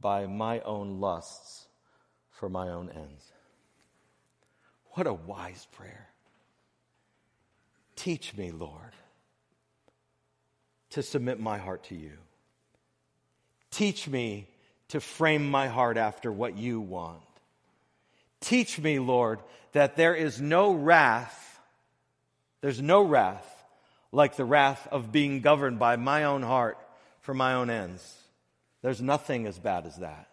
by 0.00 0.26
my 0.26 0.60
own 0.60 1.00
lusts 1.00 1.66
for 2.30 2.48
my 2.48 2.70
own 2.70 2.88
ends. 2.88 3.33
What 4.94 5.06
a 5.06 5.14
wise 5.14 5.66
prayer. 5.72 6.08
Teach 7.96 8.36
me, 8.36 8.50
Lord, 8.52 8.92
to 10.90 11.02
submit 11.02 11.40
my 11.40 11.58
heart 11.58 11.84
to 11.84 11.94
you. 11.94 12.12
Teach 13.70 14.06
me 14.08 14.48
to 14.88 15.00
frame 15.00 15.50
my 15.50 15.66
heart 15.66 15.96
after 15.96 16.30
what 16.30 16.56
you 16.56 16.80
want. 16.80 17.22
Teach 18.40 18.78
me, 18.78 18.98
Lord, 18.98 19.40
that 19.72 19.96
there 19.96 20.14
is 20.14 20.40
no 20.40 20.72
wrath, 20.72 21.58
there's 22.60 22.80
no 22.80 23.02
wrath 23.02 23.50
like 24.12 24.36
the 24.36 24.44
wrath 24.44 24.86
of 24.92 25.10
being 25.10 25.40
governed 25.40 25.80
by 25.80 25.96
my 25.96 26.24
own 26.24 26.42
heart 26.42 26.78
for 27.20 27.34
my 27.34 27.54
own 27.54 27.68
ends. 27.68 28.16
There's 28.82 29.00
nothing 29.00 29.46
as 29.46 29.58
bad 29.58 29.86
as 29.86 29.96
that. 29.96 30.28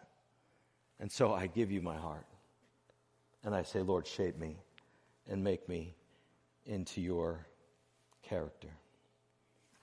And 0.99 1.11
so 1.11 1.33
I 1.33 1.47
give 1.47 1.71
you 1.71 1.81
my 1.81 1.97
heart. 1.97 2.25
And 3.43 3.55
I 3.55 3.63
say, 3.63 3.79
Lord, 3.79 4.07
shape 4.07 4.37
me 4.37 4.57
and 5.29 5.43
make 5.43 5.67
me 5.67 5.95
into 6.65 7.01
your 7.01 7.45
character. 8.23 8.69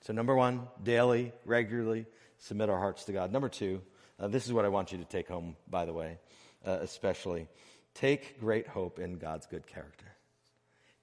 So, 0.02 0.12
number 0.12 0.34
one, 0.34 0.68
daily, 0.82 1.32
regularly 1.44 2.06
submit 2.38 2.70
our 2.70 2.78
hearts 2.78 3.04
to 3.04 3.12
God. 3.12 3.32
Number 3.32 3.48
two, 3.48 3.82
uh, 4.20 4.28
this 4.28 4.46
is 4.46 4.52
what 4.52 4.64
I 4.64 4.68
want 4.68 4.92
you 4.92 4.98
to 4.98 5.04
take 5.04 5.28
home, 5.28 5.56
by 5.68 5.84
the 5.84 5.92
way, 5.92 6.18
uh, 6.66 6.78
especially. 6.80 7.48
Take 7.94 8.40
great 8.40 8.68
hope 8.68 8.98
in 8.98 9.18
God's 9.18 9.46
good 9.46 9.66
character. 9.66 10.06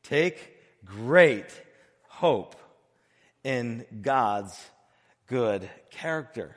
Take 0.03 0.57
great 0.85 1.49
hope 2.07 2.55
in 3.43 3.85
God's 4.01 4.57
good 5.27 5.69
character. 5.91 6.55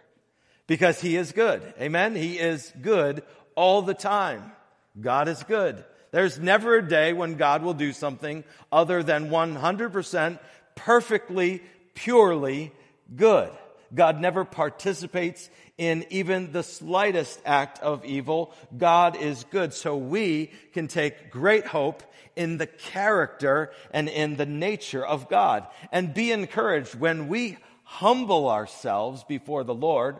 Because 0.66 1.00
He 1.00 1.16
is 1.16 1.32
good. 1.32 1.62
Amen? 1.80 2.14
He 2.14 2.38
is 2.38 2.72
good 2.80 3.22
all 3.56 3.82
the 3.82 3.94
time. 3.94 4.52
God 5.00 5.28
is 5.28 5.42
good. 5.42 5.84
There's 6.10 6.38
never 6.38 6.76
a 6.76 6.88
day 6.88 7.12
when 7.12 7.34
God 7.34 7.62
will 7.62 7.74
do 7.74 7.92
something 7.92 8.44
other 8.72 9.02
than 9.02 9.30
100% 9.30 10.38
perfectly, 10.74 11.62
purely 11.94 12.72
good. 13.14 13.50
God 13.94 14.20
never 14.20 14.44
participates 14.44 15.50
in 15.76 16.04
even 16.10 16.52
the 16.52 16.62
slightest 16.62 17.40
act 17.44 17.80
of 17.80 18.04
evil. 18.04 18.52
God 18.76 19.16
is 19.16 19.44
good. 19.50 19.72
So 19.72 19.96
we 19.96 20.50
can 20.72 20.88
take 20.88 21.30
great 21.30 21.66
hope 21.66 22.02
in 22.36 22.58
the 22.58 22.66
character 22.66 23.72
and 23.90 24.08
in 24.08 24.36
the 24.36 24.46
nature 24.46 25.04
of 25.04 25.28
God 25.28 25.66
and 25.92 26.14
be 26.14 26.32
encouraged 26.32 26.94
when 26.94 27.28
we 27.28 27.58
humble 27.84 28.48
ourselves 28.48 29.24
before 29.24 29.64
the 29.64 29.74
Lord. 29.74 30.18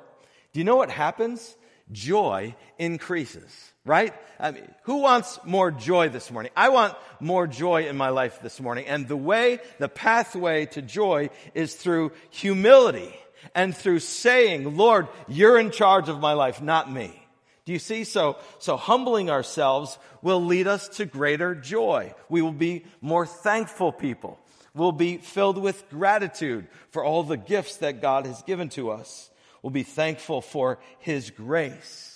Do 0.53 0.61
you 0.61 0.65
know 0.65 0.77
what 0.77 0.91
happens? 0.91 1.57
Joy 1.91 2.55
increases, 2.79 3.73
right? 3.85 4.15
I 4.39 4.51
mean, 4.51 4.69
who 4.83 4.99
wants 4.99 5.39
more 5.45 5.71
joy 5.71 6.11
this 6.11 6.31
morning? 6.31 6.53
I 6.57 6.69
want 6.69 6.95
more 7.21 7.47
joy 7.47 7.89
in 7.89 7.97
my 7.97 8.11
life 8.11 8.41
this 8.43 8.61
morning. 8.61 8.87
And 8.87 9.09
the 9.09 9.17
way, 9.17 9.61
the 9.79 9.89
pathway 9.89 10.67
to 10.67 10.83
joy 10.83 11.31
is 11.55 11.75
through 11.75 12.13
humility 12.31 13.15
and 13.55 13.77
through 13.77 14.01
saying, 14.01 14.77
Lord, 14.77 15.09
you're 15.27 15.59
in 15.59 15.71
charge 15.71 16.09
of 16.09 16.21
my 16.21 16.35
life, 16.35 16.61
not 16.61 16.93
me. 16.93 17.23
Do 17.65 17.73
you 17.73 17.79
see? 17.79 18.05
So, 18.05 18.39
so 18.59 18.77
humbling 18.77 19.31
ourselves 19.31 19.99
will 20.23 20.43
lead 20.45 20.67
us 20.67 20.89
to 20.97 21.05
greater 21.05 21.55
joy. 21.55 22.15
We 22.29 22.41
will 22.41 22.53
be 22.53 22.87
more 23.01 23.27
thankful 23.27 23.93
people. 23.93 24.39
We'll 24.75 24.93
be 24.93 25.19
filled 25.19 25.59
with 25.59 25.89
gratitude 25.91 26.69
for 26.93 27.05
all 27.05 27.25
the 27.25 27.37
gifts 27.37 27.77
that 27.79 28.01
God 28.01 28.27
has 28.27 28.43
given 28.43 28.69
to 28.71 28.91
us. 28.91 29.31
We'll 29.63 29.71
be 29.71 29.83
thankful 29.83 30.41
for 30.41 30.79
His 30.99 31.31
grace. 31.31 32.15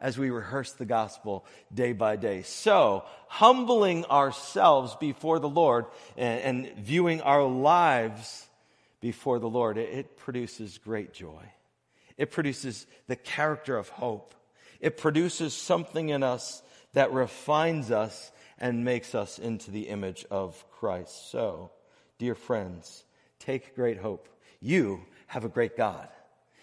as 0.00 0.16
we 0.16 0.30
rehearse 0.30 0.72
the 0.72 0.84
gospel 0.84 1.44
day 1.74 1.92
by 1.92 2.14
day. 2.14 2.42
So, 2.42 3.04
humbling 3.26 4.04
ourselves 4.04 4.94
before 5.00 5.40
the 5.40 5.48
Lord 5.48 5.86
and, 6.16 6.66
and 6.66 6.76
viewing 6.78 7.20
our 7.22 7.42
lives 7.42 8.46
before 9.00 9.40
the 9.40 9.48
Lord, 9.48 9.76
it, 9.76 9.92
it 9.92 10.16
produces 10.16 10.78
great 10.78 11.12
joy. 11.12 11.42
It 12.16 12.30
produces 12.30 12.86
the 13.06 13.16
character 13.16 13.76
of 13.76 13.88
hope. 13.88 14.34
It 14.80 14.96
produces 14.96 15.54
something 15.54 16.10
in 16.10 16.22
us 16.22 16.62
that 16.92 17.12
refines 17.12 17.90
us 17.90 18.30
and 18.58 18.84
makes 18.84 19.14
us 19.14 19.38
into 19.38 19.70
the 19.70 19.88
image 19.88 20.24
of 20.30 20.64
Christ. 20.70 21.30
So, 21.30 21.70
dear 22.18 22.34
friends, 22.34 23.04
take 23.40 23.74
great 23.74 23.98
hope. 23.98 24.28
You 24.60 25.00
have 25.26 25.44
a 25.44 25.48
great 25.48 25.76
God 25.76 26.08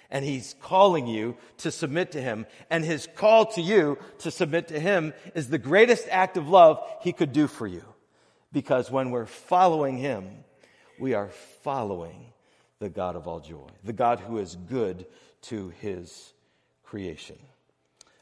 and 0.09 0.23
he's 0.23 0.55
calling 0.61 1.07
you 1.07 1.37
to 1.57 1.71
submit 1.71 2.11
to 2.11 2.21
him. 2.21 2.45
And 2.69 2.83
his 2.83 3.07
call 3.15 3.47
to 3.53 3.61
you 3.61 3.97
to 4.19 4.31
submit 4.31 4.69
to 4.69 4.79
him 4.79 5.13
is 5.33 5.49
the 5.49 5.57
greatest 5.57 6.07
act 6.09 6.37
of 6.37 6.47
love 6.47 6.83
he 7.01 7.13
could 7.13 7.33
do 7.33 7.47
for 7.47 7.67
you. 7.67 7.83
Because 8.51 8.89
when 8.89 9.11
we're 9.11 9.25
following 9.25 9.97
him, 9.97 10.29
we 10.99 11.13
are 11.13 11.29
following 11.63 12.33
the 12.79 12.89
God 12.89 13.15
of 13.15 13.27
all 13.27 13.39
joy, 13.39 13.69
the 13.83 13.93
God 13.93 14.19
who 14.19 14.37
is 14.37 14.55
good 14.55 15.05
to 15.43 15.69
his 15.81 16.33
creation. 16.83 17.37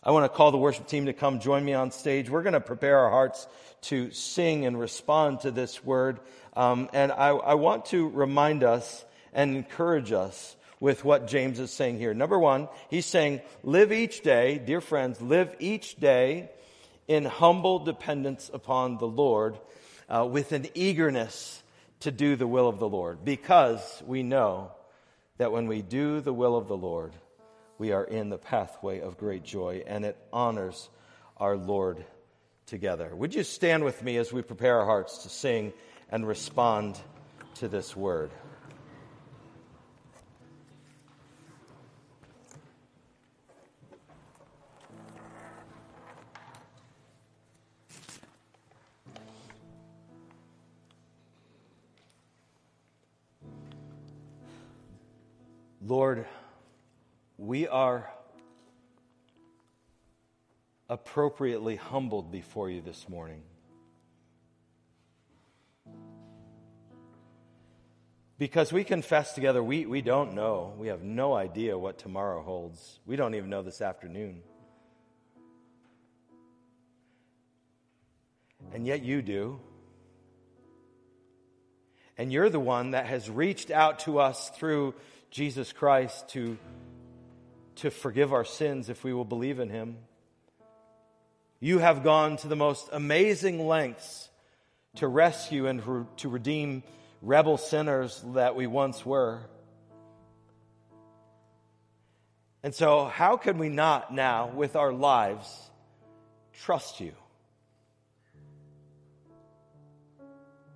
I 0.06 0.12
want 0.12 0.26
to 0.26 0.36
call 0.36 0.52
the 0.52 0.58
worship 0.58 0.88
team 0.88 1.06
to 1.06 1.14
come 1.14 1.40
join 1.40 1.64
me 1.64 1.74
on 1.74 1.92
stage. 1.92 2.30
We're 2.30 2.44
going 2.44 2.54
to 2.54 2.60
prepare 2.60 3.00
our 3.00 3.10
hearts 3.10 3.48
to 3.84 4.12
sing 4.12 4.66
and 4.66 4.78
respond 4.78 5.42
to 5.42 5.52
this 5.52 5.84
word. 5.84 6.20
Um, 6.56 6.90
and 6.94 7.12
I, 7.12 7.30
I 7.30 7.54
want 7.54 7.86
to 7.88 8.10
remind 8.10 8.64
us 8.64 9.06
and 9.32 9.56
encourage 9.56 10.12
us 10.12 10.56
with 10.84 11.06
what 11.06 11.28
James 11.28 11.62
is 11.62 11.72
saying 11.72 11.98
here. 11.98 12.14
Number 12.14 12.38
one, 12.38 12.68
he's 12.90 13.06
saying, 13.06 13.40
live 13.64 13.94
each 13.94 14.20
day, 14.20 14.58
dear 14.58 14.82
friends, 14.82 15.22
live 15.22 15.56
each 15.60 15.96
day 15.96 16.50
in 17.08 17.24
humble 17.24 17.80
dependence 17.80 18.52
upon 18.54 18.98
the 18.98 19.08
Lord 19.08 19.58
uh, 20.10 20.28
with 20.30 20.52
an 20.52 20.68
eagerness 20.74 21.64
to 22.02 22.12
do 22.12 22.36
the 22.36 22.48
will 22.48 22.68
of 22.68 22.80
the 22.80 22.90
Lord 22.90 23.24
because 23.24 24.04
we 24.06 24.24
know 24.24 24.74
that 25.38 25.54
when 25.54 25.68
we 25.68 25.82
do 25.82 26.20
the 26.20 26.34
will 26.34 26.58
of 26.58 26.68
the 26.68 26.76
Lord, 26.76 27.14
we 27.78 27.94
are 27.94 28.04
in 28.04 28.28
the 28.28 28.38
pathway 28.38 29.00
of 29.00 29.18
great 29.18 29.46
joy 29.46 29.84
and 29.88 30.04
it 30.04 30.18
honors 30.34 30.90
our 31.38 31.56
Lord 31.56 32.04
together. 32.66 33.16
Would 33.16 33.34
you 33.34 33.44
stand 33.44 33.86
with 33.86 34.04
me 34.04 34.18
as 34.18 34.34
we 34.34 34.42
prepare 34.42 34.82
our 34.82 34.86
hearts 34.86 35.20
to 35.20 35.30
sing 35.30 35.72
and 36.10 36.28
respond 36.28 37.00
to 37.56 37.70
this 37.70 37.96
word? 37.96 38.32
Lord, 55.86 56.26
we 57.38 57.68
are 57.68 58.10
appropriately 60.88 61.76
humbled 61.76 62.32
before 62.32 62.70
you 62.70 62.80
this 62.80 63.10
morning. 63.10 63.42
Because 68.38 68.72
we 68.72 68.86
confess 68.86 69.34
together, 69.34 69.62
we, 69.62 69.86
we 69.86 70.02
don't 70.02 70.36
know. 70.36 70.74
We 70.78 70.88
have 70.88 71.04
no 71.04 71.34
idea 71.34 71.78
what 71.78 71.98
tomorrow 71.98 72.42
holds. 72.42 73.02
We 73.06 73.18
don't 73.18 73.36
even 73.36 73.50
know 73.50 73.62
this 73.62 73.82
afternoon. 73.82 74.42
And 78.74 78.88
yet 78.88 79.04
you 79.04 79.22
do. 79.22 79.60
And 82.18 82.32
you're 82.32 82.50
the 82.50 82.60
one 82.60 82.92
that 82.92 83.06
has 83.08 83.30
reached 83.30 83.70
out 83.70 84.00
to 84.00 84.20
us 84.20 84.50
through 84.52 84.94
Jesus 85.34 85.74
Christ 85.74 86.30
to, 86.30 86.60
to 87.78 87.90
forgive 87.90 88.34
our 88.34 88.46
sins 88.46 88.88
if 88.90 89.04
we 89.04 89.14
will 89.14 89.26
believe 89.26 89.60
in 89.60 89.68
him. 89.68 89.98
You 91.60 91.80
have 91.80 92.04
gone 92.04 92.38
to 92.38 92.48
the 92.48 92.56
most 92.56 92.90
amazing 92.92 93.66
lengths 93.66 94.30
to 94.98 95.08
rescue 95.08 95.66
and 95.66 95.82
to 96.18 96.30
redeem 96.30 96.84
rebel 97.24 97.58
sinners 97.58 98.24
that 98.36 98.56
we 98.56 98.68
once 98.68 99.04
were. 99.04 99.42
And 102.62 102.76
so, 102.76 103.06
how 103.06 103.36
can 103.36 103.58
we 103.58 103.70
not 103.70 104.14
now, 104.14 104.52
with 104.54 104.76
our 104.76 104.94
lives, 104.94 105.48
trust 106.62 107.00
you? 107.00 107.14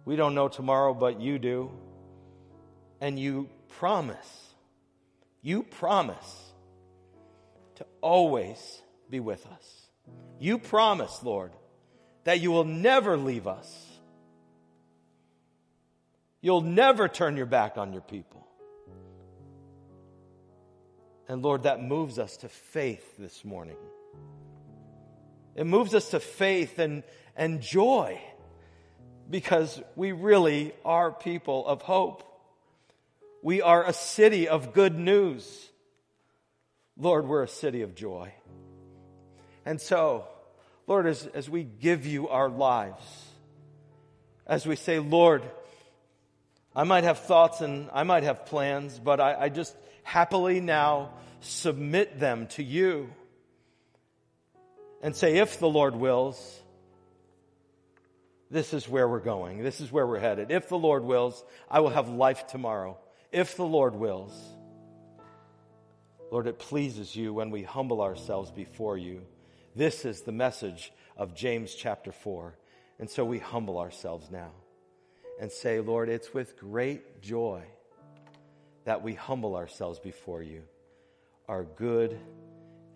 We 0.04 0.16
don't 0.16 0.34
know 0.34 0.48
tomorrow, 0.48 0.96
but 0.96 1.22
you 1.22 1.38
do. 1.38 1.70
And 3.00 3.20
you 3.20 3.50
promise 3.78 4.47
you 5.42 5.64
promise 5.64 6.52
to 7.76 7.86
always 8.02 8.82
be 9.10 9.20
with 9.20 9.46
us. 9.48 9.88
You 10.40 10.60
promise, 10.60 11.22
Lord, 11.24 11.52
that 12.24 12.40
you 12.40 12.52
will 12.52 12.66
never 12.66 13.18
leave 13.18 13.48
us. 13.48 13.86
You'll 16.42 16.62
never 16.62 17.08
turn 17.08 17.38
your 17.38 17.46
back 17.46 17.78
on 17.78 17.94
your 17.94 18.02
people. 18.02 18.46
And 21.28 21.42
Lord, 21.42 21.64
that 21.64 21.84
moves 21.84 22.20
us 22.20 22.38
to 22.38 22.50
faith 22.50 23.18
this 23.18 23.44
morning. 23.44 23.78
It 25.56 25.66
moves 25.66 25.94
us 25.94 26.12
to 26.12 26.20
faith 26.20 26.80
and, 26.80 27.04
and 27.36 27.62
joy 27.62 28.22
because 29.30 29.82
we 29.96 30.12
really 30.12 30.74
are 30.86 31.12
people 31.12 31.68
of 31.68 31.82
hope. 31.82 32.24
We 33.42 33.62
are 33.62 33.86
a 33.86 33.94
city 33.94 34.48
of 34.48 34.74
good 34.74 34.98
news. 34.98 35.70
Lord, 36.98 37.28
we're 37.28 37.44
a 37.44 37.48
city 37.48 37.84
of 37.84 37.96
joy. 37.96 38.34
And 39.66 39.80
so, 39.80 40.26
Lord, 40.88 41.06
as, 41.06 41.26
as 41.28 41.50
we 41.50 41.64
give 41.64 42.06
you 42.06 42.30
our 42.30 42.50
lives, 42.50 43.04
as 44.48 44.66
we 44.66 44.76
say, 44.76 45.00
Lord, 45.00 45.44
I 46.76 46.84
might 46.84 47.04
have 47.04 47.20
thoughts 47.20 47.62
and 47.62 47.90
I 47.94 48.04
might 48.04 48.24
have 48.24 48.46
plans, 48.46 49.00
but 49.00 49.20
I, 49.20 49.36
I 49.42 49.50
just 49.50 49.76
happily 50.04 50.62
now 50.62 51.12
submit 51.42 52.20
them 52.20 52.48
to 52.48 52.64
you 52.64 53.10
and 55.04 55.16
say, 55.16 55.38
if 55.38 55.60
the 55.60 55.70
Lord 55.70 55.96
wills, 55.96 56.62
this 58.50 58.74
is 58.74 58.88
where 58.90 59.08
we're 59.08 59.20
going. 59.20 59.62
This 59.62 59.82
is 59.82 59.92
where 59.92 60.08
we're 60.08 60.20
headed. 60.20 60.50
If 60.50 60.70
the 60.70 60.78
Lord 60.78 61.04
wills, 61.04 61.44
I 61.70 61.82
will 61.82 61.90
have 61.90 62.10
life 62.10 62.48
tomorrow 62.48 62.98
if 63.32 63.56
the 63.56 63.66
Lord 63.66 63.96
wills. 63.96 64.34
Lord, 66.32 66.48
it 66.48 66.60
pleases 66.60 67.16
you 67.16 67.34
when 67.34 67.52
we 67.52 67.64
humble 67.64 68.02
ourselves 68.02 68.52
before 68.52 68.98
you. 68.98 69.22
This 69.76 70.06
is 70.06 70.22
the 70.22 70.32
message 70.32 70.92
of 71.16 71.36
James 71.36 71.74
chapter 71.74 72.12
4. 72.12 72.58
And 73.00 73.10
so 73.10 73.24
we 73.24 73.40
humble 73.40 73.78
ourselves 73.78 74.30
now 74.32 74.52
and 75.40 75.52
say, 75.52 75.80
Lord, 75.80 76.10
it's 76.10 76.34
with 76.34 76.58
great 76.58 77.22
joy 77.22 77.64
that 78.86 79.04
we 79.04 79.14
humble 79.14 79.56
ourselves 79.56 80.00
before 80.00 80.42
you, 80.42 80.64
our 81.48 81.64
good 81.64 82.20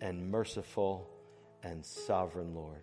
and 0.00 0.30
merciful 0.30 1.08
and 1.62 1.84
sovereign 1.84 2.54
Lord. 2.54 2.82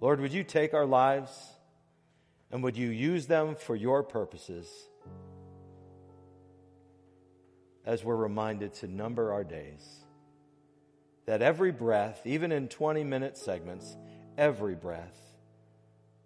Lord, 0.00 0.20
would 0.20 0.32
you 0.32 0.44
take 0.44 0.74
our 0.74 0.86
lives 0.86 1.30
and 2.50 2.62
would 2.62 2.76
you 2.76 2.88
use 2.88 3.26
them 3.26 3.54
for 3.54 3.76
your 3.76 4.02
purposes? 4.02 4.68
As 7.86 8.04
we're 8.04 8.16
reminded 8.16 8.74
to 8.74 8.86
number 8.86 9.32
our 9.32 9.44
days. 9.44 10.04
That 11.26 11.42
every 11.42 11.72
breath, 11.72 12.20
even 12.26 12.52
in 12.52 12.68
20 12.68 13.04
minute 13.04 13.36
segments, 13.36 13.96
every 14.36 14.74
breath 14.74 15.18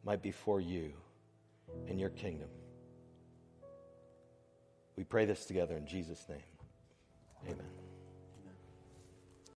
might 0.05 0.23
be 0.23 0.33
for 0.33 0.61
you 0.61 0.93
and 1.89 2.01
your 2.01 2.11
kingdom. 2.11 2.49
We 4.97 5.05
pray 5.05 5.25
this 5.25 5.45
together 5.45 5.77
in 5.77 5.87
Jesus' 5.87 6.27
name. 6.29 7.57